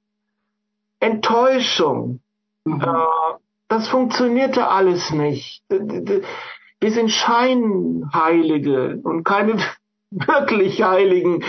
Enttäuschung. 1.01 2.21
Mhm. 2.65 2.81
Äh, 2.81 3.37
das 3.69 3.89
funktionierte 3.89 4.69
alles 4.69 5.11
nicht. 5.11 5.63
Wir 5.69 6.91
sind 6.91 7.11
Scheinheilige 7.11 9.01
und 9.03 9.25
keine 9.25 9.57
wirklich 10.11 10.83
Heiligen. 10.83 11.45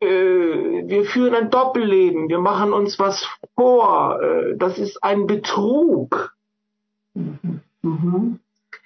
Äh, 0.00 0.06
wir 0.06 1.04
führen 1.04 1.34
ein 1.34 1.50
Doppelleben, 1.50 2.28
wir 2.28 2.38
machen 2.38 2.72
uns 2.72 2.98
was 2.98 3.26
vor. 3.54 4.20
Äh, 4.20 4.56
das 4.56 4.78
ist 4.78 5.02
ein 5.02 5.26
Betrug. 5.26 6.34
Mhm. 7.14 8.40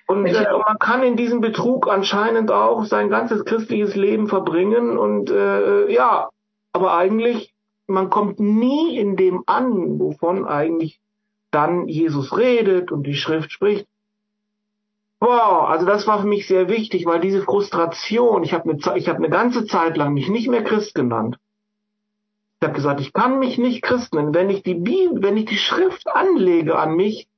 Und 0.06 0.26
äh, 0.26 0.46
man 0.66 0.78
kann 0.78 1.02
in 1.02 1.16
diesem 1.16 1.40
Betrug 1.40 1.88
anscheinend 1.88 2.50
auch 2.50 2.84
sein 2.84 3.10
ganzes 3.10 3.44
christliches 3.44 3.94
Leben 3.94 4.26
verbringen. 4.26 4.98
Und 4.98 5.30
äh, 5.30 5.92
ja, 5.92 6.28
aber 6.72 6.96
eigentlich, 6.96 7.54
man 7.86 8.10
kommt 8.10 8.40
nie 8.40 8.98
in 8.98 9.16
dem 9.16 9.44
an, 9.46 9.98
wovon 10.00 10.46
eigentlich 10.46 11.00
dann 11.50 11.88
Jesus 11.88 12.36
redet 12.36 12.92
und 12.92 13.04
die 13.04 13.14
Schrift 13.14 13.52
spricht. 13.52 13.86
Wow, 15.20 15.68
also 15.68 15.84
das 15.84 16.06
war 16.06 16.22
für 16.22 16.26
mich 16.26 16.46
sehr 16.46 16.68
wichtig, 16.68 17.04
weil 17.04 17.20
diese 17.20 17.42
Frustration, 17.42 18.42
ich 18.42 18.54
habe 18.54 18.70
eine, 18.70 18.80
hab 18.80 19.16
eine 19.16 19.28
ganze 19.28 19.66
Zeit 19.66 19.98
lang 19.98 20.14
mich 20.14 20.30
nicht 20.30 20.48
mehr 20.48 20.64
Christ 20.64 20.94
genannt. 20.94 21.38
Ich 22.58 22.66
habe 22.66 22.74
gesagt, 22.74 23.00
ich 23.00 23.12
kann 23.12 23.38
mich 23.38 23.58
nicht 23.58 23.82
Christ 23.82 24.14
nennen. 24.14 24.34
Wenn 24.34 24.48
ich 24.48 24.62
die 24.62 24.74
Bibel, 24.74 25.22
wenn 25.22 25.36
ich 25.36 25.44
die 25.44 25.58
Schrift 25.58 26.08
anlege 26.08 26.78
an 26.78 26.94
mich, 26.94 27.28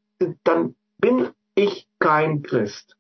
dann 0.45 0.77
bin 0.99 1.31
ich 1.57 1.89
kein 1.99 2.43
Christ. 2.43 2.97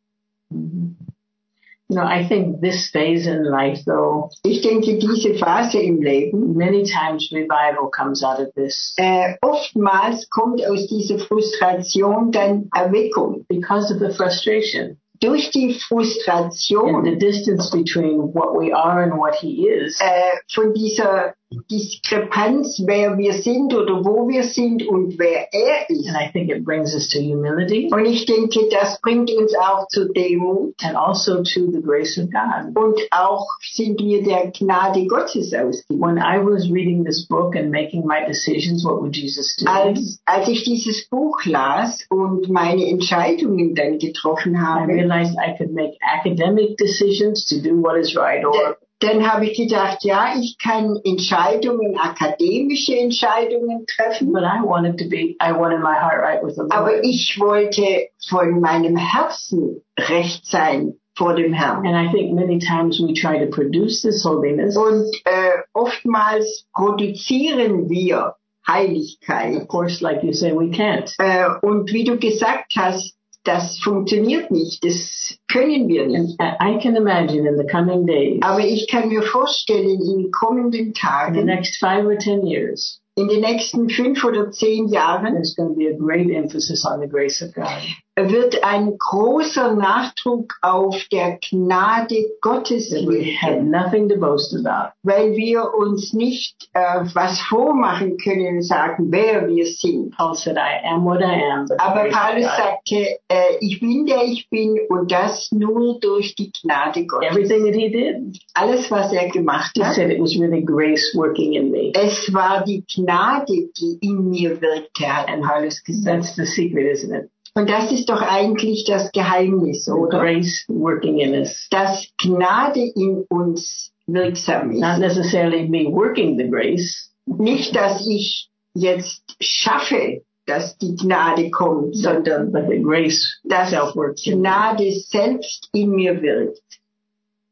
You 1.92 1.98
know, 1.98 2.06
I 2.06 2.26
think 2.26 2.62
this 2.62 2.88
phase 2.90 3.26
in 3.26 3.44
life, 3.44 3.84
though. 3.84 4.30
Ich 4.44 4.62
denke, 4.62 4.98
diese 4.98 5.34
Phase 5.34 5.78
im 5.78 6.00
Leben. 6.00 6.56
Many 6.56 6.84
times 6.84 7.30
revival 7.30 7.90
comes 7.90 8.24
out 8.24 8.40
of 8.40 8.54
this. 8.54 8.94
Äh, 8.96 9.34
oftmals 9.42 10.26
kommt 10.30 10.66
aus 10.66 10.86
dieser 10.86 11.18
Frustration 11.18 12.32
dann 12.32 12.70
Erweckung. 12.74 13.44
Because 13.46 13.92
of 13.92 14.00
the 14.00 14.16
frustration. 14.16 14.96
Durch 15.20 15.50
die 15.50 15.74
Frustration. 15.74 16.94
And 16.94 17.04
the 17.04 17.16
distance 17.16 17.70
between 17.70 18.32
what 18.32 18.58
we 18.58 18.72
are 18.72 19.02
and 19.02 19.18
what 19.18 19.34
he 19.34 19.68
is. 19.68 20.00
Äh, 20.00 20.38
von 20.50 20.72
dieser 20.72 21.34
Diskrepanz, 21.70 22.82
wer 22.86 23.16
wir 23.18 23.32
sind 23.34 23.74
oder 23.74 24.04
wo 24.04 24.28
wir 24.28 24.44
sind 24.44 24.86
und 24.86 25.18
wer 25.18 25.52
er 25.52 25.88
ist. 25.88 26.08
And 26.08 26.16
I 26.16 26.30
think 26.32 26.50
it 26.50 26.64
brings 26.64 26.94
us 26.94 27.08
to 27.10 27.18
humility 27.20 27.88
Und 27.92 28.04
ich 28.06 28.26
denke, 28.26 28.68
das 28.70 29.00
bringt 29.00 29.30
uns 29.30 29.54
auch 29.56 29.86
zur 29.88 30.12
Demut 30.12 30.74
and 30.82 30.96
also 30.96 31.42
to 31.42 31.70
the 31.70 31.80
grace 31.82 32.18
of 32.18 32.30
God. 32.30 32.76
und 32.76 33.00
auch 33.10 33.46
sind 33.72 34.00
wir 34.00 34.22
der 34.22 34.50
Gnade 34.50 35.06
Gottes 35.06 35.52
ausgeliefert. 35.54 36.00
When 36.00 36.18
I 36.18 36.38
was 36.38 36.70
reading 36.70 37.04
this 37.04 37.26
book 37.26 37.54
and 37.56 37.70
making 37.70 38.06
my 38.06 38.24
decisions, 38.26 38.84
what 38.84 39.00
would 39.00 39.14
Jesus 39.16 39.56
do? 39.56 39.66
Als, 39.70 40.20
als 40.24 40.48
ich 40.48 40.64
dieses 40.64 41.08
Buch 41.08 41.44
las 41.44 42.04
und 42.10 42.48
meine 42.48 42.86
Entscheidungen 42.86 43.74
dann 43.74 43.98
getroffen 43.98 44.54
I 44.54 44.58
habe, 44.58 44.92
realized 44.92 45.36
I 45.38 45.56
could 45.56 45.72
make 45.72 45.96
academic 46.00 46.76
decisions 46.76 47.44
to 47.46 47.56
do 47.60 47.74
what 47.80 47.96
is 47.98 48.16
right 48.16 48.44
or 48.44 48.76
dann 49.02 49.30
habe 49.30 49.46
ich 49.46 49.56
gedacht, 49.56 50.04
ja, 50.04 50.34
ich 50.40 50.56
kann 50.58 50.98
Entscheidungen, 51.04 51.98
akademische 51.98 52.96
Entscheidungen 52.96 53.84
treffen, 53.86 54.32
but 54.32 54.42
I 54.42 54.62
wanted 54.62 54.98
to 54.98 55.08
be 55.08 55.36
I 55.40 55.52
wanted 55.52 55.80
my 55.80 55.94
heart 55.94 56.22
right 56.22 56.42
with 56.42 56.56
the 56.56 56.62
aber 56.70 56.92
Lord. 56.92 57.04
ich 57.04 57.38
wollte 57.40 58.08
von 58.28 58.60
meinem 58.60 58.96
Herzen 58.96 59.82
recht 59.98 60.46
sein 60.46 60.94
vor 61.14 61.34
dem 61.34 61.52
Herrn. 61.52 61.86
And 61.86 61.96
I 61.96 62.10
think 62.12 62.32
many 62.34 62.58
times 62.58 63.00
we 63.00 63.12
try 63.14 63.38
to 63.38 63.50
produce 63.50 64.02
this 64.02 64.24
holiness. 64.24 64.76
Und 64.76 65.12
äh, 65.24 65.62
oftmals 65.74 66.66
produzieren 66.74 67.88
wir 67.90 68.34
Heiligkeit. 68.66 69.56
Of 69.56 69.68
course, 69.68 70.00
like 70.02 70.22
you 70.22 70.32
say, 70.32 70.52
we 70.52 70.70
can't. 70.70 71.12
Äh, 71.18 71.48
und 71.62 71.92
wie 71.92 72.04
du 72.04 72.16
gesagt 72.18 72.72
hast, 72.76 73.14
das 73.44 73.78
funktioniert 73.80 74.50
nicht, 74.50 74.84
das 74.84 75.36
können 75.50 75.88
wir 75.88 76.06
nicht. 76.06 76.40
I 76.40 76.78
can 76.80 76.96
imagine 76.96 77.48
in 77.48 77.56
the 77.56 77.66
coming 77.66 78.06
days, 78.06 78.40
Aber 78.42 78.60
ich 78.60 78.88
kann 78.88 79.08
mir 79.08 79.22
vorstellen, 79.22 80.00
in 80.00 80.30
kommenden 80.30 80.80
in 80.80 80.86
the 80.86 80.92
Tagen, 80.92 81.46
next 81.46 81.78
five 81.78 82.04
or 82.06 82.16
ten 82.16 82.46
years, 82.46 83.00
in 83.16 83.28
den 83.28 83.40
nächsten 83.40 83.88
fünf 83.90 84.24
oder 84.24 84.50
zehn 84.50 84.88
Jahren, 84.88 85.34
there's 85.34 85.54
going 85.54 85.70
to 85.70 85.74
be 85.74 85.88
a 85.88 85.94
great 85.94 86.30
emphasis 86.30 86.84
on 86.86 87.00
the 87.00 87.08
grace 87.08 87.42
of 87.42 87.52
God. 87.54 87.82
Wird 88.16 88.62
ein 88.62 88.96
großer 88.98 89.74
Nachdruck 89.74 90.52
auf 90.60 90.96
der 91.10 91.38
Gnade 91.48 92.24
Gottes 92.42 92.90
liegen, 92.90 93.70
nothing 93.70 94.08
to 94.08 94.16
boast 94.16 94.54
about. 94.54 94.92
weil 95.02 95.34
wir 95.34 95.72
uns 95.74 96.12
nicht 96.12 96.68
äh, 96.74 97.04
was 97.14 97.40
vormachen 97.40 98.18
können 98.18 98.56
und 98.56 98.62
sagen, 98.62 99.06
wer 99.10 99.48
wir 99.48 99.64
sind. 99.64 100.14
Paul 100.16 100.34
said, 100.34 100.56
I 100.58 100.86
am 100.86 101.04
what 101.06 101.20
I 101.20 101.40
am. 101.52 101.66
Aber 101.78 102.10
Paulus 102.10 102.44
sagte, 102.44 103.18
äh, 103.28 103.56
ich 103.60 103.80
bin 103.80 104.04
der 104.06 104.24
ich 104.24 104.48
bin 104.50 104.78
und 104.90 105.10
das 105.10 105.50
nur 105.50 105.98
durch 106.00 106.34
die 106.34 106.52
Gnade 106.52 107.06
Gottes. 107.06 107.30
Everything 107.30 107.64
that 107.64 107.74
he 107.74 107.88
did, 107.90 108.38
Alles, 108.54 108.90
was 108.90 109.10
er 109.12 109.30
gemacht 109.30 109.72
he 109.74 109.82
hat, 109.82 109.94
said 109.94 110.10
it 110.10 110.20
was 110.20 110.36
really 110.38 110.62
grace 110.62 111.12
working 111.14 111.54
in 111.54 111.70
me. 111.70 111.92
es 111.94 112.32
war 112.34 112.62
die 112.64 112.84
Gnade, 112.94 113.70
die 113.78 113.98
in 114.02 114.28
mir 114.30 114.60
wirkte, 114.60 115.06
hat 115.06 115.28
And 115.28 115.42
Paulus 115.42 115.82
gesagt. 115.82 116.04
that's 116.04 116.36
the 116.36 116.44
secret, 116.44 116.86
isn't 116.92 117.12
it? 117.14 117.30
Und 117.54 117.68
das 117.68 117.92
ist 117.92 118.08
doch 118.08 118.22
eigentlich 118.22 118.84
das 118.86 119.12
Geheimnis, 119.12 119.88
oder? 119.88 120.20
grace 120.20 120.64
working 120.68 121.18
in 121.18 121.34
us. 121.34 121.68
Dass 121.70 122.06
Gnade 122.22 122.80
in 122.94 123.24
uns 123.28 123.92
wirksam 124.06 124.70
Not 124.70 124.94
ist. 124.94 124.98
necessarily 125.00 125.68
me 125.68 125.84
working 125.92 126.38
the 126.38 126.48
grace, 126.48 127.10
Nicht, 127.26 127.76
dass 127.76 128.06
ich 128.06 128.48
jetzt 128.74 129.22
schaffe, 129.40 130.22
dass 130.46 130.76
die 130.78 130.96
Gnade 130.96 131.50
kommt, 131.50 131.94
sondern 131.94 132.50
but 132.52 132.68
the 132.68 132.80
grace 132.80 133.38
dass 133.44 133.68
itself 133.72 133.94
works 133.94 134.26
in 134.26 134.40
me. 134.40 134.48
Gnade 134.48 134.90
selbst 134.92 135.68
in 135.72 135.90
mir 135.90 136.20
wirkt. 136.22 136.60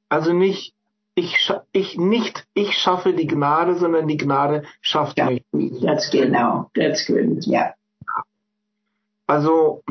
Also 0.08 0.32
nicht 0.32 0.74
ich, 1.14 1.36
ich 1.72 1.98
nicht 1.98 2.46
ich 2.54 2.72
schaffe 2.72 3.12
die 3.12 3.26
Gnade, 3.26 3.76
sondern 3.76 4.08
die 4.08 4.16
Gnade 4.16 4.62
schafft 4.80 5.18
Ja. 5.18 5.30
mich. 5.30 5.42
That's 5.82 6.10
good. 6.10 6.22
Genau. 6.22 6.70
That's 6.74 7.06
good. 7.06 7.44
Ja. 7.46 7.74
Also 9.30 9.82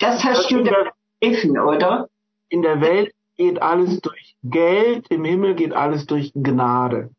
Das 0.00 0.22
hast 0.24 0.50
du 0.50 0.58
in 0.58 0.64
da 0.64 0.70
der, 0.70 0.92
begriffen, 1.20 1.58
oder? 1.58 2.08
in 2.50 2.62
der 2.62 2.80
Welt 2.80 3.12
geht 3.36 3.60
alles 3.62 4.00
durch 4.00 4.36
Geld, 4.44 5.06
im 5.10 5.24
Himmel 5.24 5.54
geht 5.54 5.72
alles 5.72 6.06
durch 6.06 6.32
Gnade. 6.34 7.10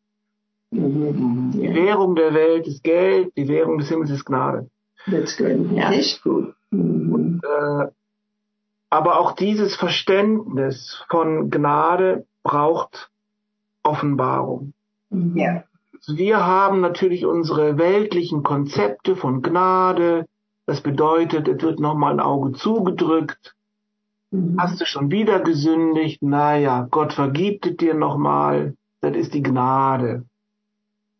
Mhm. 0.70 1.50
Die 1.52 1.60
Yeah, 1.62 1.74
Währung 1.74 2.14
der 2.14 2.34
Welt 2.34 2.66
ist 2.66 2.82
Geld, 2.84 3.32
die 3.36 3.48
Währung 3.48 3.78
des 3.78 3.88
Himmels 3.88 4.10
ist 4.10 4.24
Gnade. 4.24 4.68
that's 5.10 5.36
good. 5.36 5.70
Yeah. 5.72 5.90
Das 5.90 5.98
ist 5.98 6.22
gut. 6.22 6.54
Mhm. 6.70 7.40
Äh, 7.42 7.86
aber 8.90 9.18
auch 9.20 9.32
dieses 9.32 9.74
Verständnis 9.76 11.02
von 11.10 11.50
Gnade 11.50 12.24
braucht 12.42 13.10
Offenbarung. 13.82 14.72
Ja. 15.10 15.64
Wir 16.06 16.46
haben 16.46 16.80
natürlich 16.80 17.26
unsere 17.26 17.76
weltlichen 17.78 18.42
Konzepte 18.42 19.16
von 19.16 19.42
Gnade. 19.42 20.26
Das 20.68 20.82
bedeutet, 20.82 21.48
es 21.48 21.62
wird 21.62 21.80
nochmal 21.80 22.12
ein 22.12 22.20
Auge 22.20 22.52
zugedrückt. 22.52 23.56
Mhm. 24.30 24.56
Hast 24.60 24.78
du 24.78 24.84
schon 24.84 25.10
wieder 25.10 25.40
gesündigt? 25.40 26.22
Naja, 26.22 26.86
Gott 26.90 27.14
vergibt 27.14 27.64
es 27.64 27.78
dir 27.78 27.94
nochmal. 27.94 28.74
Das 29.00 29.16
ist 29.16 29.32
die 29.32 29.42
Gnade. 29.42 30.26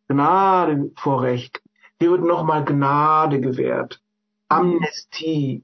Gnade 0.07 0.91
vor 0.97 1.23
Recht. 1.23 1.63
Dir 1.99 2.11
wird 2.11 2.25
nochmal 2.25 2.63
Gnade 2.63 3.41
gewährt. 3.41 3.99
Amnestie. 4.49 5.63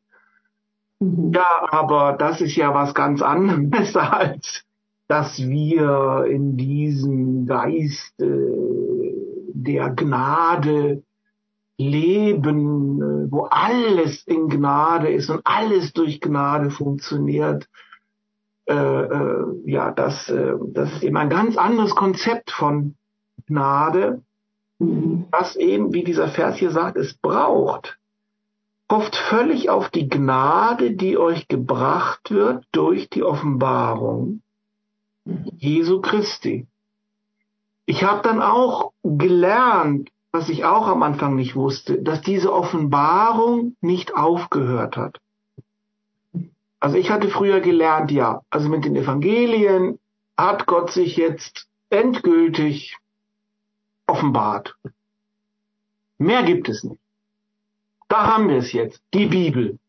Mhm. 0.99 1.31
Ja, 1.35 1.67
aber 1.69 2.13
das 2.13 2.41
ist 2.41 2.55
ja 2.55 2.73
was 2.73 2.95
ganz 2.95 3.21
anderes 3.21 3.95
als 3.95 4.63
dass 5.07 5.37
wir 5.37 6.25
in 6.27 6.57
diesem 6.57 7.45
Geist 7.45 8.19
äh, 8.19 8.25
der 9.53 9.91
Gnade 9.91 11.03
leben, 11.77 13.01
äh, 13.01 13.31
wo 13.31 13.43
alles 13.43 14.23
in 14.23 14.49
Gnade 14.49 15.09
ist 15.09 15.29
und 15.29 15.41
alles 15.43 15.93
durch 15.93 16.21
Gnade 16.21 16.71
funktioniert. 16.71 17.67
Äh, 18.67 18.73
äh, 18.73 19.45
ja, 19.65 19.91
das, 19.91 20.29
äh, 20.29 20.53
das 20.69 20.91
ist 20.93 21.03
eben 21.03 21.17
ein 21.17 21.29
ganz 21.29 21.57
anderes 21.57 21.95
Konzept 21.95 22.51
von 22.51 22.95
Gnade, 23.47 24.21
Mhm. 24.79 25.27
was 25.31 25.55
eben, 25.55 25.93
wie 25.93 26.03
dieser 26.03 26.27
Vers 26.27 26.57
hier 26.57 26.71
sagt, 26.71 26.97
es 26.97 27.13
braucht. 27.13 27.97
Hofft 28.91 29.15
völlig 29.15 29.69
auf 29.69 29.89
die 29.89 30.09
Gnade, 30.09 30.91
die 30.91 31.17
euch 31.17 31.47
gebracht 31.47 32.29
wird 32.29 32.65
durch 32.71 33.09
die 33.09 33.23
Offenbarung 33.23 34.41
Jesu 35.57 36.01
Christi. 36.01 36.67
Ich 37.87 38.03
habe 38.03 38.21
dann 38.21 38.41
auch 38.41 38.91
gelernt, 39.03 40.09
was 40.35 40.49
ich 40.49 40.65
auch 40.65 40.87
am 40.87 41.01
Anfang 41.01 41.35
nicht 41.35 41.55
wusste, 41.55 41.97
dass 42.01 42.19
diese 42.19 42.51
Offenbarung 42.51 43.77
nicht 43.79 44.15
aufgehört 44.15 44.97
hat. 44.97 45.21
Also 46.81 46.97
ich 46.97 47.09
hatte 47.09 47.29
früher 47.29 47.61
gelernt, 47.61 48.11
ja, 48.11 48.41
also 48.49 48.67
mit 48.67 48.83
den 48.83 48.97
Evangelien 48.97 49.97
hat 50.37 50.65
Gott 50.65 50.91
sich 50.91 51.15
jetzt 51.15 51.67
endgültig 51.89 52.97
offenbart. 54.07 54.75
Mehr 56.17 56.43
gibt 56.43 56.67
es 56.67 56.83
nicht. 56.83 56.99
Da 58.09 58.27
haben 58.27 58.49
wir 58.49 58.57
es 58.57 58.73
jetzt, 58.73 59.01
die 59.13 59.27
Bibel. 59.27 59.79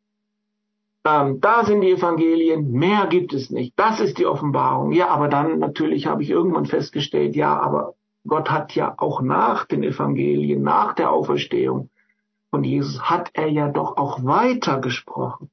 Ähm, 1.04 1.40
da 1.40 1.64
sind 1.64 1.80
die 1.80 1.90
Evangelien, 1.90 2.70
mehr 2.70 3.08
gibt 3.08 3.32
es 3.32 3.50
nicht. 3.50 3.72
Das 3.76 3.98
ist 3.98 4.18
die 4.18 4.26
Offenbarung. 4.26 4.92
Ja, 4.92 5.08
aber 5.08 5.26
dann 5.26 5.58
natürlich 5.58 6.06
habe 6.06 6.22
ich 6.22 6.30
irgendwann 6.30 6.66
festgestellt, 6.66 7.34
ja, 7.34 7.58
aber 7.58 7.94
Gott 8.26 8.50
hat 8.50 8.74
ja 8.74 8.94
auch 8.98 9.20
nach 9.20 9.66
den 9.66 9.82
Evangelien, 9.82 10.62
nach 10.62 10.94
der 10.94 11.10
Auferstehung 11.10 11.90
von 12.50 12.64
Jesus, 12.64 13.00
hat 13.02 13.30
er 13.34 13.48
ja 13.48 13.68
doch 13.68 13.96
auch 13.96 14.24
weiter 14.24 14.80
gesprochen. 14.80 15.50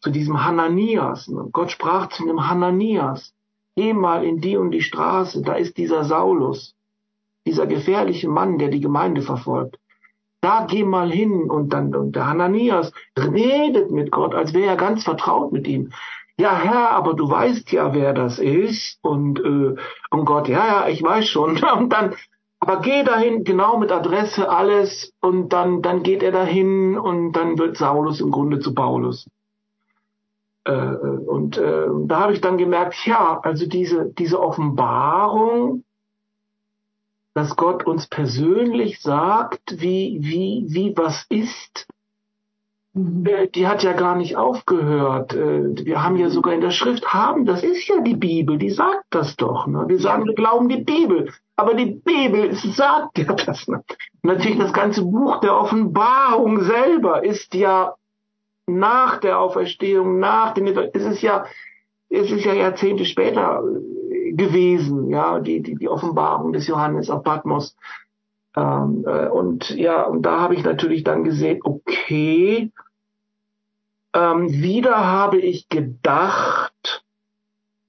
Zu 0.00 0.10
diesem 0.10 0.44
Hananias. 0.44 1.30
Gott 1.52 1.70
sprach 1.70 2.08
zu 2.08 2.26
dem 2.26 2.48
Hananias, 2.48 3.34
geh 3.74 3.92
mal 3.92 4.24
in 4.24 4.40
die 4.40 4.56
und 4.56 4.70
die 4.70 4.82
Straße, 4.82 5.42
da 5.42 5.54
ist 5.54 5.76
dieser 5.76 6.04
Saulus, 6.04 6.76
dieser 7.46 7.66
gefährliche 7.66 8.28
Mann, 8.28 8.58
der 8.58 8.68
die 8.68 8.80
Gemeinde 8.80 9.22
verfolgt 9.22 9.78
da 10.40 10.66
geh 10.68 10.84
mal 10.84 11.10
hin 11.10 11.50
und 11.50 11.72
dann 11.72 11.94
und 11.94 12.14
der 12.14 12.26
Hananias 12.26 12.92
redet 13.16 13.90
mit 13.90 14.10
Gott, 14.12 14.34
als 14.34 14.54
wäre 14.54 14.70
er 14.70 14.76
ganz 14.76 15.04
vertraut 15.04 15.52
mit 15.52 15.66
ihm. 15.66 15.92
Ja, 16.38 16.56
Herr, 16.56 16.90
aber 16.90 17.14
du 17.14 17.28
weißt 17.28 17.72
ja, 17.72 17.94
wer 17.94 18.12
das 18.12 18.38
ist 18.38 18.98
und 19.02 19.40
äh, 19.40 19.74
und 20.10 20.24
Gott, 20.24 20.48
ja, 20.48 20.66
ja, 20.66 20.88
ich 20.88 21.02
weiß 21.02 21.28
schon. 21.28 21.62
Und 21.78 21.92
dann, 21.92 22.14
aber 22.60 22.80
geh 22.80 23.02
dahin, 23.02 23.44
genau 23.44 23.78
mit 23.78 23.92
Adresse 23.92 24.48
alles 24.48 25.12
und 25.20 25.52
dann 25.52 25.82
dann 25.82 26.02
geht 26.02 26.22
er 26.22 26.32
dahin 26.32 26.98
und 26.98 27.32
dann 27.32 27.58
wird 27.58 27.76
Saulus 27.76 28.20
im 28.20 28.30
Grunde 28.30 28.58
zu 28.60 28.74
Paulus. 28.74 29.28
Äh, 30.64 30.72
und 30.72 31.58
äh, 31.58 31.86
da 32.06 32.20
habe 32.20 32.32
ich 32.32 32.40
dann 32.40 32.58
gemerkt, 32.58 32.94
ja, 33.06 33.40
also 33.42 33.66
diese 33.66 34.12
diese 34.12 34.40
Offenbarung 34.40 35.84
dass 37.38 37.54
Gott 37.54 37.86
uns 37.86 38.08
persönlich 38.08 39.00
sagt, 39.00 39.80
wie, 39.80 40.18
wie, 40.20 40.64
wie 40.66 40.96
was 40.96 41.24
ist. 41.28 41.86
Äh, 41.88 41.97
die 43.54 43.66
hat 43.66 43.82
ja 43.82 43.92
gar 43.92 44.16
nicht 44.16 44.36
aufgehört. 44.36 45.34
Äh, 45.34 45.84
wir 45.84 46.02
haben 46.02 46.16
ja 46.16 46.30
sogar 46.30 46.54
in 46.54 46.60
der 46.60 46.70
Schrift 46.70 47.12
haben, 47.12 47.44
das 47.44 47.62
ist 47.62 47.86
ja 47.88 48.00
die 48.00 48.16
Bibel, 48.16 48.58
die 48.58 48.70
sagt 48.70 49.04
das 49.10 49.36
doch. 49.36 49.66
Ne? 49.66 49.84
Wir 49.86 49.98
sagen, 49.98 50.26
wir 50.26 50.34
glauben 50.34 50.68
die 50.68 50.82
Bibel. 50.82 51.32
Aber 51.56 51.74
die 51.74 52.00
Bibel 52.04 52.54
sagt 52.54 53.18
ja 53.18 53.32
das. 53.32 53.68
Ne? 53.68 53.82
Natürlich 54.22 54.58
das 54.58 54.72
ganze 54.72 55.04
Buch 55.04 55.40
der 55.40 55.56
Offenbarung 55.56 56.62
selber 56.62 57.24
ist 57.24 57.54
ja 57.54 57.94
nach 58.66 59.18
der 59.18 59.38
Auferstehung, 59.38 60.18
nach 60.18 60.54
dem, 60.54 60.66
es 60.66 61.04
ist 61.04 61.22
ja, 61.22 61.46
es 62.10 62.30
ist 62.30 62.44
ja 62.44 62.52
Jahrzehnte 62.52 63.04
später 63.04 63.62
äh, 63.62 64.32
gewesen, 64.32 65.08
ja, 65.10 65.40
die, 65.40 65.62
die, 65.62 65.76
die 65.76 65.88
Offenbarung 65.88 66.52
des 66.52 66.66
Johannes 66.66 67.10
auf 67.10 67.22
Patmos. 67.22 67.76
Ähm, 68.56 69.04
äh, 69.06 69.28
und 69.28 69.70
ja, 69.70 70.04
und 70.04 70.22
da 70.22 70.40
habe 70.40 70.54
ich 70.54 70.64
natürlich 70.64 71.04
dann 71.04 71.24
gesehen, 71.24 71.60
okay, 71.62 72.70
ähm, 74.12 74.50
wieder 74.50 75.06
habe 75.06 75.38
ich 75.38 75.68
gedacht, 75.68 77.04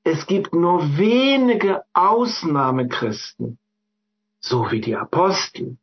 es 0.04 0.26
gibt 0.26 0.54
nur 0.54 0.98
wenige 0.98 1.84
Ausnahmechristen, 1.94 3.58
so 4.40 4.72
wie 4.72 4.82
die 4.82 4.96
Apostel. 4.96 5.78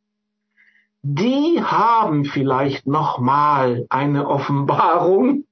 Die 1.01 1.61
haben 1.63 2.25
vielleicht 2.25 2.87
noch 2.87 3.19
mal 3.19 3.85
eine 3.89 4.27
Offenbarung, 4.27 5.45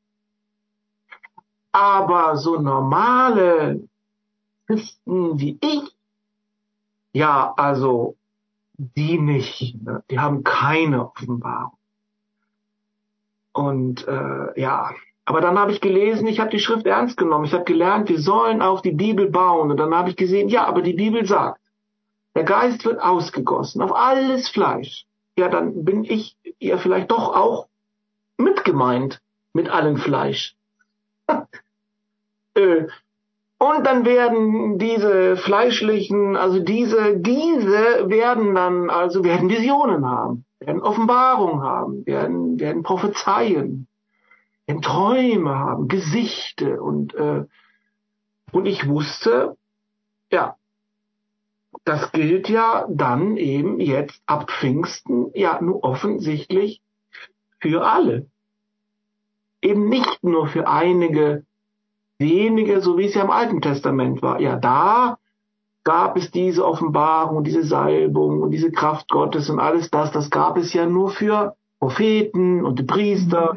aber 1.72 2.38
so 2.38 2.60
normale 2.60 3.88
Christen 4.68 5.40
wie 5.40 5.58
ich, 5.62 5.96
ja, 7.14 7.54
also 7.56 8.18
die 8.78 9.18
nicht, 9.18 9.82
ne? 9.82 10.04
die 10.10 10.20
haben 10.20 10.44
keine 10.44 11.12
Offenbarung. 11.12 11.75
Und 13.56 14.06
äh, 14.06 14.60
ja, 14.60 14.92
aber 15.24 15.40
dann 15.40 15.58
habe 15.58 15.72
ich 15.72 15.80
gelesen, 15.80 16.28
ich 16.28 16.42
habe 16.42 16.50
die 16.50 16.60
Schrift 16.60 16.86
ernst 16.86 17.16
genommen, 17.16 17.46
ich 17.46 17.54
habe 17.54 17.64
gelernt, 17.64 18.10
wir 18.10 18.20
sollen 18.20 18.62
auf 18.62 18.82
die 18.82 18.92
Bibel 18.92 19.30
bauen. 19.32 19.72
Und 19.72 19.78
dann 19.78 19.96
habe 19.96 20.10
ich 20.10 20.18
gesehen, 20.18 20.50
ja, 20.50 20.66
aber 20.66 20.82
die 20.82 20.94
Bibel 20.94 21.26
sagt, 21.26 21.62
der 22.36 22.44
Geist 22.44 22.84
wird 22.84 23.02
ausgegossen 23.02 23.82
auf 23.82 23.96
alles 23.96 24.50
Fleisch. 24.50 25.06
Ja, 25.38 25.48
dann 25.48 25.86
bin 25.86 26.04
ich 26.04 26.36
ja 26.60 26.78
vielleicht 26.78 27.12
doch 27.12 27.34
auch 27.34 27.68
mitgemeint 28.38 29.22
mit 29.54 29.70
allem 29.70 29.96
Fleisch. 29.96 30.56
äh, 32.56 32.88
und 33.58 33.88
dann 33.88 34.06
werden 34.06 34.78
diese 34.80 35.38
fleischlichen, 35.38 36.36
also 36.36 36.60
diese, 36.60 37.18
diese 37.18 38.10
werden 38.10 38.54
dann, 38.54 38.90
also 38.90 39.24
werden 39.24 39.50
Visionen 39.50 40.06
haben, 40.06 40.45
werden 40.66 40.82
Offenbarung 40.82 41.62
haben, 41.62 42.06
werden, 42.06 42.60
werden 42.60 42.84
Prophezeien, 42.84 43.88
werden 44.66 44.82
Träume 44.82 45.58
haben, 45.58 45.88
Gesichte 45.88 46.82
und, 46.82 47.14
äh, 47.16 47.46
und 48.52 48.66
ich 48.66 48.88
wusste, 48.88 49.58
ja, 50.32 50.56
das 51.84 52.12
gilt 52.12 52.50
ja 52.50 52.86
dann 52.90 53.38
eben 53.38 53.80
jetzt 53.80 54.22
ab 54.26 54.50
Pfingsten 54.50 55.32
ja 55.34 55.62
nur 55.62 55.84
offensichtlich 55.84 56.82
für 57.60 57.86
alle. 57.86 58.28
Eben 59.62 59.90
nicht 59.90 60.24
nur 60.24 60.48
für 60.48 60.68
einige 60.68 61.46
wenige, 62.18 62.82
so 62.82 62.98
wie 62.98 63.06
es 63.06 63.14
ja 63.14 63.24
im 63.24 63.30
Alten 63.30 63.62
Testament 63.62 64.22
war. 64.22 64.40
Ja, 64.40 64.56
da 64.56 65.18
gab 65.86 66.18
es 66.18 66.32
diese 66.32 66.66
Offenbarung, 66.66 67.44
diese 67.44 67.64
Salbung 67.64 68.42
und 68.42 68.52
diese 68.52 68.72
Kraft 68.72 69.08
Gottes 69.08 69.50
und 69.50 69.60
alles 69.60 69.90
das, 69.90 70.12
das 70.12 70.30
gab 70.30 70.58
es 70.58 70.74
ja 70.74 70.86
nur 70.86 71.12
für 71.12 71.56
Propheten 71.80 72.66
und 72.66 72.80
die 72.80 72.84
Priester 72.84 73.56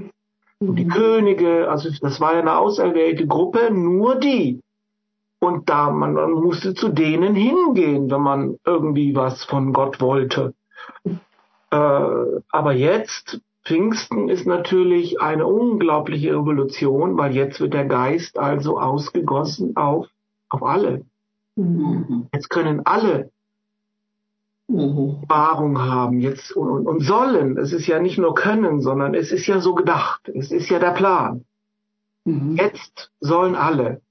und 0.60 0.76
die 0.76 0.84
mhm. 0.84 0.90
Könige, 0.90 1.68
also 1.70 1.88
das 2.00 2.20
war 2.20 2.34
ja 2.34 2.40
eine 2.40 2.58
auserwählte 2.58 3.26
Gruppe, 3.26 3.70
nur 3.72 4.16
die. 4.16 4.60
Und 5.40 5.68
da 5.68 5.90
man, 5.90 6.14
man 6.14 6.32
musste 6.32 6.74
zu 6.74 6.88
denen 6.88 7.34
hingehen, 7.34 8.10
wenn 8.10 8.20
man 8.20 8.56
irgendwie 8.64 9.14
was 9.14 9.44
von 9.44 9.72
Gott 9.72 10.00
wollte. 10.00 10.54
Äh, 11.70 12.40
aber 12.50 12.72
jetzt 12.72 13.40
Pfingsten 13.64 14.28
ist 14.28 14.46
natürlich 14.46 15.20
eine 15.20 15.46
unglaubliche 15.46 16.30
Revolution, 16.30 17.16
weil 17.16 17.34
jetzt 17.34 17.60
wird 17.60 17.74
der 17.74 17.84
Geist 17.84 18.38
also 18.38 18.80
ausgegossen 18.80 19.76
auf, 19.76 20.06
auf 20.48 20.62
alle. 20.62 21.04
Mhm. 21.58 22.28
Jetzt 22.32 22.50
können 22.50 22.86
alle 22.86 23.30
mhm. 24.68 25.24
Wahrung 25.26 25.80
haben 25.80 26.20
jetzt 26.20 26.52
und, 26.52 26.86
und, 26.86 27.00
sollen. 27.00 27.58
Es 27.58 27.72
ist 27.72 27.86
ja 27.88 27.98
nicht 27.98 28.16
nur 28.16 28.34
können, 28.34 28.80
sondern 28.80 29.14
es 29.14 29.32
ist 29.32 29.46
ja 29.46 29.60
so 29.60 29.74
gedacht. 29.74 30.28
Es 30.28 30.52
ist 30.52 30.68
ja 30.70 30.78
der 30.78 30.92
Plan. 30.92 31.44
Mhm. 32.24 32.56
Jetzt 32.56 33.10
sollen 33.18 33.56
alle. 33.56 34.02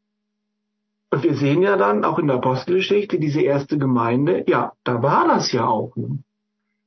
Und 1.10 1.24
wir 1.24 1.36
sehen 1.36 1.62
ja 1.62 1.78
dann 1.78 2.04
auch 2.04 2.20
in 2.20 2.28
der 2.28 2.36
Apostelgeschichte 2.36 3.18
diese 3.18 3.42
erste 3.42 3.78
Gemeinde, 3.78 4.44
ja, 4.48 4.74
da 4.84 5.02
war 5.02 5.26
das 5.26 5.54
ja 5.54 5.66
auch. 5.66 5.96
Ne? 5.96 6.20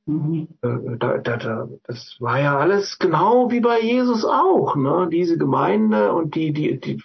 Mhm. 0.05 0.47
Äh, 0.61 0.97
da, 0.99 1.17
da, 1.17 1.37
da, 1.37 1.67
das 1.85 2.17
war 2.19 2.39
ja 2.39 2.59
alles 2.59 2.99
genau 2.99 3.49
wie 3.49 3.61
bei 3.61 3.81
Jesus 3.81 4.25
auch, 4.25 4.75
ne? 4.75 5.07
Diese 5.11 5.39
Gemeinde 5.39 6.13
und 6.13 6.35
die, 6.35 6.53
die, 6.53 6.79
die, 6.79 7.01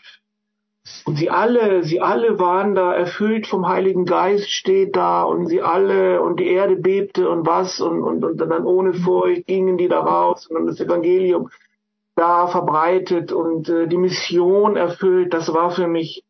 und 1.04 1.16
sie 1.16 1.30
alle, 1.30 1.82
sie 1.82 2.00
alle 2.00 2.38
waren 2.38 2.74
da 2.74 2.94
erfüllt 2.94 3.46
vom 3.46 3.66
Heiligen 3.66 4.04
Geist, 4.04 4.50
steht 4.50 4.94
da, 4.94 5.24
und 5.24 5.46
sie 5.46 5.60
alle, 5.60 6.22
und 6.22 6.38
die 6.38 6.46
Erde 6.46 6.76
bebte 6.76 7.28
und 7.28 7.46
was, 7.46 7.80
und, 7.80 8.02
und, 8.02 8.24
und 8.24 8.38
dann 8.38 8.64
ohne 8.64 8.94
Furcht 8.94 9.46
gingen 9.46 9.78
die 9.78 9.88
da 9.88 10.00
raus 10.00 10.46
und 10.46 10.54
dann 10.56 10.66
das 10.66 10.80
Evangelium 10.80 11.50
da 12.14 12.46
verbreitet 12.46 13.32
und 13.32 13.68
äh, 13.68 13.88
die 13.88 13.98
Mission 13.98 14.76
erfüllt. 14.76 15.34
Das 15.34 15.52
war 15.52 15.70
für 15.70 15.86
mich 15.86 16.24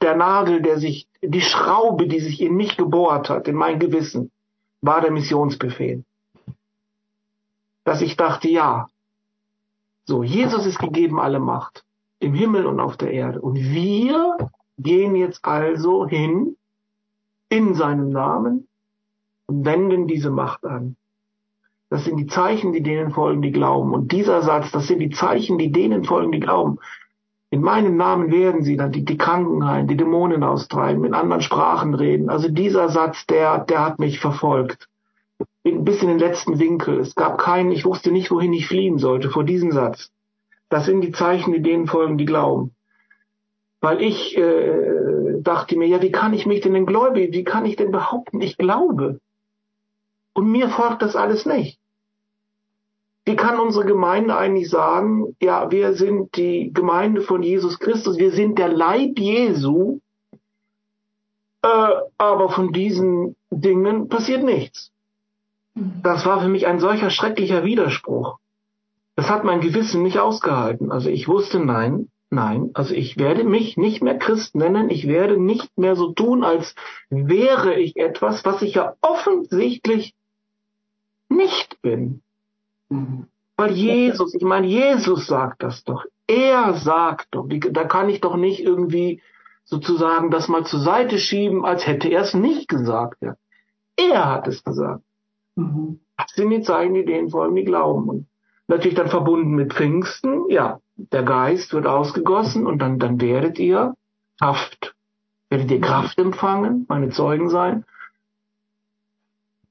der 0.00 0.16
Nagel, 0.16 0.60
der 0.62 0.78
sich, 0.78 1.06
die 1.22 1.40
Schraube, 1.40 2.08
die 2.08 2.20
sich 2.20 2.40
in 2.40 2.54
mich 2.54 2.76
gebohrt 2.76 3.28
hat, 3.28 3.48
in 3.48 3.54
mein 3.54 3.78
Gewissen 3.78 4.30
war 4.80 5.00
der 5.00 5.12
Missionsbefehl. 5.12 6.04
Dass 7.84 8.02
ich 8.02 8.16
dachte, 8.16 8.48
ja, 8.48 8.86
so, 10.04 10.22
Jesus 10.22 10.66
ist 10.66 10.78
gegeben 10.78 11.20
alle 11.20 11.38
Macht 11.38 11.84
im 12.24 12.34
Himmel 12.34 12.66
und 12.66 12.80
auf 12.80 12.96
der 12.96 13.12
Erde. 13.12 13.40
Und 13.40 13.56
wir 13.56 14.36
gehen 14.78 15.14
jetzt 15.14 15.44
also 15.44 16.06
hin 16.06 16.56
in 17.48 17.74
seinem 17.74 18.10
Namen 18.10 18.66
und 19.46 19.64
wenden 19.64 20.06
diese 20.06 20.30
Macht 20.30 20.64
an. 20.64 20.96
Das 21.90 22.04
sind 22.04 22.16
die 22.16 22.26
Zeichen, 22.26 22.72
die 22.72 22.82
denen 22.82 23.12
folgen, 23.12 23.42
die 23.42 23.52
glauben. 23.52 23.92
Und 23.92 24.10
dieser 24.10 24.42
Satz, 24.42 24.72
das 24.72 24.88
sind 24.88 24.98
die 24.98 25.10
Zeichen, 25.10 25.58
die 25.58 25.70
denen 25.70 26.04
folgen, 26.04 26.32
die 26.32 26.40
glauben. 26.40 26.78
In 27.50 27.60
meinem 27.60 27.96
Namen 27.96 28.32
werden 28.32 28.64
sie 28.64 28.76
dann 28.76 28.90
die, 28.90 29.04
die 29.04 29.16
Kranken 29.16 29.64
heilen, 29.64 29.86
die 29.86 29.96
Dämonen 29.96 30.42
austreiben, 30.42 31.04
in 31.04 31.14
anderen 31.14 31.40
Sprachen 31.40 31.94
reden. 31.94 32.30
Also 32.30 32.48
dieser 32.48 32.88
Satz, 32.88 33.26
der, 33.26 33.60
der 33.60 33.84
hat 33.84 34.00
mich 34.00 34.18
verfolgt. 34.18 34.88
Bis 35.62 36.02
in 36.02 36.08
den 36.08 36.18
letzten 36.18 36.58
Winkel. 36.58 36.98
Es 36.98 37.14
gab 37.14 37.38
keinen, 37.38 37.70
ich 37.70 37.84
wusste 37.84 38.10
nicht, 38.10 38.32
wohin 38.32 38.52
ich 38.52 38.66
fliehen 38.66 38.98
sollte 38.98 39.30
vor 39.30 39.44
diesem 39.44 39.70
Satz. 39.70 40.10
Das 40.74 40.86
sind 40.86 41.02
die 41.02 41.12
Zeichen, 41.12 41.52
die 41.52 41.62
denen 41.62 41.86
folgen, 41.86 42.18
die 42.18 42.24
glauben. 42.24 42.74
Weil 43.80 44.02
ich 44.02 44.36
äh, 44.36 45.40
dachte 45.40 45.78
mir, 45.78 45.86
ja, 45.86 46.02
wie 46.02 46.10
kann 46.10 46.34
ich 46.34 46.46
mich 46.46 46.62
denn 46.62 46.74
denn 46.74 46.84
gläubig, 46.84 47.32
wie 47.32 47.44
kann 47.44 47.64
ich 47.64 47.76
denn 47.76 47.92
behaupten, 47.92 48.40
ich 48.40 48.56
glaube? 48.56 49.20
Und 50.32 50.50
mir 50.50 50.68
folgt 50.68 51.02
das 51.02 51.14
alles 51.14 51.46
nicht. 51.46 51.78
Wie 53.24 53.36
kann 53.36 53.60
unsere 53.60 53.84
Gemeinde 53.84 54.36
eigentlich 54.36 54.68
sagen, 54.68 55.36
ja, 55.40 55.70
wir 55.70 55.94
sind 55.94 56.36
die 56.36 56.72
Gemeinde 56.74 57.20
von 57.20 57.44
Jesus 57.44 57.78
Christus, 57.78 58.18
wir 58.18 58.32
sind 58.32 58.58
der 58.58 58.66
Leib 58.66 59.16
Jesu, 59.16 60.00
äh, 61.62 61.92
aber 62.18 62.50
von 62.50 62.72
diesen 62.72 63.36
Dingen 63.50 64.08
passiert 64.08 64.42
nichts. 64.42 64.90
Das 65.76 66.26
war 66.26 66.40
für 66.40 66.48
mich 66.48 66.66
ein 66.66 66.80
solcher 66.80 67.10
schrecklicher 67.10 67.62
Widerspruch. 67.62 68.40
Das 69.16 69.30
hat 69.30 69.44
mein 69.44 69.60
Gewissen 69.60 70.02
nicht 70.02 70.18
ausgehalten. 70.18 70.90
Also 70.90 71.08
ich 71.08 71.28
wusste, 71.28 71.60
nein, 71.60 72.08
nein, 72.30 72.70
also 72.74 72.94
ich 72.94 73.16
werde 73.16 73.44
mich 73.44 73.76
nicht 73.76 74.02
mehr 74.02 74.18
Christ 74.18 74.54
nennen, 74.54 74.90
ich 74.90 75.06
werde 75.06 75.40
nicht 75.40 75.78
mehr 75.78 75.96
so 75.96 76.12
tun, 76.12 76.44
als 76.44 76.74
wäre 77.10 77.74
ich 77.74 77.96
etwas, 77.96 78.44
was 78.44 78.62
ich 78.62 78.74
ja 78.74 78.94
offensichtlich 79.00 80.14
nicht 81.28 81.80
bin. 81.80 82.22
Mhm. 82.88 83.28
Weil 83.56 83.72
Jesus, 83.72 84.34
ich 84.34 84.42
meine, 84.42 84.66
Jesus 84.66 85.26
sagt 85.26 85.62
das 85.62 85.84
doch. 85.84 86.04
Er 86.26 86.74
sagt 86.74 87.28
doch, 87.30 87.46
da 87.48 87.84
kann 87.84 88.08
ich 88.08 88.20
doch 88.20 88.36
nicht 88.36 88.60
irgendwie 88.60 89.22
sozusagen 89.64 90.30
das 90.30 90.48
mal 90.48 90.64
zur 90.64 90.80
Seite 90.80 91.18
schieben, 91.18 91.64
als 91.64 91.86
hätte 91.86 92.08
er 92.08 92.22
es 92.22 92.34
nicht 92.34 92.68
gesagt. 92.68 93.22
Ja. 93.22 93.36
Er 93.96 94.30
hat 94.30 94.48
es 94.48 94.64
gesagt. 94.64 95.02
Mhm. 95.54 96.00
Das 96.16 96.32
sind 96.32 96.50
die 96.50 96.62
Zeichen, 96.62 96.94
die 96.94 97.04
denen 97.04 97.30
folgen, 97.30 97.54
die 97.54 97.64
glauben. 97.64 98.08
Und 98.08 98.26
natürlich 98.68 98.96
dann 98.96 99.08
verbunden 99.08 99.54
mit 99.54 99.74
Pfingsten, 99.74 100.48
ja, 100.48 100.80
der 100.96 101.22
Geist 101.22 101.72
wird 101.72 101.86
ausgegossen 101.86 102.66
und 102.66 102.78
dann, 102.78 102.98
dann 102.98 103.20
werdet 103.20 103.58
ihr 103.58 103.94
Kraft, 104.38 104.94
werdet 105.50 105.70
ihr 105.70 105.80
Kraft 105.80 106.18
empfangen, 106.18 106.86
meine 106.88 107.10
Zeugen 107.10 107.50
sein. 107.50 107.84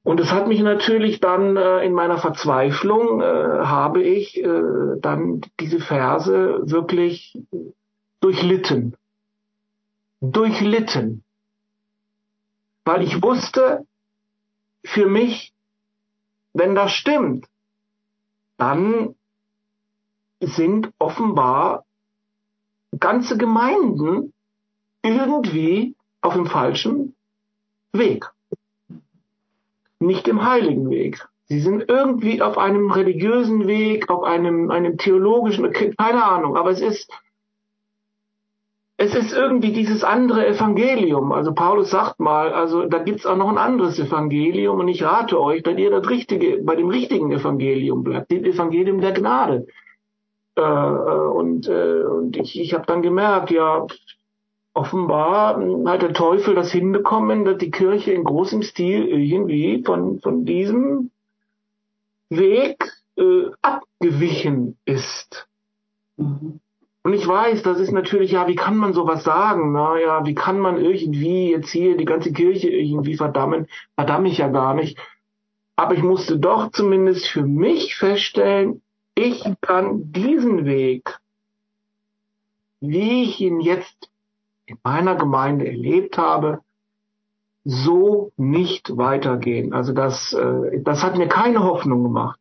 Und 0.03 0.19
es 0.19 0.31
hat 0.31 0.47
mich 0.47 0.59
natürlich 0.59 1.21
dann 1.21 1.55
äh, 1.55 1.85
in 1.85 1.93
meiner 1.93 2.17
Verzweiflung, 2.17 3.21
äh, 3.21 3.23
habe 3.23 4.03
ich 4.03 4.37
äh, 4.37 4.99
dann 4.99 5.41
diese 5.61 5.79
Verse 5.79 6.59
wirklich 6.63 7.37
durchlitten. 8.19 8.97
Durchlitten. 10.19 11.23
Weil 12.83 13.01
ich 13.03 13.23
wusste, 13.23 13.85
für 14.83 15.07
mich, 15.07 15.53
wenn 16.53 16.75
das 16.75 16.91
stimmt, 16.91 17.47
dann 18.57 19.15
sind 20.39 20.91
offenbar 20.99 21.85
ganze 22.99 23.37
Gemeinden 23.37 24.33
irgendwie 25.01 25.95
auf 26.21 26.33
dem 26.33 26.45
falschen 26.45 27.15
Weg. 27.91 28.31
Nicht 29.99 30.27
im 30.27 30.45
heiligen 30.45 30.89
Weg. 30.89 31.27
Sie 31.45 31.59
sind 31.59 31.89
irgendwie 31.89 32.41
auf 32.41 32.57
einem 32.57 32.91
religiösen 32.91 33.67
Weg, 33.67 34.09
auf 34.09 34.23
einem, 34.23 34.71
einem 34.71 34.97
theologischen, 34.97 35.71
keine 35.71 36.23
Ahnung, 36.23 36.57
aber 36.57 36.71
es 36.71 36.81
ist, 36.81 37.11
es 39.03 39.13
ist 39.13 39.33
irgendwie 39.33 39.73
dieses 39.73 40.05
andere 40.05 40.47
Evangelium. 40.47 41.33
Also 41.33 41.53
Paulus 41.53 41.89
sagt 41.89 42.21
mal, 42.21 42.53
also 42.53 42.85
da 42.85 42.99
gibt's 42.99 43.25
auch 43.25 43.35
noch 43.35 43.49
ein 43.49 43.57
anderes 43.57 43.99
Evangelium 43.99 44.79
und 44.79 44.87
ich 44.87 45.03
rate 45.03 45.41
euch, 45.41 45.61
dass 45.61 45.77
ihr 45.77 45.91
das 45.91 46.09
richtige, 46.09 46.63
bei 46.63 46.77
dem 46.77 46.87
richtigen 46.87 47.29
Evangelium 47.33 48.03
bleibt, 48.03 48.31
dem 48.31 48.45
Evangelium 48.45 49.01
der 49.01 49.11
Gnade. 49.11 49.67
Äh, 50.55 50.61
äh 50.61 50.63
und, 50.63 51.67
äh, 51.67 52.03
und 52.03 52.37
ich, 52.37 52.57
ich 52.57 52.73
habe 52.73 52.85
dann 52.85 53.01
gemerkt, 53.01 53.51
ja, 53.51 53.85
offenbar 54.73 55.61
hat 55.85 56.01
der 56.01 56.13
Teufel 56.13 56.55
das 56.55 56.71
hinbekommen, 56.71 57.43
dass 57.43 57.57
die 57.57 57.71
Kirche 57.71 58.13
in 58.13 58.23
großem 58.23 58.61
Stil 58.61 59.05
irgendwie 59.05 59.83
von, 59.85 60.21
von 60.21 60.45
diesem 60.45 61.11
Weg 62.29 62.89
äh, 63.17 63.47
abgewichen 63.61 64.77
ist. 64.85 65.49
Mhm. 66.15 66.61
Und 67.03 67.13
ich 67.13 67.27
weiß, 67.27 67.63
das 67.63 67.79
ist 67.79 67.91
natürlich, 67.91 68.31
ja, 68.31 68.47
wie 68.47 68.55
kann 68.55 68.77
man 68.77 68.93
sowas 68.93 69.25
sagen? 69.25 69.73
Naja, 69.73 70.25
wie 70.25 70.35
kann 70.35 70.59
man 70.59 70.77
irgendwie 70.77 71.51
jetzt 71.51 71.69
hier 71.69 71.97
die 71.97 72.05
ganze 72.05 72.31
Kirche 72.31 72.69
irgendwie 72.69 73.17
verdammen? 73.17 73.67
Verdamme 73.95 74.29
ich 74.29 74.37
ja 74.37 74.47
gar 74.47 74.73
nicht. 74.73 74.97
Aber 75.75 75.95
ich 75.95 76.03
musste 76.03 76.39
doch 76.39 76.71
zumindest 76.71 77.27
für 77.27 77.43
mich 77.43 77.95
feststellen, 77.95 78.81
ich 79.15 79.43
kann 79.59 80.11
diesen 80.13 80.65
Weg, 80.65 81.19
wie 82.79 83.23
ich 83.23 83.39
ihn 83.41 83.59
jetzt 83.59 84.09
in 84.65 84.77
meiner 84.83 85.15
Gemeinde 85.15 85.67
erlebt 85.67 86.17
habe, 86.17 86.61
so 87.65 88.31
nicht 88.37 88.97
weitergehen. 88.97 89.73
Also 89.73 89.93
das, 89.93 90.33
äh, 90.33 90.81
das 90.81 91.03
hat 91.03 91.17
mir 91.17 91.27
keine 91.27 91.63
Hoffnung 91.63 92.03
gemacht. 92.03 92.39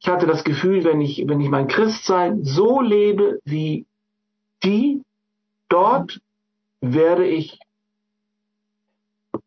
Ich 0.00 0.08
hatte 0.08 0.26
das 0.26 0.44
Gefühl, 0.44 0.82
wenn 0.84 1.00
ich, 1.00 1.24
wenn 1.26 1.40
ich 1.40 1.50
mein 1.50 1.68
Christsein 1.68 2.42
so 2.42 2.80
lebe 2.80 3.38
wie 3.44 3.86
die, 4.64 5.02
dort 5.68 6.20
werde 6.80 7.26
ich 7.26 7.58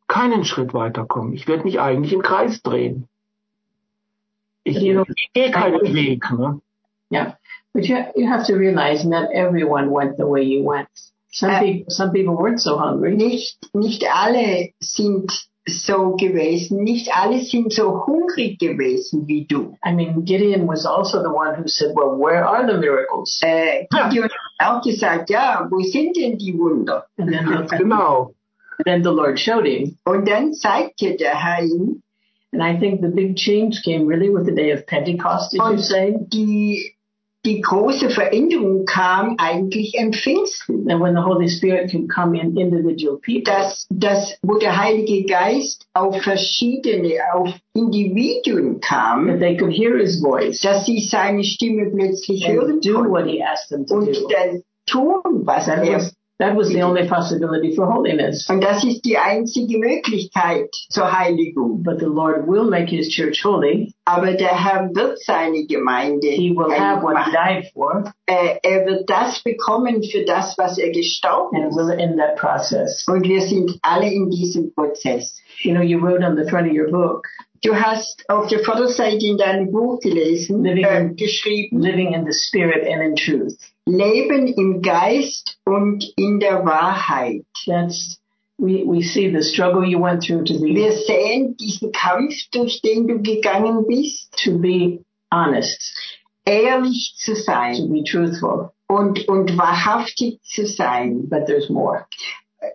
keinen 0.07 0.45
Schritt 0.45 0.73
weiterkommen. 0.73 1.33
Ich 1.33 1.47
werde 1.47 1.63
mich 1.63 1.79
eigentlich 1.79 2.13
im 2.13 2.21
Kreis 2.21 2.61
drehen. 2.61 3.07
Ich, 4.63 4.77
ich 4.77 5.33
gehe 5.33 5.51
keinen 5.51 5.93
Weg. 5.93 6.23
Ne? 6.31 6.61
Yeah, 7.11 7.37
but 7.73 7.85
you, 7.85 7.97
you 8.15 8.29
have 8.29 8.45
to 8.45 8.55
realize 8.55 9.03
not 9.07 9.31
everyone 9.33 9.91
went 9.91 10.17
the 10.17 10.25
way 10.25 10.43
you 10.43 10.63
went. 10.63 10.87
Some, 11.31 11.51
äh, 11.51 11.59
people, 11.59 11.85
some 11.89 12.11
people 12.11 12.35
weren't 12.35 12.59
so 12.59 12.79
hungry. 12.79 13.15
Nicht, 13.15 13.57
nicht 13.73 14.05
alle 14.13 14.69
sind 14.79 15.49
so 15.65 16.15
gewesen, 16.15 16.83
nicht 16.83 17.09
alle 17.15 17.39
sind 17.39 17.71
so 17.71 18.05
hungrig 18.05 18.59
gewesen 18.59 19.27
wie 19.27 19.45
du. 19.45 19.77
I 19.85 19.93
mean, 19.93 20.25
Gideon 20.25 20.67
was 20.67 20.85
also 20.85 21.21
the 21.21 21.29
one 21.29 21.55
who 21.55 21.67
said, 21.67 21.95
well, 21.95 22.17
where 22.17 22.45
are 22.45 22.65
the 22.65 22.77
miracles? 22.77 23.39
Äh, 23.43 23.87
Gideon 23.89 24.29
hat 24.59 24.77
auch 24.77 24.81
gesagt, 24.81 25.29
ja, 25.29 25.67
wo 25.69 25.79
sind 25.79 26.17
denn 26.17 26.37
die 26.37 26.57
Wunder? 26.57 27.05
genau. 27.17 28.33
Then 28.85 29.03
the 29.03 29.11
Lord 29.11 29.39
showed 29.39 29.65
him. 29.65 29.97
Und 30.05 30.27
dann 30.27 30.53
zeigte 30.53 31.15
der 31.15 31.35
Herr 31.35 31.63
ihm. 31.63 32.01
And 32.51 32.61
I 32.61 32.77
think 32.77 33.01
the 33.01 33.07
big 33.07 33.35
change 33.35 33.81
came 33.83 34.05
really 34.05 34.29
with 34.29 34.45
the 34.45 34.53
day 34.53 34.71
of 34.71 34.85
Pentecost, 34.85 35.51
did 35.51 35.61
you 35.61 35.77
say? 35.79 36.15
Die 36.29 36.95
die 37.45 37.59
große 37.59 38.09
Veränderung 38.09 38.85
kam 38.85 39.35
eigentlich 39.37 39.95
im 39.95 40.13
Pfingsten. 40.13 40.89
And 40.89 41.01
when 41.01 41.13
the 41.13 41.21
Holy 41.21 41.49
Spirit 41.49 41.91
can 41.91 42.07
come 42.07 42.35
in 42.39 42.55
individual 42.57 43.17
people. 43.17 43.43
Dass, 43.43 43.85
dass, 43.89 44.37
wo 44.41 44.57
der 44.57 44.81
Heilige 44.81 45.25
Geist 45.25 45.85
auf 45.93 46.21
verschiedene, 46.21 47.19
auf 47.33 47.49
Individuen 47.73 48.79
kam. 48.79 49.27
That 49.27 49.39
they 49.39 49.57
could 49.57 49.73
hear 49.73 49.97
his 49.97 50.21
voice. 50.21 50.61
Dass 50.61 50.85
sie 50.85 50.99
seine 50.99 51.43
Stimme 51.43 51.91
plötzlich 51.91 52.47
hören 52.47 52.79
do 52.79 52.93
konnten. 52.93 53.11
What 53.11 53.25
he 53.25 53.43
asked 53.43 53.69
them 53.69 53.85
to 53.85 53.95
und 53.95 54.15
do. 54.15 54.27
dann 54.29 54.63
tun, 54.85 55.45
was 55.45 55.67
er 55.67 55.83
That 56.39 56.55
was 56.55 56.69
the 56.69 56.81
only 56.81 57.07
possibility 57.07 57.75
for 57.75 57.85
holiness. 57.85 58.49
Und 58.49 58.61
das 58.61 58.83
ist 58.83 59.05
die 59.05 59.17
einzige 59.17 59.77
Möglichkeit 59.77 60.69
zur 60.89 61.11
Heiligung. 61.11 61.83
But 61.83 61.99
the 61.99 62.07
Lord 62.07 62.47
will 62.47 62.63
make 62.63 62.89
his 62.89 63.09
church 63.09 63.43
holy. 63.43 63.93
Aber 64.05 64.33
der 64.33 64.49
Herr 64.49 64.89
wird 64.93 65.19
seine 65.19 65.65
Gemeinde 65.65 66.27
He 66.27 66.51
will 66.51 66.71
have 66.71 67.03
what 67.03 67.17
he 67.23 67.31
died 67.31 67.71
for. 67.73 68.11
Er, 68.25 68.59
er 68.63 68.85
wird 68.85 69.09
das 69.09 69.43
bekommen 69.43 70.03
für 70.03 70.25
das, 70.25 70.57
was 70.57 70.79
er 70.79 70.91
gestorben. 70.91 71.55
And 71.55 72.01
in 72.01 72.17
that 72.17 72.35
process. 72.35 73.05
Und 73.07 73.27
wir 73.27 73.41
sind 73.41 73.77
alle 73.83 74.11
in 74.11 74.31
diesem 74.31 74.73
Prozess. 74.73 75.39
You 75.61 75.73
know, 75.73 75.83
you 75.83 75.99
wrote 75.99 76.23
on 76.23 76.35
the 76.35 76.49
front 76.49 76.67
of 76.67 76.73
your 76.73 76.89
book. 76.89 77.27
Du 77.63 77.73
hast 77.73 78.29
auf 78.29 78.47
der 78.47 78.59
Vorderseite 78.59 79.25
in 79.25 79.37
deinem 79.37 79.71
Buch 79.71 79.97
gelesen, 80.01 80.63
living, 80.63 80.83
äh, 80.83 81.13
geschrieben. 81.15 81.79
Living 81.79 82.13
in 82.13 82.25
the 82.25 82.33
Spirit 82.33 82.85
and 82.85 83.01
in 83.01 83.15
truth. 83.15 83.57
Leben 83.85 84.47
im 84.47 84.81
Geist 84.81 85.57
und 85.65 86.03
in 86.17 86.41
der 86.41 86.65
Wahrheit. 86.65 87.45
That's 87.65 88.19
we, 88.57 88.83
we 88.85 89.01
see 89.01 89.31
the 89.31 89.41
struggle 89.41 89.85
you 89.85 89.97
went 89.97 90.23
through 90.23 90.43
to 90.43 90.59
be. 90.59 90.75
Wir 90.75 90.91
sehen 90.91 91.55
diesen 91.55 91.93
Kampf, 91.93 92.35
durch 92.51 92.81
den 92.81 93.07
du 93.07 93.21
gegangen 93.21 93.87
bist. 93.87 94.37
To 94.43 94.57
be 94.57 94.99
honest. 95.31 95.81
Ehrlich 96.45 97.15
zu 97.15 97.33
sein. 97.33 97.77
To 97.77 97.87
be 97.87 98.03
truthful. 98.03 98.71
Und, 98.87 99.25
und 99.29 99.57
wahrhaftig 99.57 100.41
zu 100.43 100.65
sein. 100.65 101.29
But 101.29 101.45
there's 101.45 101.69
more 101.69 102.05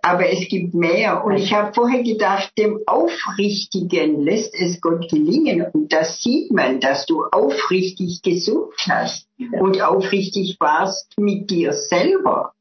aber 0.03 0.31
es 0.31 0.49
gibt 0.49 0.75
mehr. 0.75 1.25
Und 1.25 1.37
ich 1.37 1.53
habe 1.53 1.73
vorher 1.73 2.03
gedacht, 2.03 2.53
dem 2.59 2.81
Aufrichtigen 2.87 4.23
lässt 4.23 4.55
es 4.55 4.81
Gott 4.81 5.09
gelingen. 5.11 5.67
Und 5.73 5.93
das 5.93 6.21
sieht 6.23 6.51
man, 6.51 6.81
dass 6.81 7.07
du 7.07 7.25
aufrichtig 7.25 8.23
gesucht 8.23 8.87
hast 8.89 9.27
und 9.61 9.81
aufrichtig 9.81 10.57
warst 10.61 11.13
mit 11.19 11.51
dir 11.51 11.73
selber. 11.73 12.53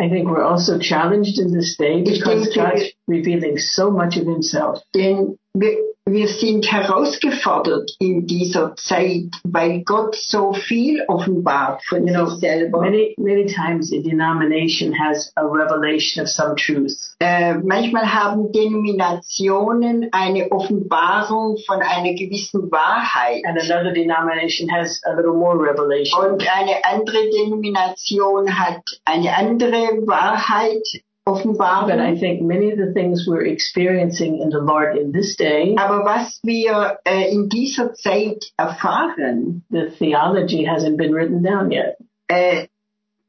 I 0.00 0.08
think 0.08 0.28
we're 0.28 0.44
also 0.44 0.78
challenged 0.78 1.38
in 1.38 1.52
this 1.52 1.76
day 1.76 2.02
because 2.02 2.48
denke, 2.48 2.54
God's 2.54 2.94
revealing 3.06 3.58
so 3.58 3.90
much 3.90 4.16
of 4.16 4.24
himself. 4.24 4.82
Denn 4.94 5.38
wir, 5.54 5.76
wir 6.04 6.26
sind 6.26 6.70
herausgefordert 6.70 7.92
in 8.00 8.26
dieser 8.26 8.74
Zeit, 8.74 9.30
weil 9.44 9.82
Gott 9.84 10.16
so 10.16 10.52
viel 10.52 11.04
offenbart 11.06 11.82
von 11.84 12.06
you 12.06 12.12
know, 12.12 12.26
sich 12.26 12.40
selber. 12.40 12.80
Many, 12.80 13.14
many 13.18 13.46
times 13.46 13.92
a 13.92 14.02
denomination 14.02 14.92
has 14.92 15.32
a 15.36 15.44
revelation 15.44 16.22
of 16.22 16.28
some 16.28 16.56
truth. 16.56 17.14
Äh, 17.20 17.54
manchmal 17.54 18.12
haben 18.12 18.50
Denominationen 18.50 20.08
eine 20.10 20.50
Offenbarung 20.50 21.56
von 21.66 21.80
einer 21.80 22.14
gewissen 22.14 22.70
Wahrheit. 22.72 23.44
And 23.46 23.58
another 23.58 23.92
denomination 23.92 24.68
has 24.72 25.00
a 25.04 25.14
little 25.14 25.34
more 25.34 25.56
revelation. 25.56 26.32
Und 26.32 26.42
eine 26.52 26.84
andere 26.84 27.30
Denomination 27.30 28.58
hat 28.58 28.82
eine 29.04 29.36
andere 29.36 30.04
Wahrheit 30.06 30.82
offenbaren. 31.26 31.88
But 31.88 32.00
I 32.00 32.18
think 32.18 32.42
many 32.42 32.70
of 32.70 32.78
the 32.78 32.92
things 32.92 33.26
we're 33.26 33.46
experiencing 33.46 34.40
in 34.40 34.50
the 34.50 34.58
Lord 34.58 34.96
in 34.96 35.12
this 35.12 35.36
day. 35.36 35.74
Aber 35.76 36.04
was 36.04 36.40
wir 36.42 36.98
äh, 37.04 37.32
in 37.32 37.48
dieser 37.48 37.94
Zeit 37.94 38.44
erfahren, 38.58 39.62
the 39.70 39.90
theology 39.98 40.64
hasn't 40.64 40.96
been 40.96 41.12
written 41.12 41.42
down 41.42 41.70
yet. 41.70 41.96
Äh, 42.28 42.66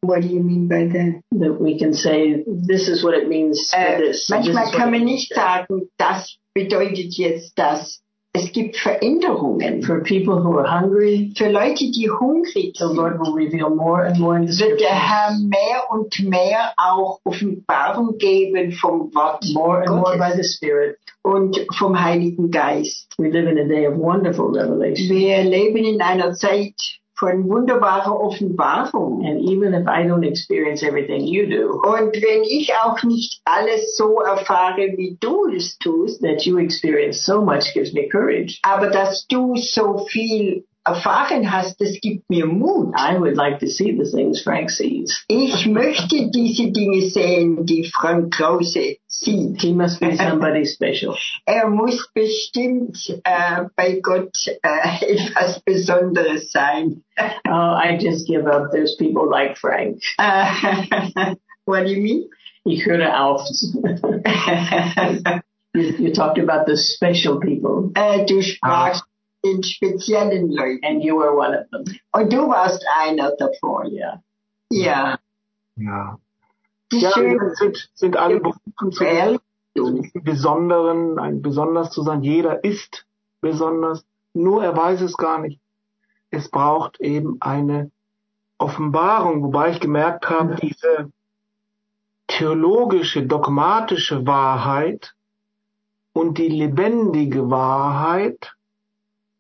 what 0.02 0.22
do 0.22 0.28
you 0.28 0.42
mean 0.42 0.68
by 0.68 0.88
that? 0.88 1.22
That 1.32 1.60
we 1.60 1.78
can 1.78 1.94
say 1.94 2.44
this 2.46 2.88
is 2.88 3.04
what 3.04 3.16
it 3.16 3.28
means 3.28 3.72
äh, 3.74 3.98
for 3.98 4.06
this. 4.06 4.30
Manchmal 4.30 4.72
kann 4.72 4.92
man 4.92 5.06
nicht 5.06 5.34
sagen, 5.34 5.90
das 5.98 6.38
bedeutet 6.54 7.18
jetzt 7.18 7.58
das. 7.58 8.03
Es 8.36 8.52
gibt 8.52 8.78
Veränderungen. 8.78 9.84
For 9.84 10.02
people 10.02 10.44
who 10.44 10.58
are 10.58 10.68
hungry, 10.68 11.32
für 11.38 11.50
Leute, 11.50 11.92
die 11.92 12.10
hungrig 12.10 12.76
the 12.78 12.86
Lord 12.86 13.20
will 13.20 13.34
reveal 13.34 13.70
more 13.70 14.04
and 14.04 14.18
more 14.20 14.36
in 14.36 14.48
the 14.48 14.60
wird 14.60 14.80
der 14.80 14.90
Herr 14.90 15.38
mehr 15.38 15.84
und 15.92 16.20
mehr 16.28 16.74
auch 16.78 17.20
Offenbarung 17.24 18.18
geben 18.18 18.72
vom 18.72 19.14
Wort 19.14 19.46
more 19.54 19.82
and 19.82 19.88
Gottes 19.88 20.04
more 20.04 20.18
by 20.18 20.36
the 20.36 20.44
Spirit. 20.44 20.98
und 21.24 21.66
vom 21.78 22.00
Heiligen 22.00 22.52
Geist. 22.52 23.14
We 23.18 23.30
live 23.30 23.48
in 23.48 23.58
a 23.60 23.68
day 23.68 23.88
of 23.88 23.98
wonderful 23.98 24.52
revelation. 24.52 25.10
Wir 25.10 25.44
leben 25.44 25.86
in 25.86 26.02
einer 26.02 26.34
Zeit 26.34 26.74
von 27.24 27.48
wunderbarer 27.48 28.20
Offenbarung. 28.20 29.26
And 29.26 29.40
even 29.50 29.74
if 29.74 29.88
I 29.88 30.04
don't 30.06 30.24
experience 30.24 30.84
everything 30.84 31.22
you 31.26 31.48
do, 31.48 31.80
Und 31.82 32.14
wenn 32.16 32.44
ich 32.44 32.74
auch 32.84 33.02
nicht 33.04 33.40
alles 33.46 33.96
so 33.96 34.20
erfahre, 34.20 34.94
wie 34.98 35.16
du 35.22 35.48
es 35.56 35.78
tust, 35.78 36.22
that 36.22 36.42
you 36.46 36.58
experience 36.58 37.24
so 37.26 37.42
much 37.42 37.74
gives 37.74 37.94
me 37.94 38.10
courage. 38.10 38.60
aber 38.64 38.88
dass 38.88 39.26
du 39.28 39.56
so 39.56 40.06
viel 40.10 40.66
erfahren 40.86 41.52
hast, 41.52 41.80
das 41.80 42.00
gibt 42.02 42.30
mir 42.30 42.46
Mut. 42.46 42.94
I 42.98 43.18
would 43.18 43.36
like 43.36 43.60
to 43.60 43.68
see 43.68 43.98
the 43.98 44.10
things 44.10 44.42
Frank 44.42 44.70
sees. 44.70 45.24
Ich 45.28 45.66
möchte 45.66 46.30
diese 46.30 46.72
Dinge 46.72 47.02
sehen, 47.10 47.66
die 47.66 47.86
Frank 47.86 48.34
Krause 48.34 48.98
sieht. 49.08 49.62
He 49.62 49.74
must 49.74 50.00
be 50.00 50.16
somebody 50.16 50.66
special. 50.66 51.16
Er 51.46 51.70
muss 51.70 52.10
bestimmt 52.14 52.98
äh, 53.24 53.66
bei 53.76 54.00
Gott 54.02 54.36
äh, 54.62 55.06
etwas 55.16 55.62
Besonderes 55.62 56.52
sein. 56.52 57.04
Oh, 57.48 57.52
I 57.52 57.98
just 58.00 58.28
give 58.28 58.48
up. 58.48 58.72
There's 58.72 58.96
people 58.98 59.30
like 59.30 59.58
Frank. 59.58 60.02
What 61.66 61.86
do 61.86 61.92
you 61.92 62.02
mean? 62.02 62.30
Ich 62.66 62.86
höre 62.86 63.22
auf. 63.22 63.42
you, 65.74 65.82
you 66.00 66.14
talked 66.14 66.38
about 66.40 66.66
the 66.66 66.78
special 66.78 67.40
people, 67.40 67.92
Äh, 67.96 68.26
du 68.26 68.42
sprachst 68.42 69.04
den 69.44 69.64
speziellen 69.64 70.52
Leuten. 70.52 70.84
and 70.86 71.04
you 71.04 71.18
were 71.18 71.36
one 71.36 71.58
of 71.58 71.70
them. 71.72 71.84
Und 72.12 72.32
du 72.32 72.48
warst 72.50 72.84
einer 73.02 73.32
davon. 73.38 73.92
Yeah. 73.92 74.22
Ja. 74.70 75.20
Ja. 75.76 76.18
Die 76.92 77.00
Ja, 77.00 77.12
schöne 77.12 77.40
wir 77.40 77.56
sind, 77.56 77.90
sind 77.94 78.18
alle 78.18 78.40
berufen 78.40 78.92
zu 78.92 79.40
Besonderen, 80.22 81.18
ein 81.18 81.42
besonders 81.42 81.90
zu 81.90 82.04
sein. 82.04 82.22
Jeder 82.22 82.64
ist 82.64 83.06
besonders, 83.42 84.06
nur 84.34 84.64
er 84.64 84.78
weiß 84.78 85.02
es 85.02 85.18
gar 85.18 85.40
nicht. 85.40 85.60
Es 86.30 86.50
braucht 86.50 87.00
eben 87.00 87.38
eine 87.40 87.92
Offenbarung, 88.60 89.44
wobei 89.44 89.72
ich 89.72 89.80
gemerkt 89.80 90.30
habe, 90.30 90.56
diese 90.62 91.12
theologische, 92.28 93.26
dogmatische 93.26 94.26
Wahrheit 94.26 95.16
und 96.14 96.38
die 96.38 96.48
lebendige 96.48 97.50
Wahrheit 97.50 98.54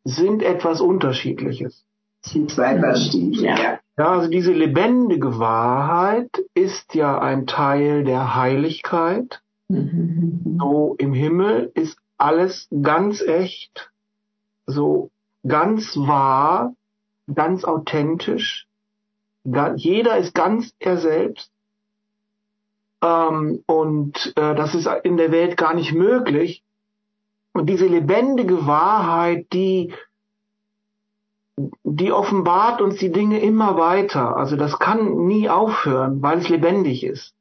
sind 0.03 0.43
etwas 0.43 0.81
Unterschiedliches. 0.81 1.85
sind 2.21 2.51
zwei 2.51 2.75
Bastien. 2.75 3.33
Ja. 3.33 3.79
Ja. 3.97 4.11
Also 4.11 4.29
diese 4.29 4.53
lebendige 4.53 5.39
Wahrheit 5.39 6.29
ist 6.53 6.95
ja 6.95 7.19
ein 7.19 7.45
Teil 7.47 8.03
der 8.03 8.35
Heiligkeit. 8.35 9.41
Mhm. 9.67 10.57
So 10.59 10.95
im 10.97 11.13
Himmel 11.13 11.71
ist 11.75 11.97
alles 12.17 12.67
ganz 12.81 13.21
echt, 13.21 13.91
so 14.65 15.09
ganz 15.47 15.95
wahr, 15.97 16.73
ganz 17.33 17.63
authentisch. 17.63 18.67
Jeder 19.75 20.17
ist 20.17 20.33
ganz 20.33 20.73
er 20.79 20.97
selbst. 20.97 21.51
Ähm, 23.01 23.63
und 23.65 24.33
äh, 24.37 24.55
das 24.55 24.73
ist 24.73 24.87
in 25.03 25.17
der 25.17 25.31
Welt 25.31 25.57
gar 25.57 25.73
nicht 25.73 25.93
möglich. 25.93 26.62
Und 27.53 27.67
diese 27.67 27.85
lebendige 27.87 28.65
Wahrheit, 28.65 29.47
die 29.53 29.93
die 31.83 32.11
offenbart 32.11 32.81
uns 32.81 32.97
die 32.97 33.11
Dinge 33.11 33.39
immer 33.39 33.77
weiter. 33.77 34.35
Also 34.35 34.55
das 34.55 34.79
kann 34.79 35.27
nie 35.27 35.49
aufhören, 35.49 36.21
weil 36.21 36.39
es 36.39 36.49
lebendig 36.49 37.03
ist. 37.03 37.33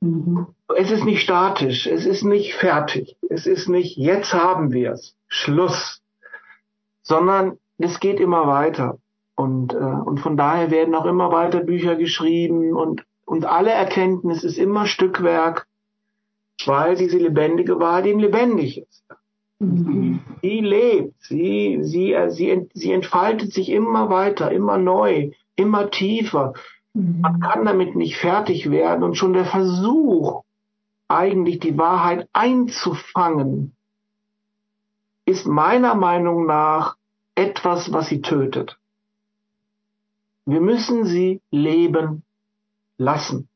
Mhm. 0.00 0.46
Es 0.76 0.90
ist 0.90 1.04
nicht 1.04 1.22
statisch, 1.22 1.86
es 1.86 2.06
ist 2.06 2.22
nicht 2.22 2.54
fertig, 2.54 3.16
es 3.28 3.46
ist 3.46 3.68
nicht 3.68 3.96
jetzt 3.96 4.32
haben 4.32 4.72
wir 4.72 4.92
es, 4.92 5.16
Schluss, 5.26 6.00
sondern 7.02 7.58
es 7.78 7.98
geht 7.98 8.20
immer 8.20 8.46
weiter. 8.46 8.98
Und, 9.34 9.74
äh, 9.74 9.76
und 9.76 10.20
von 10.20 10.36
daher 10.36 10.70
werden 10.70 10.94
auch 10.94 11.06
immer 11.06 11.32
weiter 11.32 11.60
Bücher 11.60 11.96
geschrieben 11.96 12.74
und, 12.74 13.04
und 13.24 13.46
alle 13.46 13.70
Erkenntnis 13.70 14.44
ist 14.44 14.58
immer 14.58 14.86
Stückwerk, 14.86 15.66
weil 16.66 16.94
diese 16.94 17.18
lebendige 17.18 17.80
Wahrheit 17.80 18.06
eben 18.06 18.20
lebendig 18.20 18.78
ist. 18.78 19.04
Mhm. 19.60 20.20
Sie 20.42 20.60
lebt, 20.60 21.14
sie, 21.22 21.78
sie, 21.82 22.12
äh, 22.12 22.30
sie, 22.30 22.68
sie 22.72 22.92
entfaltet 22.92 23.52
sich 23.52 23.68
immer 23.68 24.08
weiter, 24.08 24.50
immer 24.50 24.78
neu, 24.78 25.30
immer 25.54 25.90
tiefer. 25.90 26.54
Man 26.94 27.40
kann 27.40 27.66
damit 27.66 27.94
nicht 27.94 28.16
fertig 28.16 28.70
werden 28.70 29.04
und 29.04 29.14
schon 29.14 29.32
der 29.32 29.44
Versuch, 29.44 30.42
eigentlich 31.06 31.60
die 31.60 31.76
Wahrheit 31.76 32.28
einzufangen, 32.32 33.74
ist 35.24 35.46
meiner 35.46 35.94
Meinung 35.94 36.46
nach 36.46 36.96
etwas, 37.34 37.92
was 37.92 38.08
sie 38.08 38.22
tötet. 38.22 38.78
Wir 40.46 40.60
müssen 40.60 41.04
sie 41.04 41.40
leben 41.50 42.22
lassen. 42.96 43.48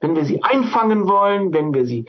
Wenn 0.00 0.16
wir 0.16 0.24
sie 0.24 0.42
einfangen 0.42 1.06
wollen, 1.06 1.52
wenn 1.52 1.74
wir 1.74 1.84
sie 1.84 2.06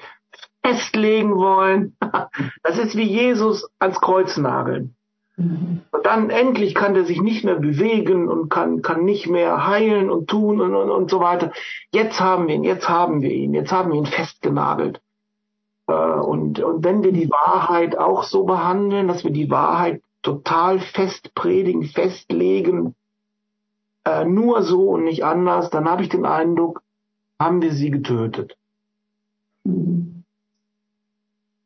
festlegen 0.66 1.36
wollen, 1.36 1.96
das 2.64 2.78
ist 2.78 2.96
wie 2.96 3.04
Jesus 3.04 3.70
ans 3.80 4.00
Kreuz 4.00 4.38
nageln. 4.38 4.96
Mhm. 5.36 5.82
Und 5.92 6.06
dann 6.06 6.30
endlich 6.30 6.76
kann 6.76 6.94
der 6.94 7.06
sich 7.06 7.22
nicht 7.22 7.44
mehr 7.44 7.56
bewegen 7.56 8.28
und 8.30 8.50
kann, 8.50 8.82
kann 8.82 9.04
nicht 9.04 9.28
mehr 9.28 9.68
heilen 9.68 10.10
und 10.10 10.30
tun 10.30 10.62
und, 10.62 10.76
und, 10.76 10.90
und 10.90 11.10
so 11.10 11.20
weiter. 11.20 11.52
Jetzt 11.92 12.20
haben 12.20 12.48
wir 12.48 12.56
ihn, 12.56 12.64
jetzt 12.64 12.88
haben 12.88 13.22
wir 13.22 13.32
ihn, 13.32 13.54
jetzt 13.54 13.72
haben 13.72 13.92
wir 13.92 13.98
ihn 13.98 14.06
festgenagelt. 14.06 15.02
Äh, 15.88 15.94
Und, 15.94 16.60
und 16.60 16.84
wenn 16.84 17.04
wir 17.04 17.12
die 17.12 17.30
Wahrheit 17.30 17.98
auch 17.98 18.24
so 18.24 18.44
behandeln, 18.44 19.08
dass 19.08 19.24
wir 19.24 19.32
die 19.32 19.50
Wahrheit 19.50 20.02
total 20.22 20.80
fest 20.80 21.34
predigen, 21.36 21.84
festlegen, 21.84 22.96
äh, 24.06 24.26
nur 24.26 24.64
so 24.64 24.90
und 24.92 25.04
nicht 25.04 25.26
anders, 25.26 25.70
dann 25.70 25.90
habe 25.90 26.04
ich 26.04 26.10
den 26.10 26.26
Eindruck, 26.26 26.82
haben 27.40 27.62
wir 27.62 27.74
sie 27.74 27.92
getötet. 27.92 28.56
Mhm. 29.64 30.13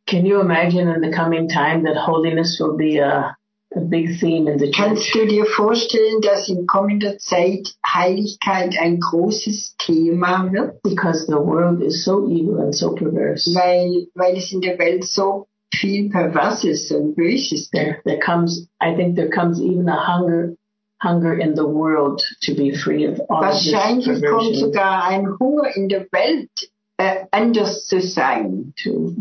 Can 0.07 0.25
you 0.25 0.39
imagine 0.39 0.87
in 0.87 1.01
the 1.01 1.11
coming 1.11 1.49
time 1.49 1.83
that 1.83 1.97
holiness 1.97 2.57
will 2.61 2.77
be 2.77 2.97
a, 2.97 3.35
a 3.75 3.79
big 3.81 4.17
theme 4.19 4.47
in 4.47 4.57
the 4.57 4.71
church? 4.71 4.75
Kannst 4.75 5.13
du 5.13 5.25
dir 5.25 5.45
vorstellen, 5.45 6.21
dass 6.21 6.47
in 6.47 6.65
kommender 6.65 7.17
Zeit 7.17 7.75
Heiligkeit 7.85 8.75
ein 8.79 9.01
großes 9.01 9.75
Thema 9.77 10.49
wird? 10.49 10.81
Because 10.81 11.27
the 11.27 11.37
world 11.37 11.81
is 11.81 12.05
so 12.05 12.25
evil 12.29 12.59
and 12.59 12.73
so 12.73 12.95
perverse. 12.95 13.53
Weil, 13.53 14.07
weil 14.15 14.37
es 14.37 14.53
in 14.53 14.61
der 14.61 14.79
Welt 14.79 15.03
so 15.03 15.47
viel 15.73 16.09
Perverses 16.09 16.89
und 16.91 17.15
Böses. 17.15 17.69
There, 17.71 18.01
there 18.05 18.19
comes, 18.19 18.67
I 18.79 18.95
think 18.95 19.17
there 19.17 19.29
comes 19.29 19.59
even 19.59 19.89
a 19.89 19.97
hunger, 19.97 20.55
hunger 21.01 21.37
in 21.37 21.55
the 21.55 21.67
world 21.67 22.21
to 22.43 22.55
be 22.55 22.73
free 22.73 23.05
of 23.05 23.19
all 23.29 23.43
of 23.43 23.53
this 23.53 23.73
Wahrscheinlich 23.73 24.23
kommt 24.23 24.55
sogar 24.55 25.03
ein 25.03 25.37
Hunger 25.37 25.75
in 25.75 25.89
der 25.89 26.07
Welt, 26.13 26.49
äh, 26.97 27.25
anders 27.31 27.85
zu 27.87 27.99
sein. 27.99 28.73
To, 28.83 29.13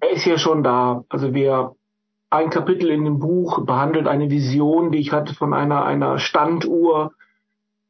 Er 0.00 0.10
ist 0.10 0.24
ja 0.24 0.38
schon 0.38 0.62
da. 0.62 1.04
Also 1.08 1.34
wir, 1.34 1.74
ein 2.30 2.50
Kapitel 2.50 2.90
in 2.90 3.04
dem 3.04 3.18
Buch 3.18 3.64
behandelt 3.64 4.06
eine 4.06 4.30
Vision, 4.30 4.92
die 4.92 4.98
ich 4.98 5.12
hatte 5.12 5.34
von 5.34 5.54
einer, 5.54 5.84
einer 5.84 6.18
Standuhr 6.18 7.12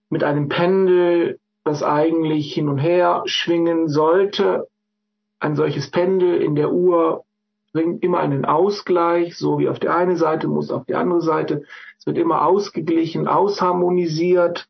mit 0.08 0.24
einem 0.24 0.48
Pendel, 0.48 1.38
das 1.64 1.82
eigentlich 1.82 2.54
hin 2.54 2.68
und 2.68 2.78
her 2.78 3.22
schwingen 3.26 3.88
sollte. 3.88 4.68
Ein 5.40 5.56
solches 5.56 5.90
Pendel 5.90 6.40
in 6.40 6.54
der 6.54 6.72
Uhr 6.72 7.24
bringt 7.72 8.02
immer 8.02 8.20
einen 8.20 8.44
Ausgleich, 8.44 9.36
so 9.36 9.58
wie 9.58 9.68
auf 9.68 9.78
der 9.78 9.94
eine 9.94 10.16
Seite 10.16 10.48
muss 10.48 10.70
auf 10.70 10.84
die 10.86 10.94
andere 10.94 11.20
Seite. 11.20 11.64
Es 11.98 12.06
wird 12.06 12.18
immer 12.18 12.46
ausgeglichen, 12.46 13.26
ausharmonisiert. 13.26 14.68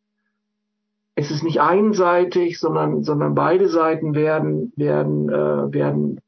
Es 1.15 1.31
ist 1.31 1.45
nicht 1.45 1.61
einseitig, 1.61 2.59
sondern, 2.59 3.05
sondern 3.05 3.35
beide 3.35 3.69
Seiten 3.69 4.15
werden, 4.15 4.73
werden, 4.77 5.29
äh, 5.29 5.73
werden 5.73 6.21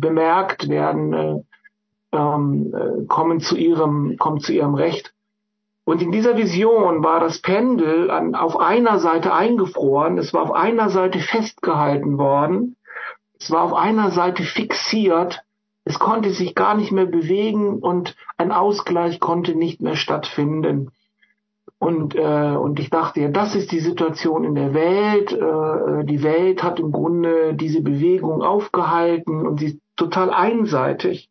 bemerkt 0.00 0.68
werden, 0.68 1.12
äh, 1.12 1.36
ähm, 2.12 2.74
äh, 2.74 3.06
kommen 3.06 3.40
zu 3.40 3.56
ihrem, 3.56 4.16
kommen 4.18 4.40
zu 4.40 4.52
ihrem 4.52 4.74
Recht. 4.74 5.12
Und 5.84 6.00
in 6.00 6.12
dieser 6.12 6.36
Vision 6.36 7.02
war 7.02 7.20
das 7.20 7.40
Pendel 7.40 8.10
an, 8.10 8.34
auf 8.34 8.58
einer 8.58 8.98
Seite 8.98 9.34
eingefroren, 9.34 10.16
es 10.18 10.32
war 10.32 10.42
auf 10.42 10.52
einer 10.52 10.90
Seite 10.90 11.18
festgehalten 11.18 12.18
worden, 12.18 12.76
es 13.38 13.50
war 13.50 13.64
auf 13.64 13.74
einer 13.74 14.12
Seite 14.12 14.44
fixiert, 14.44 15.42
es 15.84 15.98
konnte 15.98 16.30
sich 16.30 16.54
gar 16.54 16.76
nicht 16.76 16.92
mehr 16.92 17.06
bewegen 17.06 17.80
und 17.80 18.14
ein 18.36 18.52
Ausgleich 18.52 19.18
konnte 19.18 19.56
nicht 19.56 19.80
mehr 19.80 19.96
stattfinden. 19.96 20.92
Und, 21.82 22.14
äh, 22.14 22.54
und 22.56 22.78
ich 22.78 22.90
dachte, 22.90 23.22
ja, 23.22 23.28
das 23.28 23.56
ist 23.56 23.72
die 23.72 23.80
Situation 23.80 24.44
in 24.44 24.54
der 24.54 24.72
Welt. 24.72 25.32
Äh, 25.32 26.04
die 26.04 26.22
Welt 26.22 26.62
hat 26.62 26.78
im 26.78 26.92
Grunde 26.92 27.54
diese 27.54 27.80
Bewegung 27.80 28.40
aufgehalten 28.40 29.44
und 29.44 29.58
sie 29.58 29.66
ist 29.66 29.78
total 29.96 30.30
einseitig. 30.30 31.28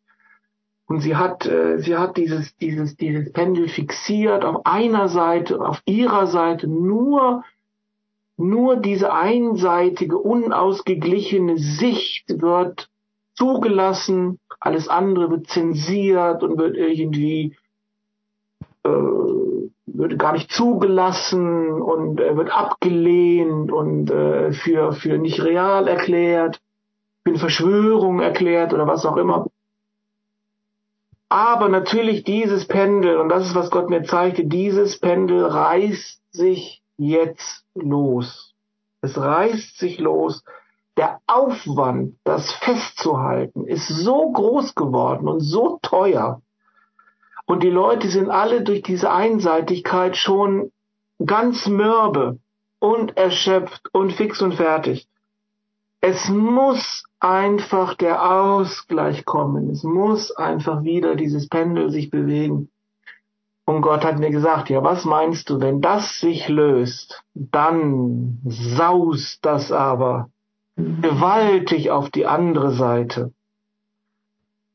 Und 0.84 1.00
sie 1.00 1.16
hat, 1.16 1.46
äh, 1.46 1.78
sie 1.78 1.96
hat 1.96 2.18
dieses, 2.18 2.54
dieses, 2.58 2.96
dieses 2.98 3.32
Pendel 3.32 3.66
fixiert 3.66 4.44
auf 4.44 4.66
einer 4.66 5.08
Seite, 5.08 5.58
auf 5.58 5.80
ihrer 5.86 6.26
Seite 6.26 6.68
nur, 6.68 7.44
nur 8.36 8.76
diese 8.76 9.10
einseitige, 9.10 10.18
unausgeglichene 10.18 11.56
Sicht 11.56 12.42
wird 12.42 12.90
zugelassen, 13.32 14.38
alles 14.60 14.88
andere 14.88 15.30
wird 15.30 15.46
zensiert 15.46 16.42
und 16.42 16.58
wird 16.58 16.76
irgendwie 16.76 17.56
äh, 18.84 19.51
gar 20.18 20.32
nicht 20.32 20.50
zugelassen 20.50 21.80
und 21.80 22.20
äh, 22.20 22.36
wird 22.36 22.50
abgelehnt 22.50 23.70
und 23.70 24.10
äh, 24.10 24.52
für, 24.52 24.92
für 24.92 25.18
nicht 25.18 25.42
real 25.42 25.88
erklärt, 25.88 26.60
für 27.24 27.30
eine 27.30 27.38
Verschwörung 27.38 28.20
erklärt 28.20 28.72
oder 28.72 28.86
was 28.86 29.04
auch 29.04 29.16
immer. 29.16 29.46
Aber 31.28 31.68
natürlich 31.68 32.24
dieses 32.24 32.66
Pendel, 32.66 33.16
und 33.16 33.30
das 33.30 33.46
ist, 33.46 33.54
was 33.54 33.70
Gott 33.70 33.88
mir 33.88 34.02
zeigte, 34.02 34.44
dieses 34.44 34.98
Pendel 34.98 35.46
reißt 35.46 36.20
sich 36.30 36.82
jetzt 36.98 37.64
los. 37.74 38.54
Es 39.00 39.18
reißt 39.18 39.78
sich 39.78 39.98
los. 39.98 40.44
Der 40.98 41.20
Aufwand, 41.26 42.16
das 42.24 42.52
festzuhalten, 42.52 43.66
ist 43.66 43.88
so 43.88 44.30
groß 44.30 44.74
geworden 44.74 45.26
und 45.26 45.40
so 45.40 45.78
teuer. 45.80 46.42
Und 47.46 47.62
die 47.62 47.70
Leute 47.70 48.08
sind 48.08 48.30
alle 48.30 48.62
durch 48.62 48.82
diese 48.82 49.10
Einseitigkeit 49.10 50.16
schon 50.16 50.70
ganz 51.24 51.66
mürbe 51.66 52.38
und 52.78 53.16
erschöpft 53.16 53.82
und 53.92 54.12
fix 54.12 54.42
und 54.42 54.54
fertig. 54.54 55.06
Es 56.00 56.28
muss 56.28 57.04
einfach 57.20 57.94
der 57.94 58.28
Ausgleich 58.28 59.24
kommen. 59.24 59.70
Es 59.70 59.84
muss 59.84 60.32
einfach 60.32 60.82
wieder 60.82 61.14
dieses 61.14 61.48
Pendel 61.48 61.90
sich 61.90 62.10
bewegen. 62.10 62.70
Und 63.64 63.82
Gott 63.82 64.04
hat 64.04 64.18
mir 64.18 64.30
gesagt, 64.30 64.68
ja, 64.70 64.82
was 64.82 65.04
meinst 65.04 65.48
du, 65.48 65.60
wenn 65.60 65.80
das 65.80 66.18
sich 66.18 66.48
löst, 66.48 67.22
dann 67.34 68.40
saust 68.44 69.44
das 69.44 69.70
aber 69.70 70.30
gewaltig 70.76 71.90
auf 71.90 72.10
die 72.10 72.26
andere 72.26 72.72
Seite. 72.72 73.32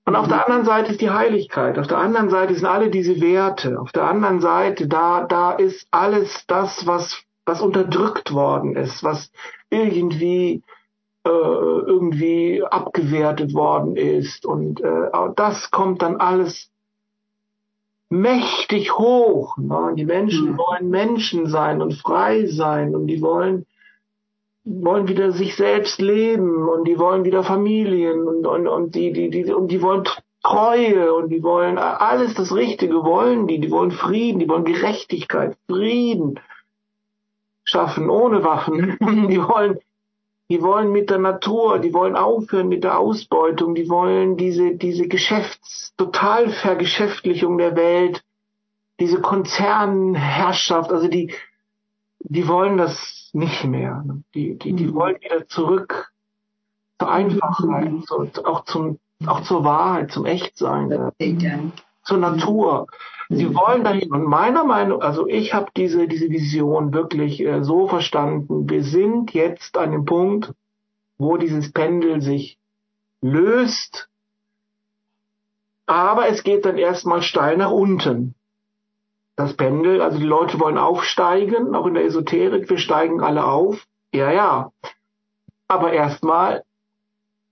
Und 0.07 0.15
auf 0.15 0.29
der 0.29 0.45
anderen 0.45 0.63
Seite 0.63 0.91
ist 0.91 1.01
die 1.01 1.09
Heiligkeit, 1.09 1.77
auf 1.77 1.87
der 1.87 1.97
anderen 1.97 2.29
Seite 2.29 2.55
sind 2.55 2.65
alle 2.65 2.89
diese 2.89 3.19
Werte, 3.19 3.77
auf 3.77 3.91
der 3.91 4.05
anderen 4.05 4.39
Seite, 4.39 4.87
da, 4.87 5.25
da 5.25 5.51
ist 5.51 5.85
alles 5.91 6.45
das, 6.47 6.87
was, 6.87 7.23
was 7.45 7.61
unterdrückt 7.61 8.33
worden 8.33 8.77
ist, 8.77 9.03
was 9.03 9.29
irgendwie 9.69 10.63
äh, 11.25 11.29
irgendwie 11.29 12.63
abgewertet 12.63 13.53
worden 13.53 13.97
ist. 13.97 14.45
Und 14.45 14.79
äh, 14.79 15.09
das 15.35 15.71
kommt 15.71 16.01
dann 16.01 16.15
alles 16.15 16.71
mächtig 18.07 18.97
hoch. 18.97 19.57
Ne? 19.57 19.91
Die 19.97 20.05
Menschen 20.05 20.53
mhm. 20.53 20.57
wollen 20.57 20.89
Menschen 20.89 21.47
sein 21.47 21.81
und 21.81 21.95
frei 21.95 22.45
sein 22.45 22.95
und 22.95 23.07
die 23.07 23.21
wollen 23.21 23.65
wollen 24.67 25.07
wieder 25.07 25.31
sich 25.31 25.55
selbst 25.55 26.01
leben 26.01 26.67
und 26.67 26.85
die 26.87 26.99
wollen 26.99 27.23
wieder 27.23 27.43
Familien 27.43 28.27
und, 28.27 28.45
und, 28.45 28.67
und 28.67 28.95
die, 28.95 29.13
die, 29.13 29.29
die, 29.29 29.53
und 29.53 29.69
die 29.69 29.81
wollen 29.81 30.03
Treue 30.43 31.13
und 31.13 31.29
die 31.29 31.43
wollen 31.43 31.77
alles 31.77 32.33
das 32.33 32.53
Richtige 32.53 33.03
wollen 33.03 33.47
die, 33.47 33.59
die 33.59 33.71
wollen 33.71 33.91
Frieden, 33.91 34.39
die 34.39 34.47
wollen 34.47 34.65
Gerechtigkeit, 34.65 35.57
Frieden 35.67 36.39
schaffen 37.63 38.09
ohne 38.09 38.43
Waffen. 38.43 38.97
Die 39.29 39.43
wollen 39.43 39.79
die 40.49 40.61
wollen 40.61 40.93
mit 40.93 41.09
der 41.09 41.17
Natur, 41.17 41.79
die 41.79 41.93
wollen 41.93 42.15
aufhören 42.15 42.69
mit 42.69 42.85
der 42.85 42.97
Ausbeutung, 42.97 43.75
die 43.75 43.89
wollen 43.89 44.37
diese, 44.37 44.75
diese 44.75 45.07
Geschäfts-, 45.07 45.93
Totalvergeschäftlichung 45.97 47.57
der 47.57 47.75
Welt, 47.75 48.23
diese 48.99 49.19
Konzernherrschaft, 49.19 50.91
also 50.91 51.09
die, 51.09 51.33
die 52.19 52.47
wollen 52.47 52.77
das 52.77 53.26
nicht 53.37 53.63
mehr. 53.63 54.03
Die, 54.33 54.57
die, 54.57 54.73
die 54.73 54.87
mhm. 54.87 54.93
wollen 54.95 55.15
wieder 55.21 55.47
zurück 55.47 56.11
zur 56.99 57.11
Einfachheit, 57.11 57.91
zu, 58.05 58.45
auch 58.45 58.65
zum, 58.65 58.99
auch 59.25 59.41
zur 59.41 59.63
Wahrheit, 59.63 60.11
zum 60.11 60.25
Echtsein, 60.25 61.11
zur 62.03 62.17
Natur. 62.17 62.87
Sie 63.29 63.53
wollen 63.53 63.83
dahin. 63.83 64.11
Und 64.11 64.23
meiner 64.23 64.63
Meinung, 64.63 65.01
also 65.01 65.27
ich 65.27 65.53
habe 65.53 65.67
diese, 65.75 66.07
diese 66.07 66.29
Vision 66.29 66.93
wirklich 66.93 67.41
äh, 67.41 67.63
so 67.63 67.87
verstanden. 67.87 68.69
Wir 68.69 68.83
sind 68.83 69.33
jetzt 69.33 69.77
an 69.77 69.91
dem 69.91 70.05
Punkt, 70.05 70.53
wo 71.17 71.37
dieses 71.37 71.71
Pendel 71.71 72.21
sich 72.21 72.57
löst, 73.21 74.09
aber 75.85 76.27
es 76.27 76.43
geht 76.43 76.65
dann 76.65 76.77
erstmal 76.77 77.21
steil 77.21 77.57
nach 77.57 77.71
unten. 77.71 78.35
Das 79.37 79.55
Pendel, 79.55 80.01
also 80.01 80.17
die 80.17 80.25
Leute 80.25 80.59
wollen 80.59 80.77
aufsteigen, 80.77 81.73
auch 81.75 81.85
in 81.85 81.93
der 81.93 82.03
Esoterik, 82.03 82.69
wir 82.69 82.77
steigen 82.77 83.21
alle 83.21 83.45
auf. 83.45 83.85
Ja, 84.13 84.31
ja. 84.31 84.71
Aber 85.69 85.93
erstmal 85.93 86.63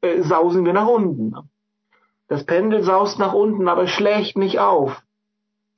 äh, 0.01 0.21
sausen 0.21 0.65
wir 0.65 0.73
nach 0.73 0.87
unten. 0.87 1.33
Das 2.27 2.43
Pendel 2.43 2.83
saust 2.83 3.19
nach 3.19 3.33
unten, 3.33 3.69
aber 3.69 3.87
schlägt 3.87 4.37
nicht 4.37 4.59
auf 4.59 5.01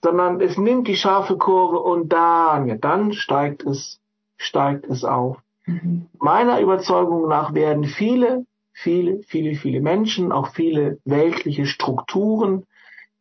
sondern 0.03 0.41
es 0.41 0.57
nimmt 0.57 0.87
die 0.87 0.95
scharfe 0.95 1.37
Kurve 1.37 1.79
und 1.79 2.13
dann, 2.13 2.67
ja, 2.67 2.75
dann 2.75 3.13
steigt 3.13 3.63
es, 3.63 3.99
steigt 4.37 4.85
es 4.85 5.03
auf. 5.03 5.37
Mhm. 5.65 6.07
Meiner 6.19 6.59
Überzeugung 6.59 7.27
nach 7.27 7.53
werden 7.53 7.85
viele, 7.85 8.45
viele, 8.73 9.21
viele, 9.23 9.55
viele 9.55 9.81
Menschen, 9.81 10.31
auch 10.31 10.49
viele 10.49 10.99
weltliche 11.03 11.65
Strukturen, 11.65 12.65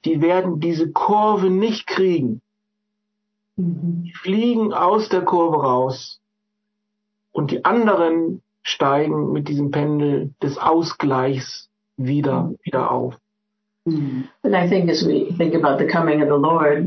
die 0.04 0.20
werden 0.20 0.60
diese 0.60 0.92
Kurve 0.92 1.50
nicht 1.50 1.86
kriegen. 1.86 2.40
Mhm. 3.56 4.04
Die 4.04 4.12
fliegen 4.12 4.72
aus 4.72 5.08
der 5.08 5.22
Kurve 5.22 5.62
raus. 5.62 6.20
Und 7.32 7.50
die 7.50 7.64
anderen 7.64 8.42
steigen 8.62 9.32
mit 9.32 9.48
diesem 9.48 9.70
Pendel 9.70 10.34
des 10.42 10.58
Ausgleichs 10.58 11.68
wieder, 11.96 12.44
mhm. 12.44 12.58
wieder 12.62 12.90
auf. 12.90 13.14
And 13.86 14.28
I 14.54 14.68
think 14.68 14.90
as 14.90 15.06
we 15.06 15.32
think 15.38 15.54
about 15.54 15.78
the 15.78 15.86
coming 15.86 16.20
of 16.20 16.28
the 16.28 16.34
Lord, 16.34 16.84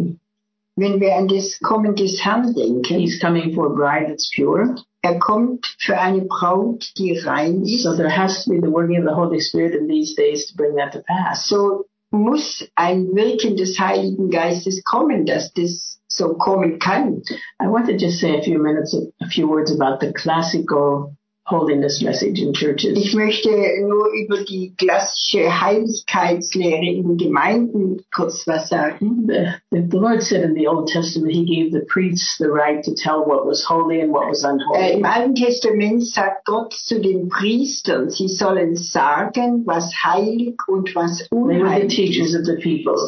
wenn 0.76 1.00
wir 1.00 1.16
an 1.16 1.28
das 1.28 1.60
Kommen 1.62 1.96
des 1.96 2.24
Herrn 2.24 2.54
denken, 2.54 3.00
He's 3.00 3.20
coming 3.22 3.54
for 3.54 3.68
a 3.68 3.70
bride 3.70 4.08
that's 4.10 4.30
pure. 4.36 4.76
Er 5.02 5.18
kommt 5.18 5.66
für 5.80 5.98
eine 5.98 6.22
Braut, 6.22 6.92
die 6.98 7.18
rein 7.18 7.64
ist. 7.64 7.84
So 7.84 7.96
there 7.96 8.10
has 8.10 8.44
to 8.44 8.52
be 8.52 8.60
the 8.60 8.72
working 8.72 8.98
of 8.98 9.06
the 9.06 9.16
Holy 9.16 9.40
Spirit 9.40 9.76
in 9.76 9.88
these 9.88 10.14
days 10.16 10.48
to 10.48 10.58
bring 10.58 10.76
that 10.76 10.92
to 10.92 11.00
pass. 11.00 11.48
So 11.48 11.86
muss 12.12 12.68
ein 12.76 13.08
Wirken 13.16 13.56
des 13.56 13.80
Heiligen 13.80 14.30
Geistes 14.30 14.84
kommen, 14.84 15.26
dass 15.26 15.54
das 15.54 16.02
so 16.08 16.34
kommen 16.36 16.80
kann. 16.80 17.22
I 17.62 17.68
want 17.68 17.88
to 17.88 17.94
just 17.94 18.20
say 18.20 18.38
a 18.38 18.42
few 18.42 18.60
minutes, 18.60 18.96
a 19.22 19.28
few 19.28 19.48
words 19.48 19.72
about 19.72 20.00
the 20.00 20.12
classical 20.14 21.16
holiness 21.50 22.02
message 22.02 22.42
in 22.42 22.54
churches. 22.54 22.98
Ich 22.98 23.14
möchte 23.16 23.50
nur 23.82 24.10
über 24.14 24.44
die 24.44 24.74
klassische 24.78 25.62
Heiligkeitslehre 25.62 26.86
in 26.86 27.18
Gemeinden 27.18 28.04
kurz 28.14 28.46
was 28.48 28.70
sagen. 28.70 29.28
The, 29.72 29.88
the 29.90 29.98
Lord 29.98 30.22
said 30.22 30.44
in 30.44 30.56
the 30.56 30.68
Old 30.68 30.88
Testament, 30.88 31.34
He 31.34 31.46
gave 31.46 31.72
the 31.72 31.86
priests 31.86 32.38
the 32.38 32.50
right 32.50 32.84
to 32.84 32.94
tell 32.94 33.26
what 33.26 33.46
was 33.46 33.66
holy 33.68 34.02
and 34.02 34.12
what 34.12 34.30
was 34.30 34.44
unholy. 34.44 34.80
Äh, 34.80 34.98
Im 34.98 35.06
Alten 35.06 35.36
Testament 35.36 36.06
sagt 36.08 36.46
Gott 36.46 36.74
zu 36.74 37.00
den 37.00 37.30
Priestern, 37.30 38.10
sie 38.10 38.28
sollen 38.28 38.76
sagen, 38.76 39.64
was 39.66 39.92
heilig 40.04 40.56
und 40.68 40.96
was 40.96 41.28
unheilig 41.32 42.20
ist. 42.20 42.34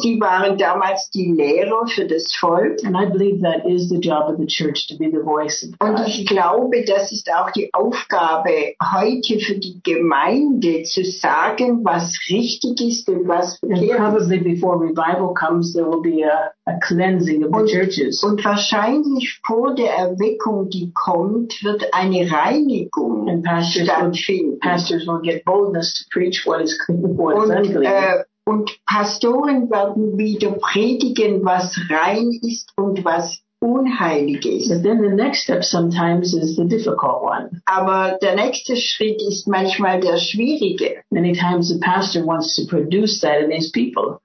Sie 0.02 0.20
waren 0.20 0.58
damals 0.58 1.10
die 1.10 1.32
Lehrer 1.32 1.86
für 1.86 2.06
das 2.06 2.34
Volk. 2.34 2.82
And 2.84 2.96
I 2.96 3.06
believe 3.06 3.42
that 3.42 3.66
is 3.66 3.88
the 3.88 3.98
job 3.98 4.28
of 4.28 4.38
the 4.38 4.46
church 4.46 4.86
to 4.88 4.96
be 4.96 5.10
the 5.10 5.22
voice 5.22 5.62
of 5.64 5.78
God. 5.78 6.00
Und 6.00 6.08
ich 6.08 6.26
glaube, 6.26 6.84
das 6.86 7.12
ist 7.12 7.30
auch 7.32 7.50
die 7.52 7.72
Aufgabe 7.72 8.31
Aufgabe 8.32 8.74
heute 8.82 9.38
für 9.38 9.54
die 9.54 9.80
Gemeinde 9.82 10.82
zu 10.84 11.04
sagen, 11.04 11.84
was 11.84 12.18
richtig 12.30 12.80
ist 12.80 13.08
und 13.08 13.28
was 13.28 13.58
verkehrt 13.58 13.98
probably 13.98 14.38
before 14.38 14.80
revival 14.80 15.34
comes, 15.34 15.72
there 15.72 15.86
will 15.86 16.00
be 16.00 16.22
a, 16.24 16.50
a 16.66 16.78
cleansing 16.80 17.44
of 17.44 17.50
the 17.52 17.60
und, 17.60 17.68
churches. 17.68 18.22
Und 18.22 18.44
wahrscheinlich 18.44 19.40
vor 19.44 19.74
der 19.74 19.92
Erweckung, 19.94 20.70
die 20.70 20.92
kommt, 20.94 21.62
wird 21.62 21.84
eine 21.92 22.30
Reinigung 22.30 23.28
and 23.28 23.44
pastors 23.44 23.84
stattfinden. 23.84 24.52
Will, 24.52 24.58
pastors 24.60 25.06
will 25.06 25.20
get 25.22 25.44
boldness 25.44 25.92
to 25.94 26.04
preach 26.10 26.46
what 26.46 26.60
is 26.60 26.78
clean, 26.84 27.02
what 27.16 27.36
und, 27.36 27.44
is 27.44 27.68
unclean. 27.68 27.92
Äh, 27.92 28.24
und 28.44 28.76
Pastoren 28.86 29.70
werden 29.70 30.18
wieder 30.18 30.50
predigen, 30.52 31.44
was 31.44 31.78
rein 31.88 32.32
ist 32.42 32.72
und 32.76 33.04
was 33.04 33.40
unheilig 33.62 34.44
ist. 34.44 34.68
But 34.68 34.82
then 34.82 35.00
the 35.00 35.14
next 35.14 35.44
step 35.44 35.64
sometimes 35.64 36.34
is 36.34 36.56
the 36.56 36.64
difficult 36.64 37.22
one. 37.22 37.62
Aber 37.64 38.18
der 38.20 38.34
nächste 38.34 38.76
Schritt 38.76 39.22
ist 39.22 39.46
manchmal 39.46 40.00
der 40.00 40.18
schwierige. 40.18 41.02
Many 41.10 41.32
times 41.32 41.68
the 41.68 41.78
pastor 41.78 42.24
wants 42.24 42.56
to 42.56 42.66
produce 42.66 43.20
that 43.20 43.40
in 43.40 43.50
his 43.50 43.70
people. 43.70 44.20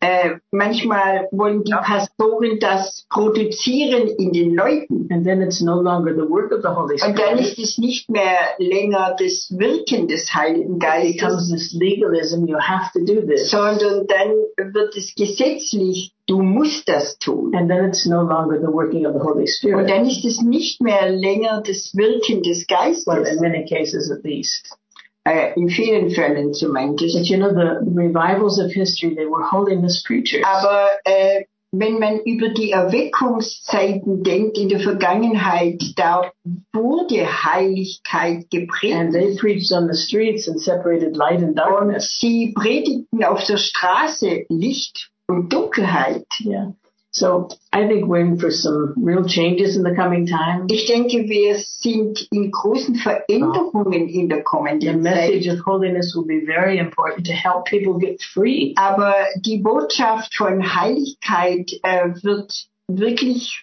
Äh, 0.00 0.36
manchmal 0.50 1.28
wollen 1.30 1.62
die 1.64 1.72
Pastoren 1.72 2.58
das 2.58 3.06
produzieren 3.08 4.08
in 4.08 4.32
den 4.32 4.54
Leuten. 4.54 5.08
And 5.10 5.24
then 5.24 5.40
it's 5.42 5.60
no 5.60 5.80
longer 5.80 6.12
the 6.12 6.28
work 6.28 6.52
of 6.52 6.62
the 6.62 6.68
Holy 6.68 6.98
Spirit. 6.98 7.18
Und 7.18 7.18
dann 7.18 7.38
ist 7.38 7.58
es 7.58 7.78
nicht 7.78 8.10
mehr 8.10 8.36
länger 8.58 9.16
das 9.18 9.48
Wirken 9.56 10.08
des 10.08 10.34
Heiligen 10.34 10.78
Geistes. 10.78 11.10
It 11.10 11.20
becomes 11.20 11.50
this 11.50 11.72
legalism, 11.72 12.46
you 12.46 12.58
have 12.58 12.90
to 12.92 13.00
do 13.04 13.24
this. 13.26 13.50
Sondern 13.50 14.06
dann 14.06 14.72
wird 14.72 14.96
es 14.96 15.14
gesetzlich, 15.14 16.12
du 16.26 16.42
musst 16.42 16.88
das 16.88 17.18
tun. 17.18 17.54
And 17.54 17.68
then 17.68 17.84
it's 17.84 18.04
no 18.04 18.22
longer 18.22 18.60
the 18.60 18.72
working 18.72 19.06
of 19.06 19.14
the 19.14 19.20
Holy 19.20 19.46
Spirit. 19.46 19.76
Und 19.76 19.90
dann 19.90 20.06
ist 20.06 20.24
es 20.24 20.42
nicht 20.42 20.82
mehr 20.82 21.10
länger 21.10 21.62
das 21.64 21.94
Wirken 21.94 22.42
des 22.42 22.66
Geistes. 22.66 23.06
Well, 23.06 23.24
in 23.24 23.40
many 23.40 23.64
cases 23.64 24.10
at 24.10 24.24
least. 24.24 24.76
Uh, 25.24 25.52
in 25.54 25.68
vielen 25.68 26.10
Fällen 26.10 26.52
zumindest. 26.52 27.16
But 27.16 27.26
you 27.28 27.36
know, 27.36 27.50
the 27.50 27.78
revivals 27.94 28.58
of 28.58 28.72
history, 28.72 29.14
they 29.14 29.26
were 29.26 29.44
holiness 29.44 30.02
preachers. 30.02 30.42
Aber 30.44 30.88
äh, 31.04 31.44
wenn 31.70 31.98
man 31.98 32.20
über 32.24 32.48
die 32.50 32.72
Erweckungszeiten 32.72 34.22
denkt 34.22 34.58
in 34.58 34.68
der 34.68 34.80
Vergangenheit, 34.80 35.80
da 35.96 36.30
wurde 36.72 37.44
Heiligkeit 37.44 38.46
And 38.52 39.12
they 39.12 39.36
preached 39.36 39.72
on 39.72 39.88
the 39.88 39.96
streets 39.96 40.48
and 40.48 40.60
separated 40.60 41.16
light 41.16 41.38
and 41.38 41.50
Und 41.50 41.56
darkness. 41.56 42.18
sie 42.20 42.52
predigten 42.54 43.24
auf 43.24 43.44
der 43.44 43.56
Straße 43.56 44.44
Licht 44.48 45.10
und 45.28 45.52
Dunkelheit. 45.52 46.26
Yeah. 46.44 46.74
So 47.14 47.48
I 47.72 47.86
think 47.86 48.06
we're 48.06 48.20
in 48.20 48.38
for 48.38 48.50
some 48.50 48.94
real 48.96 49.24
changes 49.24 49.76
in 49.76 49.82
the 49.82 49.94
coming 49.94 50.26
time. 50.26 50.66
Ich 50.70 50.86
denke, 50.86 51.28
wir 51.28 51.58
sind 51.58 52.26
in 52.32 52.50
großen 52.50 52.96
Veränderungen 52.96 54.08
in 54.08 54.30
der 54.30 54.42
kommenden 54.42 54.80
Zeit. 54.80 55.28
The 55.28 55.38
message 55.38 55.48
of 55.48 55.60
holiness 55.66 56.14
will 56.14 56.24
be 56.24 56.46
very 56.46 56.78
important 56.78 57.26
to 57.26 57.34
help 57.34 57.66
people 57.66 57.98
get 57.98 58.22
free. 58.22 58.74
Aber 58.78 59.14
die 59.44 59.58
Botschaft 59.58 60.34
von 60.34 60.74
Heiligkeit 60.74 61.70
äh, 61.82 62.08
wird 62.22 62.66
wirklich 62.88 63.62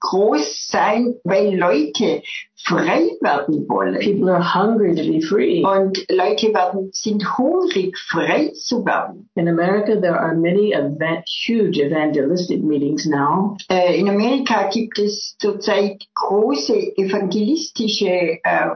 groß 0.00 0.68
sein, 0.68 1.14
weil 1.24 1.56
Leute 1.56 2.22
frei 2.56 3.10
werden 3.20 3.68
wollen. 3.68 3.98
People 4.00 4.30
are 4.30 4.54
hungry 4.54 4.94
to 4.94 5.02
be 5.02 5.20
free. 5.20 5.62
Und 5.64 6.04
Leute 6.10 6.52
werden, 6.52 6.90
sind 6.92 7.38
hungrig, 7.38 7.96
frei 7.98 8.50
zu 8.54 8.84
werden. 8.84 9.28
In 9.34 9.48
America, 9.48 10.00
there 10.00 10.18
are 10.18 10.34
many 10.34 10.72
eva- 10.72 11.22
huge 11.26 11.78
evangelistic 11.80 12.62
meetings 12.62 13.06
now. 13.06 13.56
Äh, 13.70 13.98
in 13.98 14.08
Amerika 14.08 14.68
gibt 14.68 14.98
es 14.98 15.36
zurzeit 15.38 16.02
große 16.14 16.96
evangelistische 16.96 18.38
äh, 18.42 18.70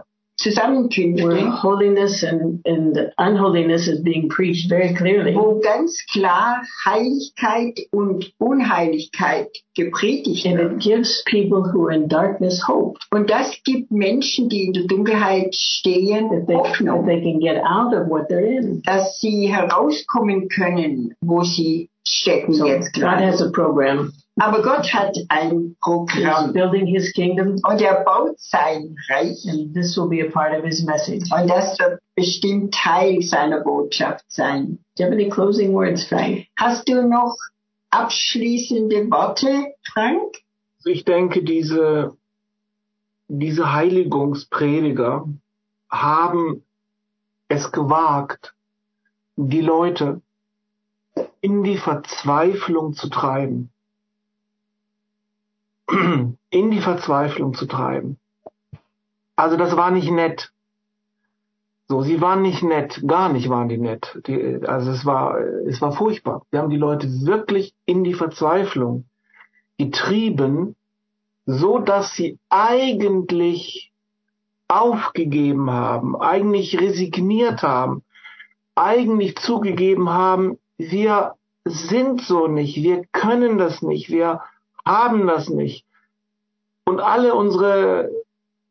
where 0.44 0.52
Zusammenkünfte, 0.52 1.50
holiness 1.62 2.22
and, 2.22 2.60
and 2.66 3.12
unholiness 3.18 3.86
is 3.88 4.02
being 4.02 4.28
preached 4.28 4.68
very 4.68 4.94
clearly. 4.94 5.34
wo 5.34 5.60
ganz 5.60 5.96
klar 6.12 6.62
Heiligkeit 6.84 7.78
und 7.92 8.32
Unheiligkeit 8.38 9.48
gepredigt 9.76 10.46
And 10.46 10.58
wird. 10.58 10.72
it 10.72 10.78
gives 10.80 11.22
people 11.26 11.62
who 11.62 11.86
are 11.86 11.92
in 11.94 12.08
darkness 12.08 12.60
hope 12.66 12.98
Und 13.10 13.30
das 13.30 13.56
gibt 13.64 13.90
Menschen, 13.90 14.48
die 14.48 14.64
in 14.66 14.72
der 14.72 14.84
Dunkelheit 14.84 15.54
stehen, 15.54 16.28
that 16.30 16.46
they, 16.46 16.54
that 16.54 16.66
Hoffnung, 16.66 17.06
they 17.06 17.20
can 17.20 17.38
get 17.40 17.58
out 17.64 17.92
of 17.94 18.08
what 18.08 18.28
they're 18.28 18.44
in. 18.44 18.82
dass 18.84 19.18
sie 19.20 19.46
herauskommen 19.48 20.48
können, 20.48 21.14
wo 21.20 21.42
sie 21.42 21.88
stecken 22.06 22.52
So 22.54 22.66
jetzt 22.66 22.92
God 22.94 23.02
gerade. 23.02 23.24
has 23.26 23.40
a 23.40 23.50
program. 23.50 24.12
Aber 24.40 24.62
Gott 24.62 24.92
hat 24.94 25.16
ein 25.28 25.76
Programm 25.80 26.52
building 26.54 26.86
his 26.86 27.12
kingdom, 27.12 27.60
und 27.62 27.82
er 27.82 28.02
baut 28.02 28.40
sein 28.40 28.96
Reich. 29.10 29.44
and 29.46 29.74
this 29.74 29.96
will 29.96 30.08
be 30.08 30.26
a 30.26 30.30
part 30.30 30.54
of 30.54 30.64
his 30.64 30.82
message. 30.84 31.30
Und 31.30 31.48
das 31.48 31.78
wird 31.78 32.00
bestimmt 32.14 32.72
Teil 32.74 33.20
seiner 33.20 33.60
Botschaft 33.60 34.24
sein. 34.28 34.78
Do 34.96 35.02
you 35.02 35.06
have 35.06 35.12
any 35.12 35.28
closing 35.28 35.74
words, 35.74 36.04
Frank? 36.04 36.46
Hast 36.56 36.88
du 36.88 37.06
noch 37.06 37.36
abschließende 37.90 39.10
Worte, 39.10 39.74
Frank? 39.92 40.38
Ich 40.84 41.04
denke, 41.04 41.42
diese, 41.42 42.16
diese 43.28 43.72
Heiligungsprediger 43.72 45.28
haben 45.90 46.64
es 47.48 47.70
gewagt, 47.70 48.54
die 49.36 49.60
Leute 49.60 50.22
in 51.42 51.62
die 51.62 51.76
Verzweiflung 51.76 52.94
zu 52.94 53.10
treiben. 53.10 53.71
In 56.50 56.70
die 56.70 56.80
Verzweiflung 56.80 57.54
zu 57.54 57.66
treiben. 57.66 58.18
Also 59.36 59.56
das 59.56 59.76
war 59.76 59.90
nicht 59.90 60.10
nett. 60.10 60.52
So, 61.88 62.02
sie 62.02 62.20
waren 62.20 62.42
nicht 62.42 62.62
nett, 62.62 63.02
gar 63.06 63.28
nicht 63.28 63.48
waren 63.48 63.68
die 63.68 63.78
nett. 63.78 64.18
Die, 64.26 64.60
also 64.66 64.90
es 64.90 65.04
war, 65.04 65.38
es 65.66 65.80
war 65.82 65.92
furchtbar. 65.92 66.42
Wir 66.50 66.60
haben 66.60 66.70
die 66.70 66.76
Leute 66.76 67.08
wirklich 67.26 67.74
in 67.84 68.04
die 68.04 68.14
Verzweiflung 68.14 69.04
getrieben, 69.78 70.76
so 71.44 71.78
dass 71.78 72.14
sie 72.14 72.38
eigentlich 72.48 73.92
aufgegeben 74.68 75.70
haben, 75.70 76.16
eigentlich 76.16 76.80
resigniert 76.80 77.62
haben, 77.62 78.02
eigentlich 78.74 79.36
zugegeben 79.36 80.08
haben, 80.08 80.58
wir 80.78 81.34
sind 81.64 82.22
so 82.22 82.46
nicht, 82.46 82.76
wir 82.76 83.04
können 83.12 83.58
das 83.58 83.82
nicht, 83.82 84.08
wir 84.08 84.40
haben 84.84 85.26
das 85.26 85.48
nicht. 85.48 85.86
Und 86.84 87.00
alle 87.00 87.34
unsere 87.34 88.10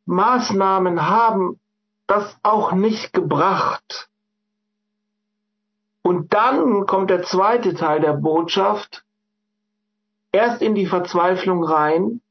Maßnahmen 0.05 1.07
haben 1.07 1.59
das 2.07 2.37
auch 2.43 2.73
nicht 2.73 3.13
gebracht. 3.13 4.09
Und 6.01 6.33
dann 6.33 6.85
kommt 6.85 7.09
der 7.09 7.23
zweite 7.23 7.73
Teil 7.73 8.01
der 8.01 8.13
Botschaft, 8.13 9.05
erst 10.31 10.61
in 10.61 10.75
die 10.75 10.87
Verzweiflung 10.87 11.63
rein 11.63 12.21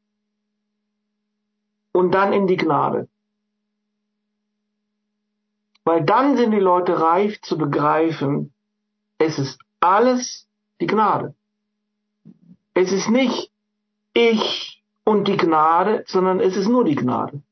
und 1.93 2.13
dann 2.13 2.33
in 2.33 2.47
die 2.47 2.57
Gnade. 2.57 3.09
Weil 5.85 6.05
dann 6.05 6.37
sind 6.37 6.51
die 6.51 6.61
Leute 6.61 7.01
reif 7.01 7.41
zu 7.41 7.57
begreifen, 7.57 8.53
es 9.19 9.39
ist 9.39 9.59
alles 9.81 10.47
die 10.81 10.87
Gnade. 10.87 11.35
Es 12.75 12.93
ist 12.93 13.09
nicht 13.09 13.50
ich 14.15 14.83
und 15.05 15.29
die 15.29 15.37
Gnade, 15.37 16.05
sondern 16.07 16.41
es 16.41 16.57
ist 16.57 16.69
nur 16.69 16.85
die 16.85 16.95
Gnade. 16.95 17.43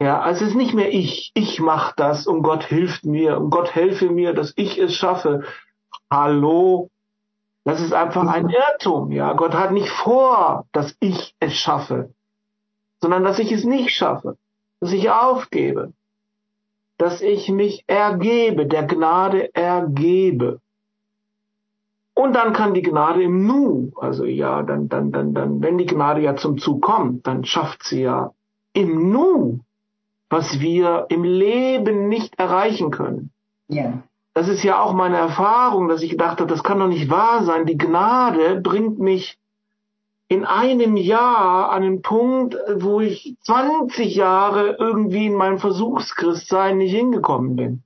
Ja, 0.00 0.20
also 0.20 0.44
es 0.44 0.50
ist 0.50 0.56
nicht 0.56 0.74
mehr 0.74 0.92
ich, 0.92 1.30
ich 1.34 1.60
mach 1.60 1.92
das 1.92 2.26
und 2.26 2.42
Gott 2.42 2.64
hilft 2.64 3.04
mir 3.04 3.38
und 3.38 3.50
Gott 3.50 3.74
helfe 3.74 4.10
mir, 4.10 4.34
dass 4.34 4.52
ich 4.56 4.78
es 4.78 4.94
schaffe. 4.94 5.44
Hallo, 6.10 6.90
das 7.64 7.80
ist 7.80 7.94
einfach 7.94 8.26
ein 8.26 8.50
Irrtum, 8.50 9.12
ja. 9.12 9.32
Gott 9.32 9.54
hat 9.54 9.72
nicht 9.72 9.88
vor, 9.88 10.66
dass 10.72 10.96
ich 11.00 11.34
es 11.40 11.54
schaffe, 11.54 12.12
sondern 13.00 13.24
dass 13.24 13.38
ich 13.38 13.52
es 13.52 13.64
nicht 13.64 13.90
schaffe, 13.90 14.36
dass 14.80 14.92
ich 14.92 15.10
aufgebe, 15.10 15.92
dass 16.98 17.22
ich 17.22 17.48
mich 17.48 17.84
ergebe, 17.86 18.66
der 18.66 18.86
Gnade 18.86 19.54
ergebe. 19.54 20.60
Und 22.14 22.34
dann 22.34 22.52
kann 22.52 22.74
die 22.74 22.82
Gnade 22.82 23.22
im 23.22 23.46
Nu, 23.46 23.92
also 23.96 24.24
ja, 24.24 24.62
dann, 24.62 24.88
dann, 24.88 25.10
dann, 25.10 25.34
dann, 25.34 25.60
wenn 25.60 25.78
die 25.78 25.86
Gnade 25.86 26.20
ja 26.20 26.36
zum 26.36 26.58
Zug 26.58 26.80
kommt, 26.80 27.26
dann 27.26 27.44
schafft 27.44 27.82
sie 27.82 28.02
ja 28.02 28.32
im 28.72 29.10
Nu, 29.10 29.60
was 30.30 30.60
wir 30.60 31.06
im 31.08 31.24
Leben 31.24 32.08
nicht 32.08 32.38
erreichen 32.38 32.92
können. 32.92 33.30
Ja. 33.68 34.02
Das 34.32 34.48
ist 34.48 34.62
ja 34.62 34.80
auch 34.80 34.92
meine 34.92 35.16
Erfahrung, 35.16 35.88
dass 35.88 36.02
ich 36.02 36.10
gedacht 36.10 36.40
habe, 36.40 36.48
das 36.48 36.62
kann 36.62 36.78
doch 36.78 36.88
nicht 36.88 37.10
wahr 37.10 37.44
sein. 37.44 37.66
Die 37.66 37.78
Gnade 37.78 38.60
bringt 38.60 38.98
mich 38.98 39.38
in 40.28 40.44
einem 40.44 40.96
Jahr 40.96 41.70
an 41.70 41.82
den 41.82 42.02
Punkt, 42.02 42.56
wo 42.76 43.00
ich 43.00 43.36
20 43.42 44.14
Jahre 44.14 44.76
irgendwie 44.78 45.26
in 45.26 45.34
meinem 45.34 45.58
Versuchschristsein 45.58 46.78
nicht 46.78 46.94
hingekommen 46.94 47.56
bin. 47.56 47.82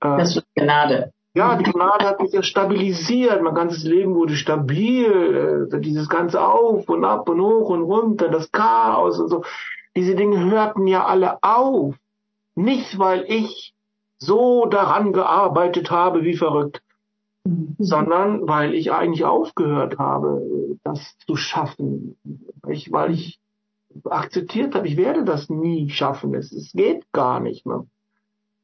Äh, 0.00 0.16
Das 0.16 0.36
ist 0.36 0.46
Gnade. 0.54 1.12
Ja, 1.34 1.56
die 1.56 1.70
Gnade 1.70 2.06
hat 2.06 2.20
mich 2.20 2.32
ja 2.32 2.42
stabilisiert. 2.42 3.40
Mein 3.42 3.54
ganzes 3.54 3.84
Leben 3.84 4.14
wurde 4.14 4.34
stabil. 4.34 5.68
Äh, 5.72 5.80
Dieses 5.80 6.08
ganze 6.08 6.42
Auf 6.42 6.88
und 6.88 7.04
Ab 7.04 7.28
und 7.28 7.40
Hoch 7.40 7.68
und 7.70 7.82
Runter, 7.82 8.28
das 8.28 8.50
Chaos 8.50 9.20
und 9.20 9.28
so. 9.28 9.44
Diese 9.94 10.14
Dinge 10.14 10.50
hörten 10.50 10.86
ja 10.86 11.06
alle 11.06 11.42
auf. 11.42 11.94
Nicht, 12.56 12.98
weil 12.98 13.24
ich 13.28 13.74
so 14.18 14.66
daran 14.66 15.12
gearbeitet 15.12 15.90
habe 15.90 16.24
wie 16.24 16.36
verrückt, 16.36 16.82
sondern 17.78 18.46
weil 18.48 18.74
ich 18.74 18.92
eigentlich 18.92 19.24
aufgehört 19.24 19.98
habe, 19.98 20.42
das 20.84 21.16
zu 21.26 21.36
schaffen. 21.36 22.16
Ich, 22.68 22.92
weil 22.92 23.12
ich 23.12 23.40
akzeptiert 24.04 24.74
habe, 24.74 24.86
ich 24.86 24.96
werde 24.96 25.24
das 25.24 25.48
nie 25.48 25.90
schaffen. 25.90 26.34
Es, 26.34 26.52
es 26.52 26.72
geht 26.72 27.10
gar 27.12 27.40
nicht. 27.40 27.66
Ne? 27.66 27.86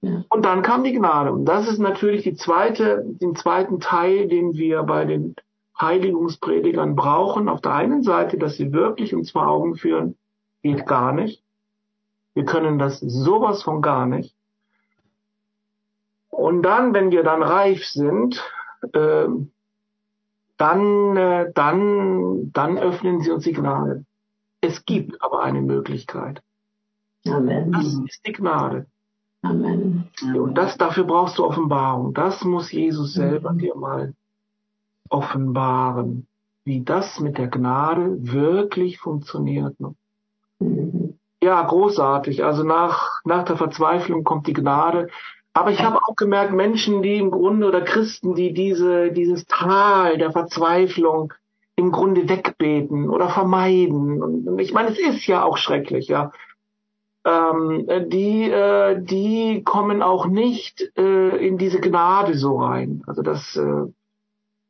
Ja. 0.02 0.24
Und 0.28 0.44
dann 0.44 0.62
kam 0.62 0.84
die 0.84 0.92
Gnade. 0.92 1.32
Und 1.32 1.44
das 1.46 1.68
ist 1.68 1.78
natürlich 1.78 2.22
die 2.22 2.34
zweite, 2.34 3.02
den 3.04 3.34
zweiten 3.34 3.80
Teil, 3.80 4.28
den 4.28 4.54
wir 4.54 4.82
bei 4.82 5.04
den 5.04 5.34
Heiligungspredigern 5.80 6.96
brauchen. 6.96 7.48
Auf 7.48 7.60
der 7.60 7.74
einen 7.74 8.02
Seite, 8.02 8.38
dass 8.38 8.56
sie 8.56 8.72
wirklich 8.72 9.14
uns 9.14 9.30
vor 9.30 9.48
Augen 9.48 9.76
führen, 9.76 10.16
geht 10.62 10.86
gar 10.86 11.12
nicht. 11.12 11.42
Wir 12.34 12.44
können 12.44 12.78
das 12.78 13.00
sowas 13.00 13.62
von 13.62 13.82
gar 13.82 14.06
nicht. 14.06 14.34
Und 16.28 16.62
dann, 16.62 16.92
wenn 16.92 17.10
wir 17.10 17.22
dann 17.22 17.42
reif 17.42 17.86
sind, 17.86 18.44
äh, 18.92 19.26
dann, 20.58 21.16
äh, 21.16 21.52
dann, 21.54 22.52
dann 22.52 22.78
öffnen 22.78 23.20
sie 23.20 23.30
uns 23.30 23.44
die 23.44 23.52
Gnade. 23.52 24.04
Es 24.60 24.84
gibt 24.84 25.22
aber 25.22 25.42
eine 25.42 25.62
Möglichkeit. 25.62 26.42
Amen. 27.26 27.72
Das 27.72 27.86
ist 27.86 28.26
die 28.26 28.32
Gnade. 28.32 28.86
Amen. 29.50 30.08
Und 30.22 30.54
das, 30.54 30.76
dafür 30.76 31.04
brauchst 31.04 31.38
du 31.38 31.44
Offenbarung. 31.44 32.14
Das 32.14 32.44
muss 32.44 32.72
Jesus 32.72 33.14
selber 33.14 33.52
dir 33.52 33.74
mal 33.76 34.14
offenbaren, 35.08 36.26
wie 36.64 36.82
das 36.82 37.20
mit 37.20 37.38
der 37.38 37.48
Gnade 37.48 38.16
wirklich 38.32 38.98
funktioniert. 38.98 39.78
ne? 39.78 39.94
Mhm. 40.58 41.18
Ja, 41.42 41.62
großartig. 41.62 42.44
Also 42.44 42.64
nach, 42.64 43.20
nach 43.24 43.44
der 43.44 43.56
Verzweiflung 43.56 44.24
kommt 44.24 44.46
die 44.46 44.52
Gnade. 44.52 45.08
Aber 45.52 45.70
ich 45.70 45.82
habe 45.82 45.98
auch 45.98 46.16
gemerkt, 46.16 46.52
Menschen, 46.52 47.02
die 47.02 47.16
im 47.16 47.30
Grunde 47.30 47.68
oder 47.68 47.82
Christen, 47.82 48.34
die 48.34 48.52
diese, 48.52 49.12
dieses 49.12 49.46
Tal 49.46 50.18
der 50.18 50.32
Verzweiflung 50.32 51.32
im 51.76 51.92
Grunde 51.92 52.28
wegbeten 52.28 53.08
oder 53.08 53.28
vermeiden. 53.28 54.22
Und 54.22 54.58
ich 54.58 54.72
meine, 54.72 54.90
es 54.90 54.98
ist 54.98 55.26
ja 55.26 55.44
auch 55.44 55.56
schrecklich, 55.56 56.08
ja. 56.08 56.32
Ähm, 57.26 57.88
die, 58.08 58.44
äh, 58.44 59.02
die 59.02 59.64
kommen 59.64 60.00
auch 60.00 60.26
nicht 60.26 60.92
äh, 60.96 61.44
in 61.44 61.58
diese 61.58 61.80
Gnade 61.80 62.34
so 62.34 62.58
rein. 62.58 63.02
Also 63.08 63.22
das, 63.22 63.56
äh, 63.56 63.92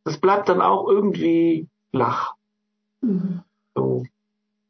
das 0.04 0.16
bleibt 0.16 0.48
dann 0.48 0.62
auch 0.62 0.88
irgendwie 0.88 1.68
flach. 1.90 2.32
Mhm. 3.02 3.42
So. 3.74 4.04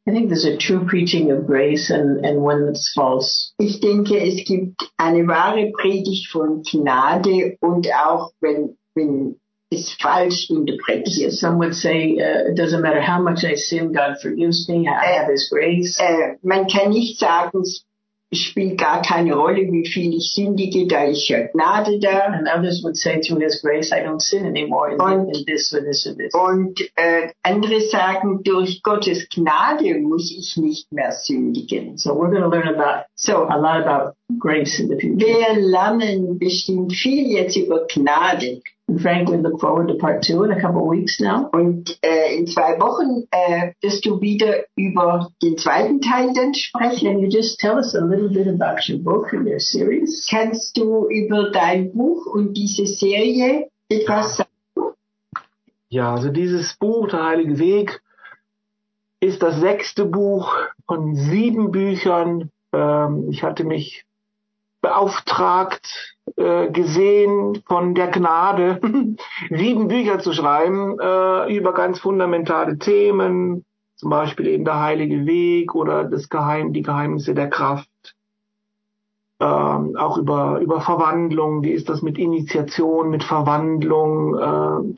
I 0.05 0.11
think 0.11 0.27
there's 0.27 0.45
a 0.45 0.57
true 0.57 0.85
preaching 0.85 1.31
of 1.31 1.47
grace 1.47 1.89
and, 1.89 2.25
and 2.25 2.39
one 2.39 2.65
that's 2.65 2.91
false. 2.93 3.53
Ich 3.57 3.79
denke, 3.79 4.17
es 4.17 4.43
gibt 4.45 4.91
eine 4.97 5.25
wahre 5.25 5.71
Predigt 5.71 6.29
von 6.29 6.63
Gnade 6.63 7.55
und 7.61 7.87
auch 7.93 8.31
wenn, 8.41 8.77
wenn 8.95 9.39
es 9.69 9.93
falsch 10.01 10.49
interpretiert. 10.49 11.33
Some 11.33 11.59
would 11.59 11.73
say 11.73 12.17
uh, 12.19 12.49
it 12.49 12.57
doesn't 12.57 12.81
matter 12.81 13.01
how 13.01 13.21
much 13.21 13.43
I 13.43 13.55
sin, 13.55 13.91
God 13.91 14.17
forgives 14.21 14.67
me. 14.69 14.87
I 14.87 15.17
have 15.17 15.29
His 15.29 15.49
grace. 15.49 15.99
Äh, 15.99 16.37
man 16.41 16.67
kann 16.67 16.91
nicht 16.91 17.19
sagen, 17.19 17.63
spielt 18.33 18.77
gar 18.77 19.01
keine 19.01 19.35
Rolle, 19.35 19.71
wie 19.71 19.85
viel 19.85 20.13
ich 20.13 20.33
sündige, 20.33 20.87
da 20.87 21.03
ist 21.03 21.27
ja 21.29 21.47
Gnade 21.47 21.99
da. 21.99 22.27
And 22.27 22.47
others 22.47 22.81
would 22.83 22.97
say 22.97 23.21
through 23.21 23.41
His 23.41 23.61
grace, 23.61 23.91
I 23.91 24.03
don't 24.03 24.21
sin 24.21 24.45
anymore 24.45 24.91
in, 24.91 25.01
und, 25.01 25.35
in 25.35 25.45
this 25.45 25.73
or 25.73 25.81
this 25.81 26.05
or 26.07 26.15
this. 26.15 26.33
Und 26.33 26.81
äh, 26.95 27.29
andere 27.43 27.81
sagen, 27.81 28.43
durch 28.43 28.81
Gottes 28.83 29.27
Gnade 29.29 29.99
muss 29.99 30.31
ich 30.31 30.57
nicht 30.57 30.91
mehr 30.91 31.11
sündigen. 31.11 31.97
So 31.97 32.11
we're 32.11 32.29
going 32.29 32.43
to 32.43 32.49
learn 32.49 32.67
about 32.67 33.05
so 33.15 33.47
a 33.47 33.57
lot 33.57 33.85
about 33.85 34.15
grace 34.37 34.79
in 34.79 34.89
the 34.89 34.99
future. 34.99 35.25
Wir 35.25 35.61
lernen 35.61 36.37
bestimmt 36.37 36.93
viel 36.93 37.31
jetzt 37.31 37.55
über 37.55 37.85
Gnade. 37.87 38.61
And 38.87 39.01
Frank, 39.01 39.29
we 39.29 39.37
look 39.37 39.59
forward 39.59 39.89
to 39.89 39.95
part 39.95 40.23
two 40.23 40.43
in 40.43 40.51
a 40.51 40.61
couple 40.61 40.81
of 40.81 40.89
weeks 40.89 41.19
now. 41.19 41.49
Und 41.51 41.99
äh, 42.01 42.37
in 42.37 42.47
zwei 42.47 42.79
Wochen 42.79 43.27
äh, 43.31 43.73
wirst 43.81 44.05
du 44.05 44.21
wieder 44.21 44.63
über 44.75 45.29
den 45.41 45.57
zweiten 45.57 45.99
Teil 45.99 46.33
dann 46.33 46.53
sprechen. 46.53 47.11
Can 47.11 47.19
you 47.19 47.29
just 47.29 47.59
tell 47.59 47.75
us 47.75 47.95
a 47.95 48.03
little 48.03 48.29
bit 48.29 48.47
about 48.47 48.87
your 48.87 48.99
book 48.99 49.33
and 49.33 49.45
your 49.45 49.59
series? 49.59 50.25
Kannst 50.29 50.77
du 50.77 51.07
über 51.09 51.51
dein 51.51 51.91
Buch 51.91 52.27
und 52.27 52.53
diese 52.53 52.85
Serie 52.85 53.69
etwas 53.89 54.37
sagen? 54.37 54.49
Ja, 55.89 56.13
also 56.13 56.29
dieses 56.29 56.73
Buch, 56.77 57.09
Der 57.09 57.25
Heilige 57.25 57.59
Weg, 57.59 58.01
ist 59.19 59.41
das 59.41 59.59
sechste 59.59 60.05
Buch 60.05 60.53
von 60.85 61.15
sieben 61.15 61.71
Büchern. 61.71 62.51
Ähm, 62.71 63.27
ich 63.31 63.43
hatte 63.43 63.63
mich 63.63 64.05
beauftragt, 64.81 66.16
äh, 66.35 66.69
gesehen 66.71 67.61
von 67.67 67.95
der 67.95 68.07
Gnade, 68.07 68.79
sieben 69.49 69.87
Bücher 69.87 70.19
zu 70.19 70.33
schreiben 70.33 70.99
äh, 70.99 71.55
über 71.55 71.73
ganz 71.73 71.99
fundamentale 71.99 72.77
Themen, 72.77 73.65
zum 73.95 74.09
Beispiel 74.09 74.47
eben 74.47 74.65
der 74.65 74.79
Heilige 74.81 75.25
Weg 75.25 75.73
oder 75.73 76.03
das 76.03 76.29
Geheim, 76.29 76.73
die 76.73 76.81
Geheimnisse 76.81 77.33
der 77.33 77.49
Kraft. 77.49 77.89
Ähm, 79.39 79.95
auch 79.95 80.17
über, 80.17 80.59
über 80.59 80.81
Verwandlung, 80.81 81.63
wie 81.63 81.71
ist 81.71 81.89
das 81.89 82.01
mit 82.01 82.17
Initiation, 82.17 83.09
mit 83.09 83.23
Verwandlung, 83.23 84.35
äh, 84.35 84.97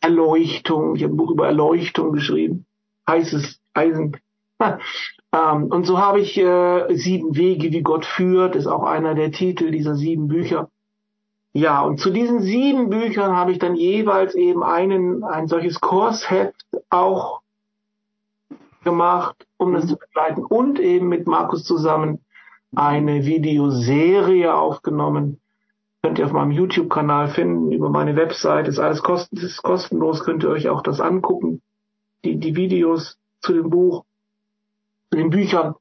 Erleuchtung. 0.00 0.96
Ich 0.96 1.04
habe 1.04 1.14
ein 1.14 1.16
Buch 1.16 1.30
über 1.30 1.46
Erleuchtung 1.46 2.12
geschrieben. 2.12 2.66
Heißes 3.08 3.60
Eisen. 3.74 4.16
Ähm, 5.36 5.64
und 5.64 5.84
so 5.84 5.98
habe 5.98 6.20
ich 6.20 6.38
äh, 6.38 6.94
sieben 6.94 7.36
Wege, 7.36 7.72
wie 7.72 7.82
Gott 7.82 8.06
führt, 8.06 8.56
ist 8.56 8.66
auch 8.66 8.84
einer 8.84 9.14
der 9.14 9.32
Titel 9.32 9.70
dieser 9.70 9.94
sieben 9.94 10.28
Bücher. 10.28 10.70
Ja, 11.52 11.82
und 11.82 12.00
zu 12.00 12.10
diesen 12.10 12.40
sieben 12.40 12.90
Büchern 12.90 13.36
habe 13.36 13.52
ich 13.52 13.58
dann 13.58 13.74
jeweils 13.74 14.34
eben 14.34 14.62
einen, 14.62 15.24
ein 15.24 15.48
solches 15.48 15.80
Kursheft 15.80 16.54
auch 16.90 17.40
gemacht, 18.84 19.46
um 19.56 19.72
das 19.72 19.86
zu 19.86 19.96
begleiten 19.96 20.44
und 20.44 20.78
eben 20.78 21.08
mit 21.08 21.26
Markus 21.26 21.64
zusammen 21.64 22.20
eine 22.74 23.24
Videoserie 23.24 24.54
aufgenommen. 24.54 25.40
Könnt 26.02 26.18
ihr 26.18 26.26
auf 26.26 26.32
meinem 26.32 26.52
YouTube-Kanal 26.52 27.28
finden, 27.28 27.72
über 27.72 27.88
meine 27.88 28.16
Website, 28.16 28.68
ist 28.68 28.78
alles 28.78 29.02
kosten, 29.02 29.38
ist 29.38 29.62
kostenlos, 29.62 30.24
könnt 30.24 30.44
ihr 30.44 30.50
euch 30.50 30.68
auch 30.68 30.82
das 30.82 31.00
angucken, 31.00 31.62
die, 32.24 32.36
die 32.36 32.54
Videos 32.54 33.18
zu 33.40 33.54
dem 33.54 33.70
Buch 33.70 34.04
den 35.16 35.30
Büchern. 35.30 35.74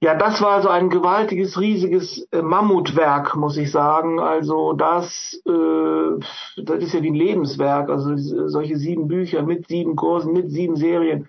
Ja, 0.00 0.14
das 0.14 0.40
war 0.40 0.62
so 0.62 0.68
ein 0.68 0.90
gewaltiges, 0.90 1.58
riesiges 1.58 2.28
äh, 2.30 2.40
Mammutwerk, 2.40 3.34
muss 3.34 3.56
ich 3.56 3.72
sagen. 3.72 4.20
Also 4.20 4.72
das, 4.72 5.42
äh, 5.44 6.62
das 6.62 6.84
ist 6.84 6.94
ja 6.94 7.02
wie 7.02 7.10
ein 7.10 7.14
Lebenswerk. 7.14 7.90
Also 7.90 8.16
solche 8.16 8.76
sieben 8.76 9.08
Bücher 9.08 9.42
mit 9.42 9.66
sieben 9.66 9.96
Kursen, 9.96 10.32
mit 10.32 10.50
sieben 10.50 10.76
Serien. 10.76 11.28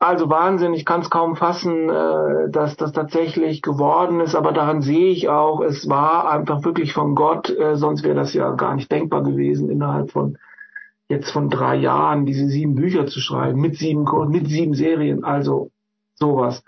Also 0.00 0.30
Wahnsinn, 0.30 0.74
ich 0.74 0.86
kann 0.86 1.00
es 1.00 1.10
kaum 1.10 1.36
fassen, 1.36 1.90
äh, 1.90 2.50
dass 2.50 2.76
das 2.76 2.92
tatsächlich 2.92 3.62
geworden 3.62 4.20
ist, 4.20 4.36
aber 4.36 4.52
daran 4.52 4.80
sehe 4.80 5.10
ich 5.10 5.28
auch, 5.28 5.60
es 5.60 5.88
war 5.88 6.30
einfach 6.30 6.64
wirklich 6.64 6.92
von 6.92 7.16
Gott, 7.16 7.50
äh, 7.50 7.76
sonst 7.76 8.04
wäre 8.04 8.14
das 8.14 8.32
ja 8.32 8.52
gar 8.52 8.76
nicht 8.76 8.92
denkbar 8.92 9.24
gewesen, 9.24 9.68
innerhalb 9.68 10.12
von 10.12 10.38
jetzt 11.08 11.30
von 11.32 11.50
drei 11.50 11.74
Jahren 11.76 12.26
diese 12.26 12.46
sieben 12.46 12.76
Bücher 12.76 13.06
zu 13.06 13.18
schreiben, 13.18 13.60
mit 13.60 13.76
sieben 13.76 14.04
mit 14.30 14.46
sieben 14.46 14.74
Serien. 14.74 15.24
Also 15.24 15.70
sowas. 16.18 16.62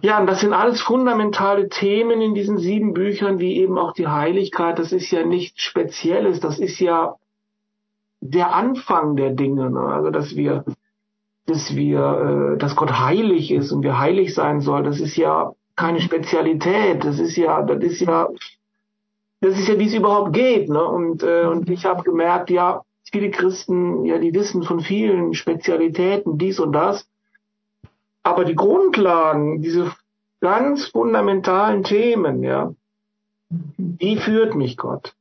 Ja, 0.00 0.18
und 0.18 0.26
das 0.26 0.40
sind 0.40 0.54
alles 0.54 0.80
fundamentale 0.80 1.68
Themen 1.68 2.22
in 2.22 2.34
diesen 2.34 2.56
sieben 2.56 2.94
Büchern, 2.94 3.38
wie 3.40 3.58
eben 3.58 3.76
auch 3.76 3.92
die 3.92 4.08
Heiligkeit. 4.08 4.78
Das 4.78 4.92
ist 4.92 5.10
ja 5.10 5.24
nichts 5.24 5.60
Spezielles. 5.60 6.40
Das 6.40 6.58
ist 6.58 6.78
ja 6.80 7.16
der 8.20 8.54
Anfang 8.54 9.16
der 9.16 9.30
Dinge. 9.30 9.70
Ne? 9.70 9.80
Also, 9.80 10.10
dass 10.10 10.34
wir, 10.34 10.64
dass 11.46 11.76
wir, 11.76 12.54
äh, 12.54 12.58
dass 12.58 12.74
Gott 12.74 12.98
heilig 12.98 13.50
ist 13.50 13.70
und 13.70 13.82
wir 13.82 13.98
heilig 13.98 14.34
sein 14.34 14.62
soll. 14.62 14.82
Das 14.82 14.98
ist 14.98 15.16
ja 15.16 15.52
keine 15.76 16.00
Spezialität. 16.00 17.04
Das 17.04 17.18
ist 17.18 17.36
ja, 17.36 17.60
das 17.62 17.82
ist 17.82 18.00
ja, 18.00 18.28
das 19.42 19.58
ist 19.58 19.68
ja, 19.68 19.78
wie 19.78 19.86
es 19.86 19.94
überhaupt 19.94 20.32
geht. 20.32 20.70
Ne? 20.70 20.82
Und, 20.82 21.22
äh, 21.22 21.44
und 21.44 21.68
ich 21.68 21.84
habe 21.84 22.02
gemerkt, 22.02 22.48
ja, 22.48 22.80
viele 23.10 23.30
Christen, 23.30 24.06
ja, 24.06 24.18
die 24.18 24.32
wissen 24.32 24.62
von 24.62 24.80
vielen 24.80 25.34
Spezialitäten 25.34 26.38
dies 26.38 26.58
und 26.58 26.72
das. 26.72 27.06
Aber 28.22 28.44
die 28.44 28.54
Grundlagen, 28.54 29.62
diese 29.62 29.92
ganz 30.40 30.86
fundamentalen 30.86 31.82
Themen, 31.82 32.42
ja, 32.42 32.72
wie 33.76 34.16
führt 34.16 34.54
mich 34.54 34.76
Gott? 34.76 35.14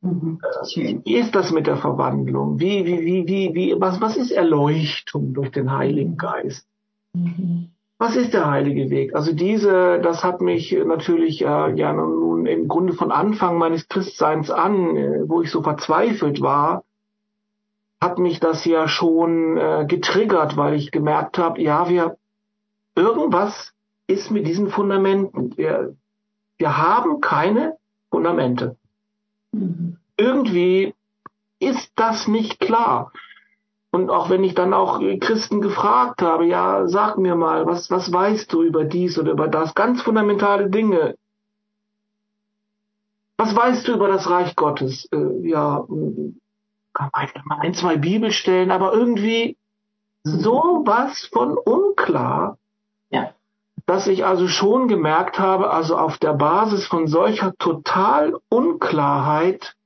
Mhm. 0.00 0.40
Wie 0.74 1.16
ist 1.16 1.34
das 1.34 1.50
mit 1.52 1.66
der 1.66 1.76
Verwandlung? 1.76 2.60
Wie, 2.60 2.84
wie, 2.84 3.00
wie, 3.00 3.26
wie, 3.26 3.54
wie, 3.54 3.80
was, 3.80 4.00
was 4.00 4.16
ist 4.16 4.30
Erleuchtung 4.30 5.34
durch 5.34 5.50
den 5.50 5.72
Heiligen 5.72 6.16
Geist? 6.16 6.66
Mhm. 7.14 7.70
Was 7.98 8.14
ist 8.14 8.32
der 8.32 8.48
heilige 8.48 8.90
Weg? 8.90 9.16
Also 9.16 9.32
diese, 9.32 10.00
das 10.00 10.22
hat 10.22 10.40
mich 10.40 10.76
natürlich 10.86 11.42
äh, 11.42 11.72
ja 11.74 11.92
nun 11.92 12.46
im 12.46 12.68
Grunde 12.68 12.92
von 12.92 13.10
Anfang 13.10 13.58
meines 13.58 13.88
Christseins 13.88 14.50
an, 14.52 14.96
äh, 14.96 15.28
wo 15.28 15.42
ich 15.42 15.50
so 15.50 15.62
verzweifelt 15.62 16.40
war, 16.40 16.84
hat 18.00 18.20
mich 18.20 18.38
das 18.38 18.64
ja 18.64 18.86
schon 18.86 19.56
äh, 19.56 19.84
getriggert, 19.88 20.56
weil 20.56 20.74
ich 20.74 20.92
gemerkt 20.92 21.38
habe, 21.38 21.60
ja, 21.60 21.88
wir 21.88 22.16
irgendwas 22.98 23.72
ist 24.06 24.30
mit 24.30 24.46
diesen 24.46 24.68
Fundamenten. 24.70 25.56
Wir, 25.56 25.96
wir 26.58 26.76
haben 26.76 27.20
keine 27.20 27.76
Fundamente. 28.10 28.76
Mhm. 29.52 29.96
Irgendwie 30.16 30.94
ist 31.60 31.92
das 31.96 32.28
nicht 32.28 32.60
klar. 32.60 33.12
Und 33.90 34.10
auch 34.10 34.28
wenn 34.28 34.44
ich 34.44 34.54
dann 34.54 34.74
auch 34.74 35.00
Christen 35.20 35.60
gefragt 35.60 36.20
habe, 36.20 36.46
ja, 36.46 36.86
sag 36.88 37.16
mir 37.16 37.34
mal, 37.34 37.66
was, 37.66 37.90
was 37.90 38.12
weißt 38.12 38.52
du 38.52 38.62
über 38.62 38.84
dies 38.84 39.18
oder 39.18 39.32
über 39.32 39.48
das? 39.48 39.74
Ganz 39.74 40.02
fundamentale 40.02 40.68
Dinge. 40.68 41.16
Was 43.38 43.54
weißt 43.54 43.88
du 43.88 43.94
über 43.94 44.08
das 44.08 44.28
Reich 44.28 44.56
Gottes? 44.56 45.08
Äh, 45.10 45.48
ja, 45.48 45.86
kann 46.92 47.10
man 47.44 47.60
ein, 47.60 47.74
zwei 47.74 47.96
Bibelstellen, 47.96 48.70
aber 48.70 48.92
irgendwie 48.92 49.56
so 50.24 50.82
was 50.84 51.26
von 51.32 51.56
unklar. 51.56 52.58
Dass 53.88 54.06
ich 54.06 54.26
also 54.26 54.48
schon 54.48 54.86
gemerkt 54.86 55.38
habe, 55.38 55.70
also 55.70 55.96
auf 55.96 56.18
der 56.18 56.34
Basis 56.34 56.86
von 56.86 57.08
solcher 57.08 57.54
total 57.58 58.36
Unklarheit, 58.50 59.76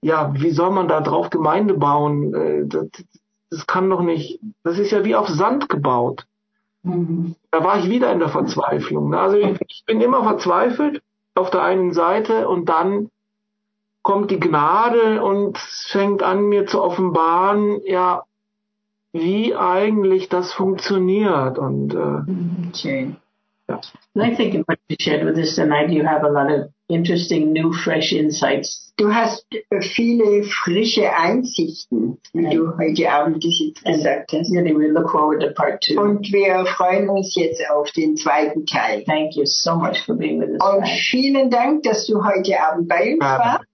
ja, 0.00 0.32
wie 0.34 0.52
soll 0.52 0.70
man 0.70 0.86
da 0.86 1.00
drauf 1.00 1.28
Gemeinde 1.28 1.74
bauen? 1.74 2.32
Äh, 2.34 2.66
Das, 2.66 2.86
das 3.50 3.66
kann 3.66 3.90
doch 3.90 4.00
nicht, 4.00 4.38
das 4.62 4.78
ist 4.78 4.92
ja 4.92 5.04
wie 5.04 5.16
auf 5.16 5.26
Sand 5.26 5.68
gebaut. 5.68 6.26
Mhm. 6.84 7.34
Da 7.50 7.64
war 7.64 7.80
ich 7.80 7.90
wieder 7.90 8.12
in 8.12 8.20
der 8.20 8.28
Verzweiflung. 8.28 9.10
ne? 9.10 9.18
Also 9.18 9.38
ich, 9.38 9.58
ich 9.66 9.82
bin 9.84 10.00
immer 10.00 10.22
verzweifelt 10.22 11.02
auf 11.34 11.50
der 11.50 11.62
einen 11.64 11.92
Seite 11.92 12.46
und 12.46 12.68
dann 12.68 13.10
kommt 14.02 14.30
die 14.30 14.38
Gnade 14.38 15.20
und 15.20 15.58
fängt 15.58 16.22
an 16.22 16.44
mir 16.44 16.66
zu 16.66 16.80
offenbaren, 16.80 17.80
ja, 17.84 18.22
wie 19.12 19.54
eigentlich 19.54 20.28
das 20.28 20.52
funktioniert 20.52 21.58
und 21.58 21.94
äh, 21.94 21.96
Mhm. 22.30 22.72
Schön. 22.74 23.16
And 23.70 23.84
I 24.24 24.34
think 24.34 24.54
in 24.54 24.64
what 24.66 24.78
you 24.88 24.96
shared 24.98 25.26
with 25.26 25.36
us 25.36 25.54
tonight, 25.54 25.90
you 25.90 26.02
have 26.02 26.24
a 26.24 26.28
lot 26.30 26.50
of 26.50 26.70
interesting, 26.88 27.52
new, 27.52 27.70
fresh 27.70 28.12
insights. 28.14 28.94
Du 28.96 29.12
hast 29.14 29.44
äh, 29.52 29.82
viele 29.82 30.42
frische 30.44 31.12
Einsichten, 31.14 32.18
wie 32.32 32.48
du 32.48 32.78
heute 32.78 33.10
Abend 33.12 33.44
And 33.44 33.96
gesagt 33.98 34.32
hast. 34.32 34.50
really, 34.54 34.74
we 34.74 34.88
look 34.88 35.10
forward 35.10 35.42
to 35.42 35.52
part 35.54 35.82
two. 35.82 36.00
Und 36.00 36.32
wir 36.32 36.64
freuen 36.64 37.10
uns 37.10 37.34
jetzt 37.34 37.62
auf 37.70 37.90
den 37.92 38.16
zweiten 38.16 38.64
Teil. 38.64 39.04
Thank 39.04 39.36
you 39.36 39.44
so 39.44 39.74
much 39.76 40.02
for 40.06 40.14
being 40.16 40.40
with 40.40 40.48
us 40.52 40.60
Und 40.66 40.80
tonight. 40.84 41.00
vielen 41.10 41.50
Dank, 41.50 41.82
dass 41.82 42.06
du 42.06 42.24
heute 42.24 42.58
Abend 42.58 42.88
bei 42.88 43.12
uns 43.12 43.20
warst. 43.20 43.64